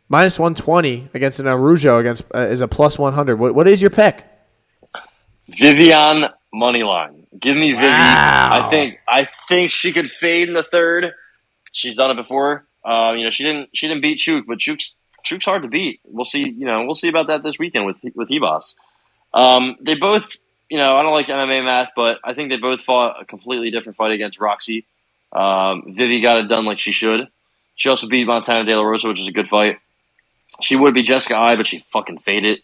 [0.09, 3.37] minus one twenty against an Araujo against uh, is a plus one hundred.
[3.37, 4.25] What what is your pick?
[5.47, 7.25] Vivian Moneyline.
[7.39, 7.87] Give me Vivi.
[7.87, 8.49] Wow.
[8.51, 11.13] I think I think she could fade in the third.
[11.71, 12.65] She's done it before.
[12.83, 15.99] Um, you know, she didn't she didn't beat Chuk, but Chuk's Chuk's hard to beat.
[16.05, 16.49] We'll see.
[16.49, 18.75] You know, we'll see about that this weekend with with Ribas.
[19.33, 20.37] Um, they both,
[20.69, 23.71] you know, I don't like MMA math, but I think they both fought a completely
[23.71, 24.85] different fight against Roxy.
[25.31, 27.27] Um, Vivi got it done like she should.
[27.75, 29.77] She also beat Montana De La Rosa, which is a good fight.
[30.61, 32.61] She would be Jessica Eye, but she fucking faded.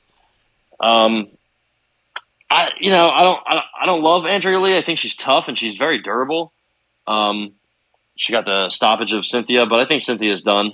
[0.79, 1.29] Um,
[2.49, 4.77] I you know I don't I don't, I don't love Andrea Lee.
[4.77, 6.51] I think she's tough and she's very durable.
[7.07, 7.53] Um,
[8.15, 10.71] she got the stoppage of Cynthia, but I think Cynthia's done.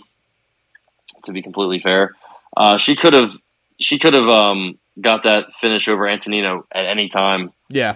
[1.26, 2.16] To be completely fair,
[2.58, 3.36] uh, she could have
[3.80, 7.52] she could have um, got that finish over Antonina at any time.
[7.70, 7.96] Yeah.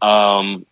[0.00, 0.66] Um,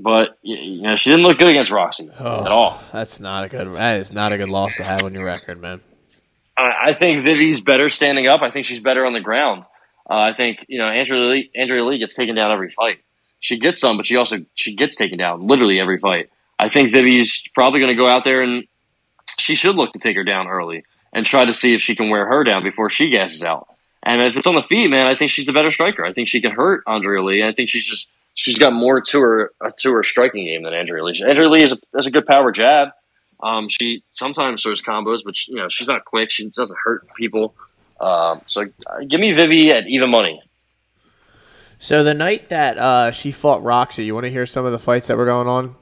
[0.00, 2.82] but you know she didn't look good against Roxy Oh, at all.
[2.92, 3.68] That's not a good.
[3.76, 5.80] That is not a good loss to have on your record, man.
[6.56, 8.42] I, I think Vivi's better standing up.
[8.42, 9.64] I think she's better on the ground.
[10.10, 12.98] Uh, I think you know Andrea Lee, Andrea Lee gets taken down every fight.
[13.38, 16.30] She gets some, but she also she gets taken down literally every fight.
[16.58, 18.64] I think Vivi's probably going to go out there and
[19.38, 22.10] she should look to take her down early and try to see if she can
[22.10, 23.68] wear her down before she gasses out.
[24.02, 26.04] And if it's on the feet, man, I think she's the better striker.
[26.04, 27.42] I think she can hurt Andrea Lee.
[27.42, 30.74] I think she's just she's got more to her uh, to her striking game than
[30.74, 31.22] Andrea Lee.
[31.26, 32.88] Andrea Lee is a, has a good power jab.
[33.42, 36.30] Um, she sometimes throws combos, but she, you know she's not quick.
[36.30, 37.54] She doesn't hurt people.
[38.00, 40.42] Um, so uh, give me Vivi at even money.
[41.78, 44.78] So the night that uh, she fought Roxy, you want to hear some of the
[44.78, 45.74] fights that were going on?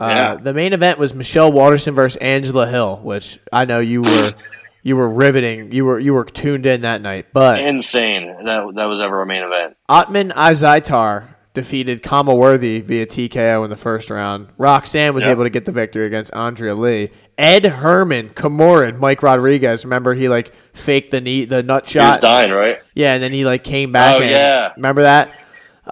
[0.00, 0.34] Uh, Yeah.
[0.36, 4.32] The main event was Michelle Waterson versus Angela Hill, which I know you were
[4.82, 5.72] you were riveting.
[5.72, 8.26] You were you were tuned in that night, but Insane.
[8.44, 9.76] That that was ever a main event.
[9.88, 14.46] Ottman Azaitar defeated Khama Worthy via TKO in the first round.
[14.56, 15.32] Roxanne was Yep.
[15.32, 17.10] able to get the victory against Andrea Lee.
[17.36, 19.84] Ed Herman, Kimura, Mike Rodriguez.
[19.84, 22.02] Remember he like faked the knee, the nut shot.
[22.04, 22.78] He was dying, right?
[22.94, 24.16] Yeah, and then he like came back.
[24.16, 24.72] Oh, and, yeah.
[24.76, 25.30] remember that?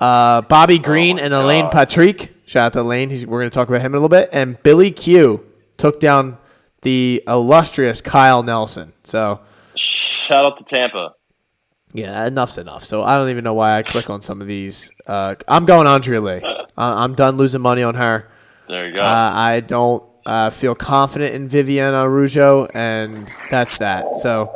[0.00, 1.72] Uh, Bobby Green my and Elaine God.
[1.72, 2.32] Patrick.
[2.48, 3.10] Shout out to Elaine.
[3.10, 4.30] He's, we're going to talk about him in a little bit.
[4.32, 5.44] And Billy Q
[5.76, 6.38] took down
[6.80, 8.94] the illustrious Kyle Nelson.
[9.04, 9.40] So
[9.74, 11.12] Shout out to Tampa.
[11.92, 12.84] yeah, enough's enough.
[12.84, 14.90] So I don't even know why I click on some of these.
[15.06, 16.40] Uh, I'm going Andrea Lee.
[16.78, 18.28] Uh, I'm done losing money on her.
[18.68, 19.00] There you go.
[19.00, 24.18] Uh, I don't uh, feel confident in Viviana Araujo, and that's that.
[24.18, 24.54] So.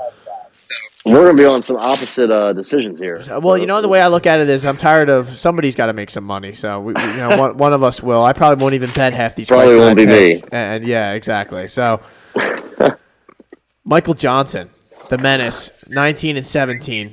[1.05, 3.20] We're gonna be on some opposite uh, decisions here.
[3.41, 5.87] Well, you know, the way I look at it is, I'm tired of somebody's got
[5.87, 6.53] to make some money.
[6.53, 8.23] So, we, we- you know, one, one of us will.
[8.24, 9.49] I probably won't even bet half these.
[9.49, 10.45] Probably won't be me.
[10.53, 11.66] And, yeah, exactly.
[11.66, 12.01] So,
[13.85, 14.70] Michael Johnson,
[15.09, 17.11] the menace, 19 and 17.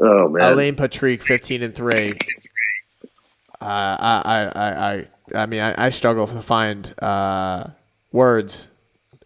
[0.00, 2.14] Oh man, Elaine Patrick, 15 and three.
[3.60, 5.06] Uh, I, I, I, I,
[5.42, 7.64] I mean, I, I struggle to find uh,
[8.10, 8.68] words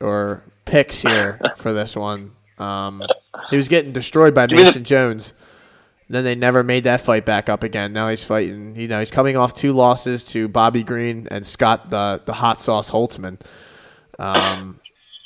[0.01, 2.33] or picks here for this one.
[2.59, 3.03] Um,
[3.51, 5.35] he was getting destroyed by Mason Jones.
[6.09, 7.93] Then they never made that fight back up again.
[7.93, 8.77] Now he's fighting.
[8.77, 12.61] You know, he's coming off two losses to Bobby Green and Scott the the hot
[12.61, 13.41] sauce Holtzman.
[14.19, 14.81] Um,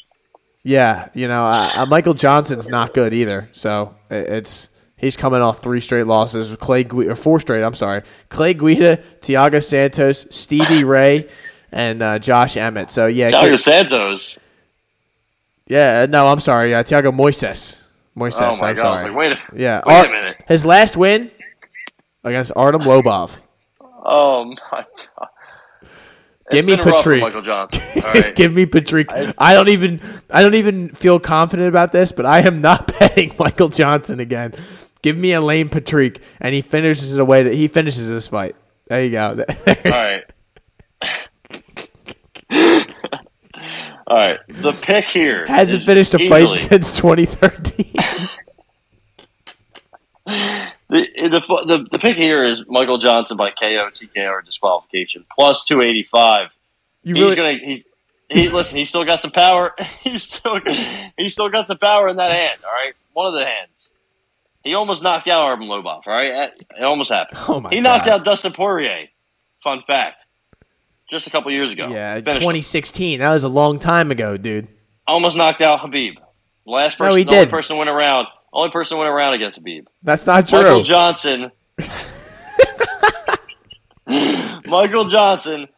[0.62, 3.50] yeah, you know, uh, Michael Johnson's not good either.
[3.52, 6.56] So it's he's coming off three straight losses.
[6.56, 7.62] Clay Gui- or four straight.
[7.62, 11.28] I'm sorry, Clay Guida, Tiago Santos, Stevie Ray,
[11.72, 12.90] and uh, Josh Emmett.
[12.90, 14.38] So yeah, Tiago Santos.
[15.70, 16.06] Yeah.
[16.08, 16.74] No, I'm sorry.
[16.74, 17.82] Uh, Tiago Moises.
[18.16, 18.42] Moises.
[18.42, 18.86] Oh my I'm god!
[18.86, 20.44] I was like, wait a yeah, wait Ar- a minute.
[20.48, 21.30] His last win
[22.24, 23.36] against Artem Lobov.
[23.80, 25.28] Oh my god!
[26.50, 27.20] Give me Patrick.
[27.20, 27.80] Michael Johnson.
[27.96, 28.34] All right.
[28.34, 29.10] Give me Patrick.
[29.12, 32.86] I- I don't even I don't even feel confident about this, but I am not
[32.98, 34.54] betting Michael Johnson again.
[35.02, 38.56] Give me Elaine Patrick, and he finishes the way that he finishes this fight.
[38.88, 39.44] There you go.
[39.66, 40.24] All right.
[44.10, 44.40] All right.
[44.48, 47.94] The pick here Hasn't finished a easily- fight since 2013.
[50.88, 55.64] The, the the the pick here is Michael Johnson by KO, TKO, or disqualification plus
[55.64, 56.56] two eighty five.
[57.04, 57.84] You He's really, gonna he's
[58.28, 58.76] he listen.
[58.76, 59.72] He's still got some power.
[60.02, 60.58] He's still
[61.16, 62.58] he's still got some power in that hand.
[62.64, 63.92] All right, one of the hands.
[64.64, 66.06] He almost knocked out Artem Lobov.
[66.08, 67.38] All right, it almost happened.
[67.48, 68.20] Oh my he knocked God.
[68.20, 69.06] out Dustin Poirier.
[69.62, 70.26] Fun fact.
[71.10, 71.88] Just a couple years ago.
[71.88, 72.40] yeah, Finished him.
[72.40, 73.20] 2016.
[73.20, 74.68] That was a long time ago, dude.
[75.06, 76.14] almost knocked out Khabib.
[76.66, 77.50] Last person, No, he the only didn't.
[77.50, 78.26] person went around.
[78.52, 79.86] Only person went around against Khabib.
[80.02, 80.62] That's not true.
[80.62, 81.50] Michael Johnson.
[84.66, 85.68] Michael Johnson,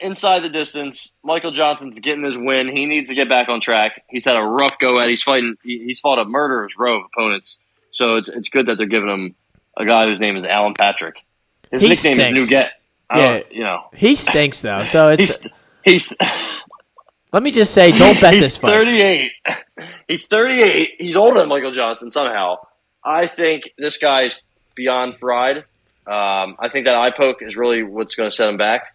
[0.00, 1.12] inside the distance.
[1.22, 2.68] Michael Johnson's getting his win.
[2.68, 4.04] He needs to get back on track.
[4.10, 5.06] He's had a rough go at.
[5.06, 5.56] He's fighting.
[5.62, 7.58] He's fought a murderer's row of opponents.
[7.90, 9.34] So it's it's good that they're giving him
[9.76, 11.24] a guy whose name is Alan Patrick.
[11.70, 12.44] His He nickname stinks.
[12.44, 12.52] is.
[12.52, 12.70] I
[13.14, 13.42] Yeah.
[13.50, 14.84] you know he stinks though.
[14.84, 15.40] So it's
[15.84, 16.14] he's he's
[17.32, 18.70] let me just say, don't bet he's this fight.
[18.70, 19.30] 38.
[20.08, 20.94] He's 38.
[20.98, 22.56] He's older than Michael Johnson somehow.
[23.04, 24.40] I think this guy's
[24.74, 25.58] beyond fried.
[26.06, 28.94] Um, I think that eye poke is really what's going to set him back.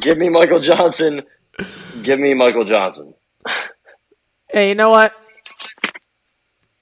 [0.00, 1.22] Give me Michael Johnson.
[2.02, 3.14] Give me Michael Johnson.
[4.50, 5.14] Hey, you know what?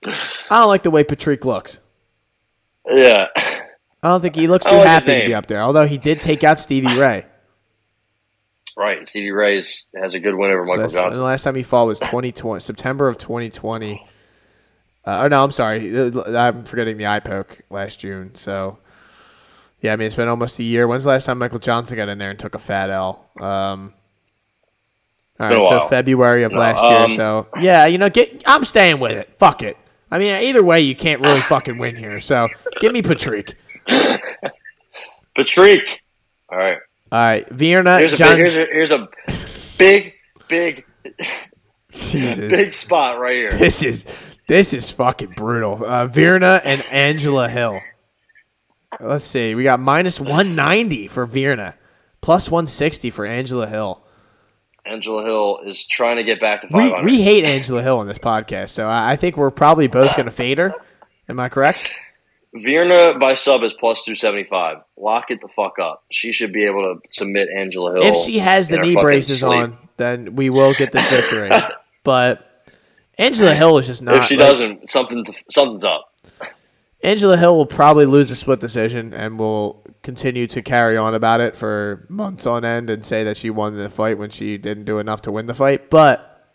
[0.05, 1.79] I don't like the way Patrick looks.
[2.89, 3.27] Yeah.
[4.05, 5.61] I don't think he looks too happy to be up there.
[5.63, 7.25] Although he did take out Stevie Ray.
[8.77, 8.99] Right.
[8.99, 11.55] and Stevie Ray is- has a good win over Michael Last- and the last time
[11.55, 14.07] he fought was 2020, September of 2020.
[15.07, 15.97] Uh, oh no, I'm sorry.
[15.99, 18.35] Uh, I'm forgetting the eye poke last June.
[18.35, 18.79] So,
[19.81, 20.87] yeah, I mean it's been almost a year.
[20.87, 23.31] When's the last time Michael Johnson got in there and took a fat L?
[23.41, 23.95] Um,
[25.41, 25.89] all right, so.
[25.89, 27.17] February of No, last um, year.
[27.17, 28.43] So yeah, you know, get.
[28.47, 29.35] I'm staying with it.
[29.39, 29.77] Fuck it.
[30.11, 32.21] I mean, either way, you can't really fucking win here.
[32.21, 32.49] So
[32.81, 33.57] give me Patrick.
[35.35, 36.03] Patrick.
[36.51, 36.79] All right.
[37.13, 37.99] All right, Vienna.
[37.99, 39.09] Here's a, John, big, here's, a, here's a
[39.79, 40.15] big,
[40.49, 40.85] big.
[41.93, 42.51] Jesus.
[42.51, 43.51] Big spot right here.
[43.53, 44.05] This is
[44.47, 45.85] this is fucking brutal.
[45.85, 47.81] Uh, Virna and Angela Hill.
[49.01, 49.55] Let's see.
[49.55, 51.75] We got minus 190 for Virna,
[52.21, 54.03] plus 160 for Angela Hill.
[54.87, 58.19] Angela Hill is trying to get back to We we hate Angela Hill on this
[58.19, 60.75] podcast, so I, I think we're probably both going to fade her.
[61.29, 61.91] Am I correct?
[62.57, 64.79] Virna by sub is plus 275.
[64.97, 66.05] Lock it the fuck up.
[66.11, 68.03] She should be able to submit Angela Hill.
[68.05, 69.59] If she has the knee braces sleep.
[69.59, 71.51] on, then we will get this victory.
[72.05, 72.65] but
[73.19, 74.17] Angela Hill is just not.
[74.17, 76.11] If she like- doesn't, something something's up.
[77.03, 81.41] Angela Hill will probably lose a split decision and will continue to carry on about
[81.41, 84.85] it for months on end and say that she won the fight when she didn't
[84.85, 85.91] do enough to win the fight.
[85.91, 86.49] But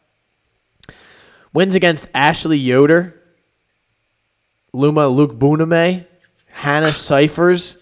[1.54, 3.19] wins against Ashley Yoder,
[4.74, 6.06] Loma Lookboonmee,
[6.48, 7.78] Hannah Cifers,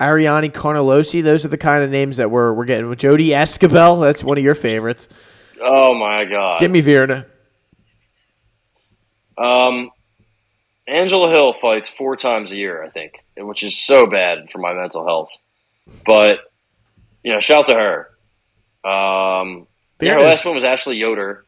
[0.00, 1.22] Ariane Carnelossi.
[1.22, 2.88] Those are the kind of names that we're, we're getting.
[2.88, 5.08] With Jodie Esquibel, that's one of your favorites.
[5.60, 6.60] Oh my god.
[6.60, 7.26] Give me Virna.
[9.36, 9.90] Um,
[10.86, 14.74] Angela Hill fights four times a year, I think, which is so bad for my
[14.74, 15.36] mental health.
[16.04, 16.40] But
[17.22, 18.08] you know, shout to her.
[18.82, 19.66] Um,
[20.00, 21.44] yeah, her last one was Ashley Yoder.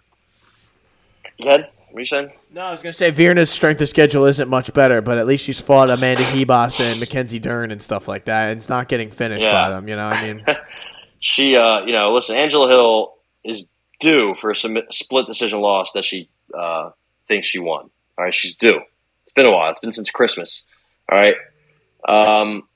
[1.42, 1.70] Go ahead.
[1.92, 2.32] What are you saying?
[2.52, 5.26] No, I was going to say Virna's strength of schedule isn't much better, but at
[5.26, 8.88] least she's fought Amanda Ribas and Mackenzie Dern and stuff like that, and it's not
[8.88, 9.52] getting finished Yeah.
[9.52, 9.88] by them.
[9.88, 10.44] You know, what I mean,
[11.20, 13.14] She, uh, you know, listen, Angela Hill
[13.44, 13.64] is
[14.00, 16.28] due for a split decision loss that she
[16.58, 16.90] uh,
[17.28, 17.90] thinks she won.
[18.18, 18.80] All right, she's due.
[19.24, 19.70] It's been a while.
[19.70, 20.64] It's been since Christmas.
[21.12, 21.34] All right.
[22.08, 22.66] Um,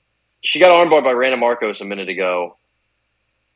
[0.41, 2.55] she got armbarred by Randa Markos a minute ago.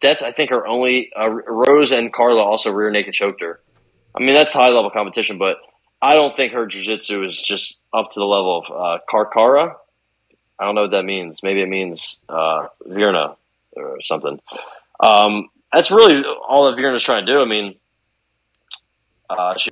[0.01, 1.11] That's, I think, her only.
[1.15, 3.59] Uh, Rose and Carla also rear naked choked her.
[4.15, 5.57] I mean, that's high level competition, but
[6.01, 9.75] I don't think her jiu jitsu is just up to the level of uh, Karkara.
[10.59, 11.41] I don't know what that means.
[11.43, 13.35] Maybe it means uh, Virna
[13.73, 14.39] or something.
[14.99, 17.39] Um, that's really all that Virna's trying to do.
[17.39, 17.75] I mean,
[19.29, 19.71] uh, she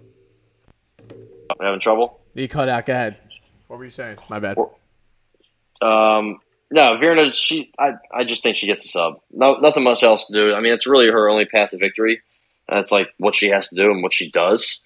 [1.61, 2.19] having trouble.
[2.33, 2.85] you cut out.
[2.85, 3.17] Go ahead.
[3.67, 4.17] What were you saying?
[4.29, 4.57] My bad.
[5.81, 6.39] Um,
[6.71, 9.19] no, Virna, she, I, I just think she gets a sub.
[9.31, 10.53] No, nothing much else to do.
[10.53, 12.21] I mean, it's really her only path to victory.
[12.69, 14.81] And it's like what she has to do and what she does.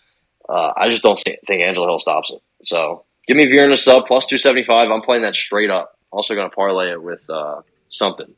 [0.47, 2.41] Uh, I just don't think Angela Hill stops it.
[2.63, 4.89] So give me Virna sub plus 275.
[4.91, 5.97] I'm playing that straight up.
[6.11, 8.33] Also going to parlay it with, uh, something.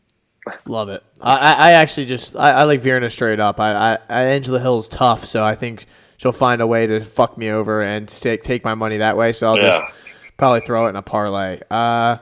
[0.67, 1.03] Love it.
[1.21, 3.59] I, I actually just I, I like Virna straight up.
[3.59, 5.85] I, I, I Angela Hill's tough, so I think
[6.17, 9.33] she'll find a way to fuck me over and take take my money that way.
[9.33, 9.69] So I'll Yeah.
[9.81, 9.95] just
[10.37, 11.61] probably throw it in a parlay.
[11.71, 12.17] Uh,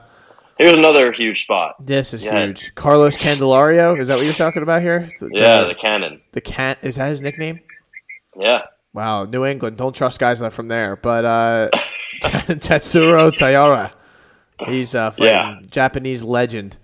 [0.58, 1.74] Here's another huge spot.
[1.84, 2.46] this is Yeah.
[2.46, 2.74] huge.
[2.74, 5.08] Carlos Candelario, is that what you're talking about here?
[5.20, 6.20] The, Yeah, the, the cannon.
[6.32, 7.60] the cat is that his nickname?
[8.38, 8.62] Yeah.
[8.92, 9.76] Wow, New England.
[9.76, 10.94] Don't trust guys that from there.
[10.96, 11.68] But uh,
[12.22, 13.92] Tatsuro Taira,
[14.66, 15.54] he's uh, fighting Yeah.
[15.68, 16.78] Japanese legend,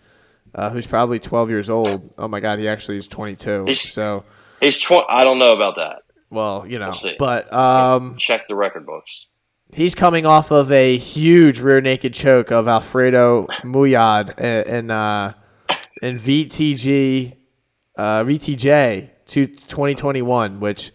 [0.55, 2.12] uh, who's probably 12 years old.
[2.18, 3.64] Oh my God, he actually is 22.
[3.66, 4.24] He's- so,
[4.60, 5.06] He's 20.
[5.09, 6.02] I don't know about that.
[6.28, 6.90] well, you know.
[7.02, 7.14] We'll.
[7.18, 9.26] But um, Check the record books.
[9.72, 15.34] He's coming off of a huge rear naked choke of Alfredo Muyad in in, uh,
[16.02, 17.36] in VTG
[17.97, 20.92] uh, VTJ to 2021, which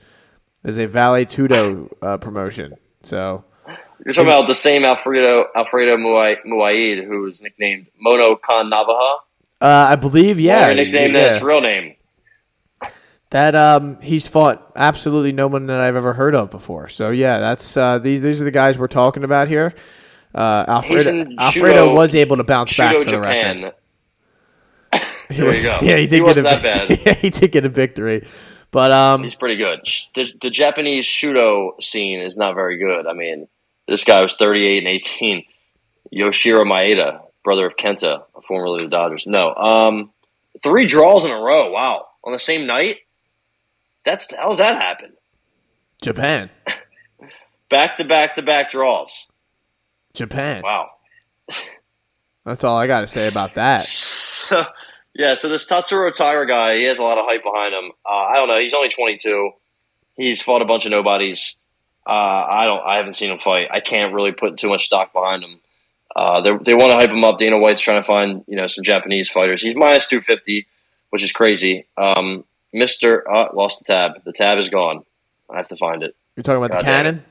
[0.64, 2.76] is a Vale Tudo uh, promotion.
[3.04, 3.46] So.
[4.04, 9.18] You're talking about the same Alfredo Alfredo Muay, Muaid, who was nicknamed Mono Khan Navaja.
[9.62, 10.70] Uh, I believe, yeah.
[10.70, 11.34] Or nicknamed yeah.
[11.34, 11.96] his real name.
[13.36, 16.88] That um, he's fought absolutely no one that I've ever heard of before.
[16.88, 19.74] So yeah, that's uh, these these are the guys we're talking about here.
[20.34, 23.58] Uh, Alfredo in Alfredo was able to bounce back Judo for the record.
[23.58, 23.72] Japan.
[25.28, 25.80] There you go.
[25.82, 27.00] yeah, he He did get a that bad.
[27.06, 28.26] Yeah, he did get a victory,
[28.72, 29.80] but um, He's pretty good.
[30.14, 33.06] The, the Japanese Shooto scene is not very good.
[33.06, 33.50] I mean,
[33.86, 35.44] this guy was 38 and 18.
[36.14, 39.28] Yoshiro Maeda, brother of Kenta, formerly of the Dodgers.
[39.28, 39.54] No.
[39.54, 40.12] Um,
[40.64, 41.72] three draws in a row.
[41.72, 42.06] Wow.
[42.24, 43.00] On the same night?
[44.06, 45.14] That's How's that happen?
[46.02, 46.50] Japan,
[47.70, 49.28] Back to back to back draws.
[50.14, 50.62] Japan.
[50.64, 50.90] Wow.
[52.46, 53.86] That's all I got to say about that.
[54.46, 54.64] So,
[55.16, 57.92] yeah, so this Tatsuro Taira guy, he has a lot of hype behind him.
[58.06, 58.60] Uh, I don't know.
[58.60, 59.50] He's only 22.
[60.16, 61.56] He's fought a bunch of nobodies.
[62.06, 62.86] Uh, I don't.
[62.86, 63.70] I haven't seen him fight.
[63.72, 65.60] I can't really put too much stock behind him.
[66.16, 67.40] Uh, they they want to hype him up.
[67.40, 69.64] Dana White's trying to find you know some Japanese fighters.
[69.64, 70.68] He's minus 250,
[71.10, 71.88] which is crazy.
[71.98, 72.44] Um,
[72.76, 74.24] Mister uh, lost the tab.
[74.26, 75.04] The tab is gone.
[75.50, 76.14] I have to find it.
[76.36, 76.94] You're talking about the God it.
[76.94, 77.26] cannon.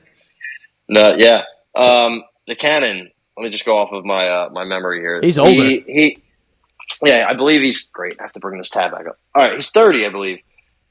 [0.89, 1.43] No, yeah.
[1.75, 3.11] Um, the Cannon.
[3.37, 5.19] Let me just go off of my uh, my memory here.
[5.21, 5.69] He's He- older.
[5.85, 6.17] He,
[7.03, 8.15] yeah, I believe he's great.
[8.19, 9.15] I have to bring this tab back up.
[9.35, 10.39] All right, he's thirty, I believe.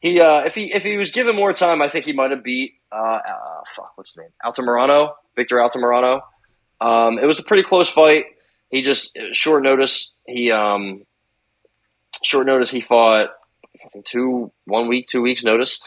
[0.00, 2.44] He uh, if he if he was given more time, I think he might have
[2.44, 6.20] beat uh, uh fuck what's his name Altamirano, Victor Altamirano.
[6.80, 8.26] Um, it was a pretty close fight.
[8.70, 10.12] He just short notice.
[10.26, 11.04] He um
[12.22, 12.70] short notice.
[12.70, 13.30] He fought
[14.04, 15.80] two one week, two weeks notice,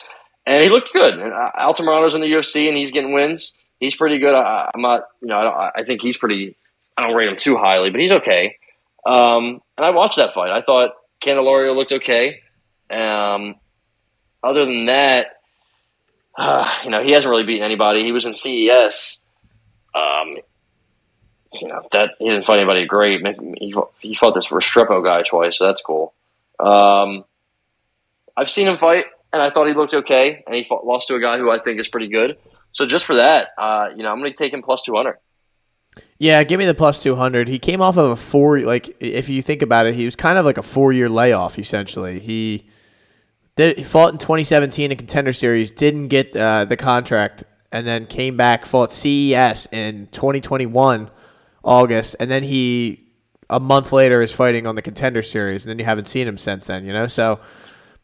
[0.45, 1.13] and he looked good.
[1.15, 3.53] And uh, Altamirano's in the UFC, and he's getting wins.
[3.79, 4.33] He's pretty good.
[4.33, 6.55] I, I'm not, you know, I, I think he's pretty.
[6.97, 8.57] I don't rate him too highly, but he's okay.
[9.05, 10.51] Um, and I watched that fight.
[10.51, 10.91] I thought
[11.21, 12.41] Candelario looked okay.
[12.89, 13.55] Um,
[14.43, 15.27] other than that,
[16.37, 18.03] uh, you know, he hasn't really beaten anybody.
[18.03, 19.19] He was in CES.
[19.93, 20.37] Um,
[21.53, 23.21] you know that he didn't fight anybody great.
[23.59, 26.13] He, he fought this Restrepo guy twice, so that's cool.
[26.59, 27.23] Um,
[28.37, 31.15] I've seen him fight, and I thought he looked okay, and he fought, lost to
[31.15, 32.37] a guy who I think is pretty good.
[32.71, 35.17] So just for that, uh, you know, I'm going to take him plus two hundred.
[36.19, 37.47] Yeah, give me the plus 200.
[37.47, 40.37] He came off of a four, like, if you think about it, he was kind
[40.37, 42.19] of like a four year layoff, essentially.
[42.19, 42.65] He
[43.55, 48.05] did he fought in 2017 in Contender Series, didn't get uh, the contract, and then
[48.05, 51.09] came back, fought CES in 2021,
[51.63, 53.07] August, and then he,
[53.49, 56.37] a month later, is fighting on the Contender Series, and then you haven't seen him
[56.37, 57.07] since then, you know?
[57.07, 57.39] So.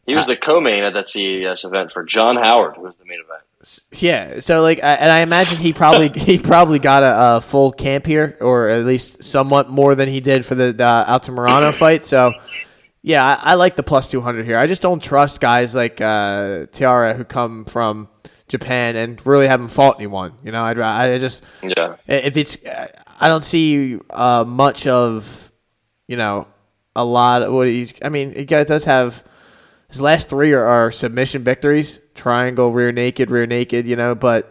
[0.06, 3.20] He was the co-main at that CES event for John Howard, who was the main
[3.20, 3.42] event.
[3.92, 8.04] Yeah, so like, and I imagine he probably he probably got a, a, full camp
[8.04, 12.04] here, or at least somewhat more than he did for the, the Altamirano fight.
[12.04, 12.34] So,
[13.00, 14.58] yeah, I, I, like the plus two hundred here.
[14.58, 18.08] I just don't trust guys like uh, Taira who come from
[18.48, 20.34] Japan and really haven't fought anyone.
[20.44, 21.96] You know, I'd I just yeah.
[22.06, 25.50] If it's, I don't see uh, much of,
[26.06, 26.46] you know,
[26.94, 27.94] a lot of what he's.
[28.02, 29.24] I mean, he does have
[29.94, 33.86] his last three are, are submission victories, triangle, rear naked, rear naked.
[33.86, 34.50] You know, but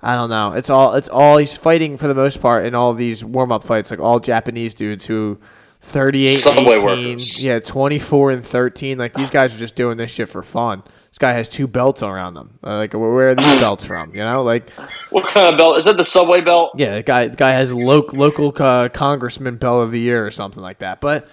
[0.00, 0.52] I don't know.
[0.52, 3.64] It's all it's all he's fighting for the most part in all these warm up
[3.64, 5.38] fights, like all Japanese dudes who
[5.80, 7.40] 38 Subway 18, workers.
[7.42, 8.98] yeah, 24 and 13.
[8.98, 10.82] Like these guys are just doing this shit for fun.
[11.10, 12.58] This guy has two belts around them.
[12.64, 14.14] Uh, like where are these belts from?
[14.14, 14.70] You know, like
[15.10, 15.96] what kind of belt is that?
[15.98, 16.72] The Subway belt?
[16.76, 20.30] yeah, the guy the guy has lo- local uh, congressman belt of the year or
[20.30, 21.00] something like that.
[21.00, 21.28] But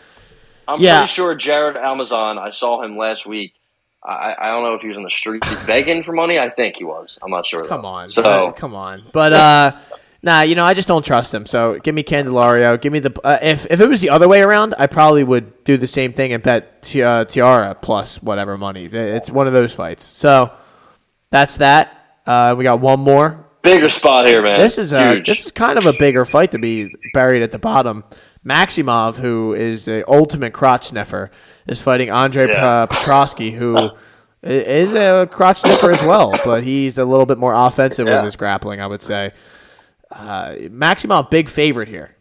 [0.68, 1.00] I'm Yeah.
[1.00, 2.38] pretty sure Jared Amazon.
[2.38, 3.54] I saw him last week.
[4.04, 6.40] I, I don't know if he was in the streets begging for money.
[6.40, 7.20] I think he was.
[7.22, 7.66] I'm not sure.
[7.68, 7.88] Come though.
[7.88, 9.04] on, So come on.
[9.14, 9.72] But uh,
[10.24, 11.46] nah, you know, I just don't trust him.
[11.46, 12.82] So give me Candelario.
[12.82, 13.14] Give me the.
[13.24, 16.14] Uh, if if it was the other way around, I probably would do the same
[16.14, 18.86] thing and bet Ti- uh, Taira plus whatever money.
[18.86, 20.04] It's one of those fights.
[20.04, 20.52] So
[21.30, 21.96] that's that.
[22.26, 23.46] Uh, we got one more.
[23.62, 24.58] bigger spot here, man.
[24.58, 25.28] This is a huge.
[25.28, 28.04] this is kind of a bigger fight to be buried at the bottom.
[28.46, 31.30] Maximov, who is the ultimate crotch sniffer,
[31.68, 32.86] is fighting Andre Yeah.
[32.88, 33.92] P- Petroski, who
[34.44, 38.36] is a crotch sniffer as well, but he's a little bit more offensive with his
[38.36, 39.32] grappling, I would say.
[40.12, 42.16] Uh, Maximov, big favorite here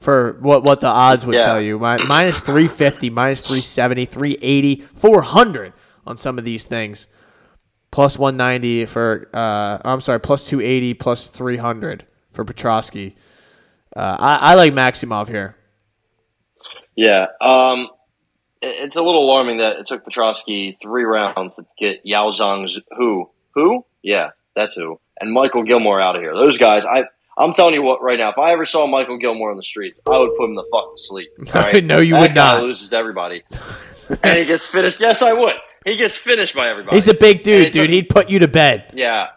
[0.00, 1.44] for what what the odds would Yeah.
[1.44, 1.78] tell you.
[1.78, 5.72] Mi- minus 350, minus 370, 380, 400
[6.06, 7.08] on some of these things.
[7.92, 13.14] Plus 190 for, uh, I'm sorry, plus 280, plus 300 for Petroski.
[13.96, 15.56] Uh, I, I like Maximov here.
[16.94, 17.26] Yeah.
[17.40, 17.88] Um,
[18.62, 22.80] it- it's a little alarming that it took Petroski three rounds to get Yao Zhang's
[22.96, 23.30] who?
[23.54, 23.84] Who?
[24.02, 25.00] Yeah, that's who.
[25.20, 26.34] And Michael Gillmore out of here.
[26.34, 27.04] Those guys, I,
[27.38, 29.98] I'm telling you what, right now, if I ever saw Michael Gillmore on the streets,
[30.06, 31.30] I would put him the fuck to sleep.
[31.54, 31.82] right?
[31.84, 32.62] No, you That would not.
[32.62, 33.42] loses to everybody.
[34.22, 35.00] and he gets finished.
[35.00, 35.54] Yes, I would.
[35.86, 36.96] He gets finished by everybody.
[36.96, 37.90] He's a big dude, dude.
[37.90, 38.90] He'd put you to bed.
[38.94, 39.28] Yeah.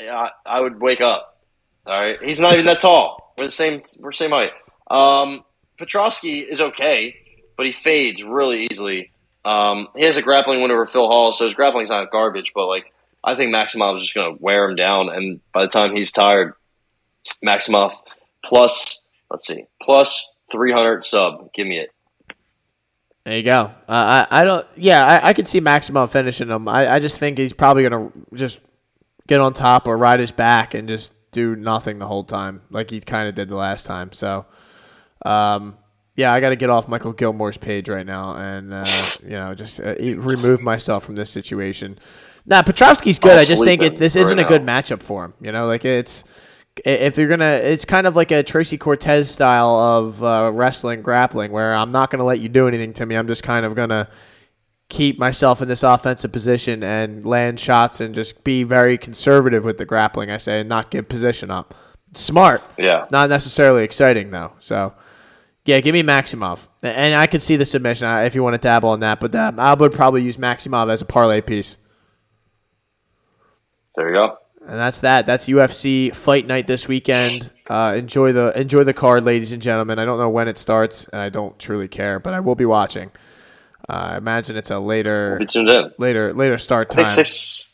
[0.00, 1.38] Yeah, I I would wake up.
[1.86, 2.20] All right.
[2.20, 3.21] He's not even that tall.
[3.36, 4.50] We're the same we're same height.
[4.90, 5.44] Um
[5.80, 7.16] is okay,
[7.56, 9.10] but he fades really easily.
[9.44, 12.68] Um he has a grappling win over Phil Hall, so his grappling's not garbage, but
[12.68, 12.92] like
[13.24, 16.54] I think Maximov is just gonna wear him down and by the time he's tired,
[17.44, 17.94] Maximov
[18.44, 19.00] plus
[19.30, 21.52] let's see, plus three hundred sub.
[21.52, 21.90] Give me it.
[23.24, 23.70] There you go.
[23.88, 24.66] Uh, I, I don't.
[24.76, 26.66] Yeah, I, I could see Maximov finishing him.
[26.66, 28.58] I, I just think he's probably gonna just
[29.28, 32.90] get on top or ride his back and just do nothing the whole time, like
[32.90, 34.12] he kind of did the last time.
[34.12, 34.46] So,
[35.24, 35.76] um,
[36.14, 38.86] yeah, I got to get off Michael Gillmore's page right now and uh,
[39.22, 41.98] you know just uh, remove myself from this situation.
[42.44, 43.32] Now, Petroski's good.
[43.32, 45.34] I'll I just think it, this right isn't a good matchup for him.
[45.40, 46.24] You know, like it's
[46.84, 51.52] if you're gonna, it's kind of like a Tracy Cortez style of uh, wrestling grappling,
[51.52, 53.14] where I'm not gonna let you do anything to me.
[53.14, 54.08] I'm just kind of gonna
[54.92, 59.78] keep myself in this offensive position and land shots and just be very conservative with
[59.78, 60.30] the grappling.
[60.30, 61.74] I say, and not give position up.
[62.14, 63.06] Smart, Yeah.
[63.10, 64.52] not necessarily exciting though.
[64.60, 64.92] So.
[65.64, 68.58] Yeah, give me Maximov, and I could see the submission uh, if you want to
[68.58, 69.20] dabble on that.
[69.20, 71.76] But uh, I would probably use Maximov as a parlay piece.
[73.94, 74.38] There you go.
[74.66, 75.24] And that's that.
[75.24, 77.52] That's UFC fight night this weekend.
[77.70, 80.00] Uh, enjoy the enjoy the card, ladies and gentlemen.
[80.00, 82.66] I don't know when it starts, and I don't truly care, but I will be
[82.66, 83.12] watching.
[83.92, 85.92] I imagine it's a later Be tuned in.
[85.98, 87.10] later later start time.
[87.10, 87.70] six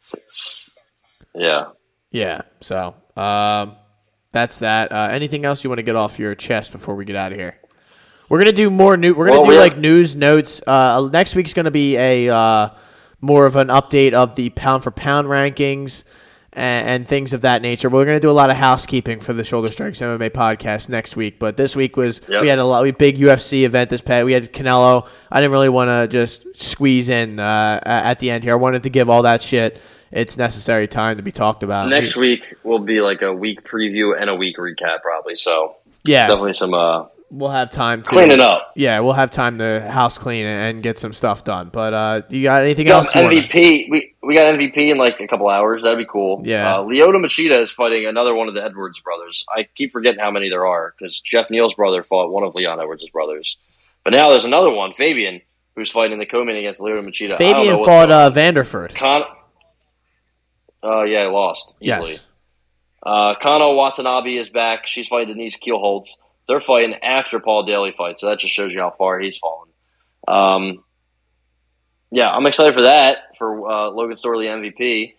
[0.00, 0.70] six
[1.34, 1.66] Yeah.
[2.10, 2.42] Yeah.
[2.60, 3.76] So um,
[4.32, 4.92] that's that.
[4.92, 7.38] Uh, anything else you want to get off your chest before we get out of
[7.38, 7.58] here?
[8.28, 9.14] We're gonna do more new.
[9.14, 10.60] We're gonna Well, do we like have- news notes.
[10.66, 12.70] Uh, next week's gonna be a uh,
[13.20, 16.04] more of an update of the pound for pound rankings
[16.56, 17.88] and, and things of that nature.
[17.88, 21.14] We're going to do a lot of housekeeping for the Shoulder Strikes MMA podcast next
[21.14, 22.42] week, but this week was Yep.
[22.42, 24.24] we had a lot we big UFC event this past.
[24.24, 25.06] We had Canelo.
[25.30, 28.54] I didn't really want to just squeeze in uh, at the end here.
[28.54, 29.80] I wanted to give all that shit
[30.10, 31.88] its necessary time to be talked about.
[31.88, 35.34] Next week will be like a week preview and a week recap, probably.
[35.34, 38.72] So yeah, definitely some uh, we'll have time to cleaning up.
[38.76, 41.70] Yeah, we'll have time to house clean and, get some stuff done.
[41.72, 43.12] But uh, do you got anything got else?
[43.12, 43.88] MVP.
[43.90, 45.82] We we got MVP in like a couple hours.
[45.82, 46.42] That'd be cool.
[46.44, 46.76] Yeah.
[46.76, 49.44] Uh, Lyoto Machida is fighting another one of the Edwards brothers.
[49.48, 52.80] I keep forgetting how many there are because Jeff Neal's brother fought one of Leon
[52.80, 53.56] Edwards' brothers.
[54.04, 55.40] But now there's another one, Fabian,
[55.74, 57.34] who's fighting the co-main against Lyoto Machida.
[57.34, 58.94] I don't know Fabian fought uh, Vanderford.
[58.94, 59.22] Con.
[60.82, 62.12] Uh, yeah, lost easily.
[62.12, 62.24] Yes.
[63.02, 64.86] Uh, Kana Watanabe is back.
[64.86, 66.16] She's fighting Denise Kielholtz.
[66.48, 69.68] They're fighting after Paul Daley fight, so that just shows you how far he's fallen.
[70.28, 70.84] Um,
[72.10, 75.14] yeah, I'm excited for that for uh, Logan Storley MVP.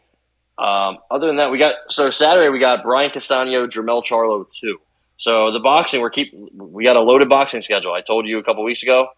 [0.58, 4.80] Um, other than that, we got so Saturday we got Brian Castano, Jermell Charlo two.
[5.18, 7.94] So the boxing we're keep we got a loaded boxing schedule.
[7.94, 9.10] I told you a couple weeks ago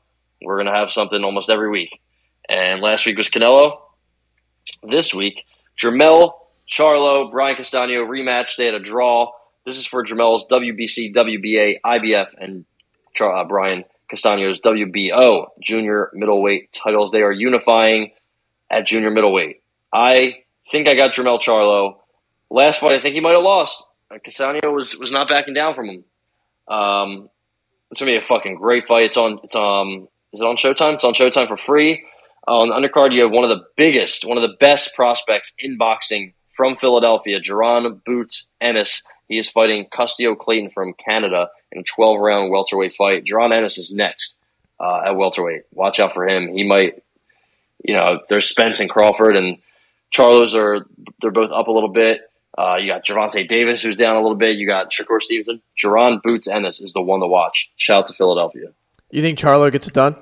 [0.42, 2.02] we're gonna have something almost every week.
[2.50, 3.80] And last week was Canelo.
[4.84, 5.46] This week,
[5.78, 6.34] Jermell
[6.70, 8.56] Charlo, Brian Castano rematch.
[8.56, 9.32] They had a draw.
[9.70, 12.66] This is for Jermell's WBC, WBA, IBF, and
[13.22, 17.12] uh, Brian Castano's WBO junior middleweight titles.
[17.12, 18.10] They are unifying
[18.72, 19.62] at junior middleweight.
[19.94, 20.38] I
[20.72, 21.98] think I got Jermell Charlo.
[22.50, 23.86] Last fight, I think he might have lost.
[24.10, 26.04] Uh, Castano was was not backing down from him.
[26.68, 27.30] Um,
[27.92, 29.04] it's gonna be a fucking great fight.
[29.04, 29.40] It's on.
[29.44, 30.08] It's um.
[30.34, 30.96] Is it on Showtime?
[30.96, 32.08] It's on Showtime for free.
[32.48, 35.54] Uh, on the undercard, you have one of the biggest, one of the best prospects
[35.60, 39.04] in boxing from Philadelphia, Jaron Boots Ennis.
[39.30, 43.24] He is fighting Custio Clayton from Canada in a 12 round welterweight fight.
[43.24, 44.38] Jaron Ennis is next
[44.80, 45.66] uh, at welterweight.
[45.72, 46.52] Watch out for him.
[46.52, 47.04] He might,
[47.86, 49.60] you know, there's Spence and Crawford and
[50.12, 50.88] Charlos are
[51.22, 52.22] they're both up a little bit.
[52.58, 54.58] Uh, you got Gervonta Davis who's down a little bit.
[54.58, 55.62] You got Shakur Stevenson.
[55.82, 57.72] Jaron Boots Ennis is the one to watch.
[57.76, 58.72] Shout out to Philadelphia.
[59.12, 60.16] You think Charlo gets it done?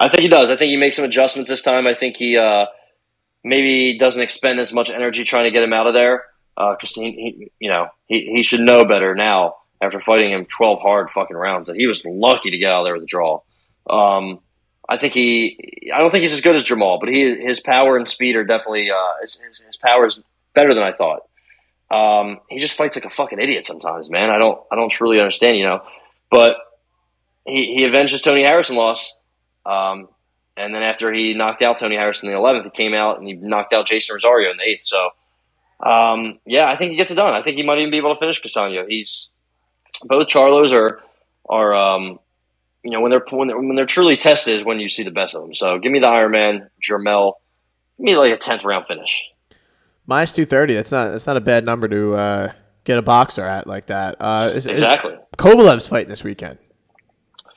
[0.00, 0.50] I think he does.
[0.50, 1.86] I think he makes some adjustments this time.
[1.86, 2.66] I think he uh,
[3.44, 6.24] maybe doesn't expend as much energy trying to get him out of there
[6.70, 10.80] because he, he, you know, he, he should know better now after fighting him twelve
[10.80, 13.40] hard fucking rounds that he was lucky to get out of there with a draw.
[13.88, 14.40] Um,
[14.88, 15.90] I think he.
[15.94, 18.44] I don't think he's as good as Jamal, but he his power and speed are
[18.44, 20.20] definitely uh, his, his, his power is
[20.54, 21.22] better than I thought.
[21.90, 24.30] Um, he just fights like a fucking idiot sometimes, man.
[24.30, 25.82] I don't I don't truly understand, you know.
[26.30, 26.56] But
[27.46, 29.14] he he avenged his Tony Harrison loss.
[29.64, 30.08] Um,
[30.56, 33.26] and then after he knocked out Tony Harrison in the 11th, he came out and
[33.26, 34.82] he knocked out Jeison Rosario in the 8th.
[34.82, 35.10] So,
[35.82, 37.34] um, yeah, I think he gets it done.
[37.34, 38.86] I think he might even be able to finish Castano.
[38.88, 39.30] He's
[40.04, 41.00] both Charlos are
[41.48, 42.18] are um,
[42.82, 45.10] you know when they're when they're when they're truly tested is when you see the
[45.10, 45.54] best of them.
[45.54, 47.34] So give me the Iron Man, Jermell.
[47.98, 49.30] Give me like a 10th round finish.
[50.06, 50.74] Minus two thirty.
[50.74, 52.52] That's not that's not a bad number to uh,
[52.84, 54.16] get a boxer at like that.
[54.18, 55.14] Uh, is, is- Exactly.
[55.38, 56.58] Kovalev's fighting this weekend.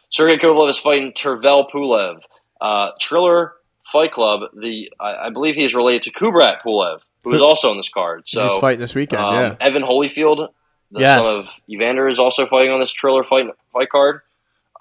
[0.10, 2.22] Sergey Kovalev is fighting Tervel Pulev.
[2.62, 3.54] Uh, Triller
[3.92, 4.42] Fight Club.
[4.54, 7.90] The I, I believe he is related to Kubrat Pulev, who is also on this
[7.90, 8.28] card.
[8.28, 9.22] So He's fighting this weekend.
[9.24, 9.56] Um, yeah.
[9.60, 10.50] Evan Holyfield,
[10.92, 11.26] the Yes.
[11.26, 14.22] son of Evander, is also fighting on this Triller fight fight card.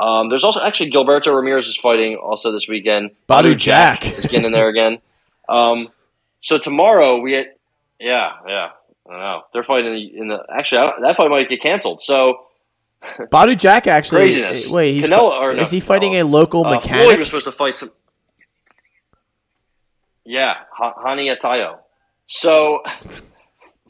[0.01, 3.10] Um, there's also actually Gilberto Ramirez is fighting also this weekend.
[3.28, 4.05] Badou Jack.
[4.19, 4.98] is getting in there again.
[5.48, 5.89] Um,
[6.40, 7.44] so tomorrow we yeah,
[8.01, 8.70] yeah,
[9.09, 9.43] I don't know.
[9.52, 12.01] They're fighting in the, in the actually I don't- that fight might get canceled.
[12.01, 12.47] So
[13.02, 14.23] Badou Jack actually.
[14.23, 14.69] Craziness.
[14.70, 16.23] Wait, he's Canelo- or no, is he fighting no.
[16.23, 17.19] a local uh, Floyd mechanic?
[17.19, 17.93] was supposed to fight some.
[20.24, 21.78] Yeah, Ha- Hani Atayo.
[22.35, 22.83] So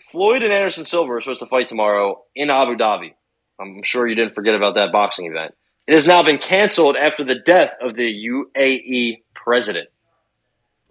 [0.01, 3.15] Floyd and Anderson Silva are supposed to fight tomorrow in Abu Dhabi.
[3.61, 5.55] I'm sure you didn't forget about that boxing event.
[5.87, 9.91] It has now been canceled after the death of the UAE president.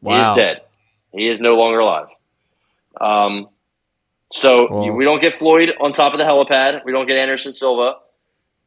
[0.02, 0.16] Wow.
[0.16, 0.62] He is dead.
[1.12, 2.08] He is no longer alive.
[3.02, 3.50] Um,
[4.32, 6.86] so Well- we don't get Floyd on top of the helipad.
[6.86, 7.98] We don't get Anderson Silva.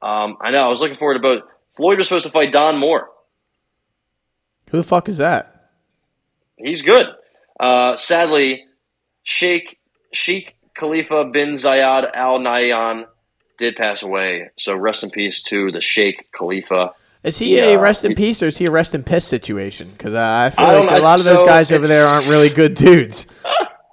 [0.02, 0.66] Um, I know.
[0.66, 1.42] I was looking forward to both.
[1.72, 3.08] Floyd was supposed to fight Don Moore.
[4.70, 5.70] Who the fuck is that?
[6.58, 7.06] He's good.
[7.58, 8.66] Uh, sadly,
[9.24, 9.80] Sheikh
[10.12, 13.06] Sheikh Khalifa bin Zayed Al Nahyan
[13.58, 14.50] did pass away.
[14.56, 16.92] So rest in peace to the Sheikh Khalifa.
[17.24, 17.64] Is he Yeah.
[17.70, 19.90] a rest in peace or is he a rest in piss situation?
[19.90, 22.50] Because I feel I like a lot of those so guys over there aren't really
[22.50, 23.26] good dudes.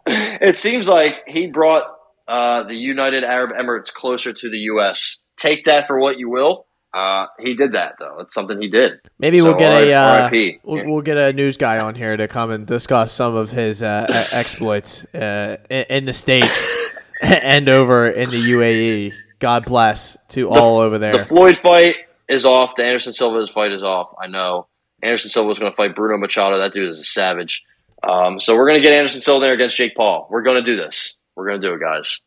[0.08, 1.84] It seems like he brought
[2.28, 5.20] uh, the United Arab Emirates closer to the U.S.
[5.38, 6.66] Take that for what you will.
[6.94, 8.20] Uh, he did that though.
[8.20, 9.00] It's something he did.
[9.18, 10.60] Maybe So we'll get a R- uh, RIP.
[10.64, 13.82] we'll, we'll get a news guy on here to come and discuss some of his
[13.82, 16.90] uh, exploits uh, in, in the states
[17.22, 19.14] and over in the UAE.
[19.40, 21.18] God bless to all over there.
[21.18, 21.96] The Floyd fight
[22.30, 22.76] is off.
[22.76, 24.14] The Anderson Silva's fight is off.
[24.22, 24.68] I know.
[25.02, 26.60] Anderson Silva was going to fight Bruno Machado.
[26.60, 27.64] That dude is a savage.
[28.08, 30.28] Um, so we're going to get Anderson Silva there against Jake Paul.
[30.30, 31.16] We're going to do this.
[31.36, 32.20] We're going to do it, guys.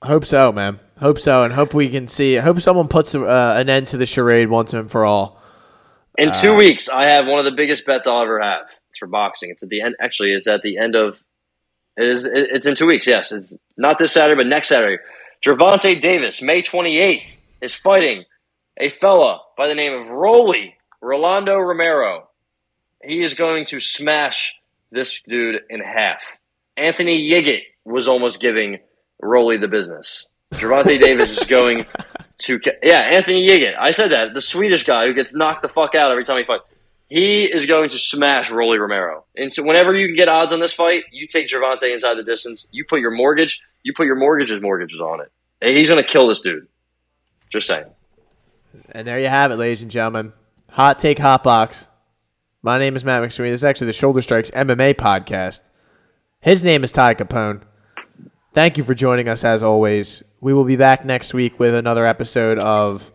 [0.00, 0.78] I Hope so, man.
[1.02, 2.36] Hope so, and hope we can see.
[2.36, 5.42] Hope someone puts uh, an end to the charade once and for all.
[6.16, 8.70] In two uh, weeks, I have one of the biggest bets I'll ever have.
[8.88, 9.50] It's for boxing.
[9.50, 9.96] It's at the end.
[10.00, 11.20] Actually, it's at the end of.
[11.96, 12.24] It is.
[12.24, 13.08] It's in two weeks.
[13.08, 15.02] Yes, it's not this Saturday, but next Saturday.
[15.44, 18.24] Gervonta Davis, May twenty eighth, is fighting
[18.76, 22.28] a fella by the name of Roly Rolando Romero.
[23.02, 24.54] He is going to smash
[24.92, 26.38] this dude in half.
[26.76, 28.78] Anthony Yigit was almost giving
[29.20, 30.28] Roly the business.
[30.52, 31.86] Gervonta Davis is going
[32.38, 33.74] to yeah Anthony Yigit.
[33.78, 36.44] I said that the Swedish guy who gets knocked the fuck out every time he
[36.44, 36.64] fights.
[37.08, 39.26] He is going to smash Rolly Romero.
[39.36, 42.22] And so whenever you can get odds on this fight, you take Gervonta inside the
[42.22, 42.66] distance.
[42.70, 45.30] You put your mortgage, you put your mortgages mortgages on it.
[45.60, 46.68] And he's going to kill this dude.
[47.50, 47.84] Just saying.
[48.92, 50.32] And there you have it, ladies and gentlemen.
[50.70, 51.88] Hot take, hot box.
[52.62, 53.50] My name is Matt McSweeney.
[53.50, 55.68] This is actually the Shoulder Strikes MMA podcast.
[56.40, 57.60] His name is Ty Capone.
[58.54, 60.22] Thank you for joining us as always.
[60.42, 63.12] We will be back next week with another episode of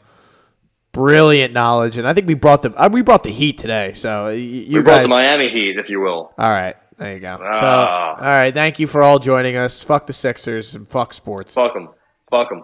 [0.93, 3.91] brilliant knowledge, and I think we brought the uh, we brought the heat today.
[3.91, 6.31] So you we brought the Miami Heat, if you will.
[6.37, 7.37] All right, there you go.
[7.37, 7.59] Ah.
[7.59, 9.83] So all right, thank you for all joining us.
[9.83, 11.53] Fuck the Sixers and fuck sports.
[11.53, 11.89] Fuck them.
[12.31, 12.63] Fuck them.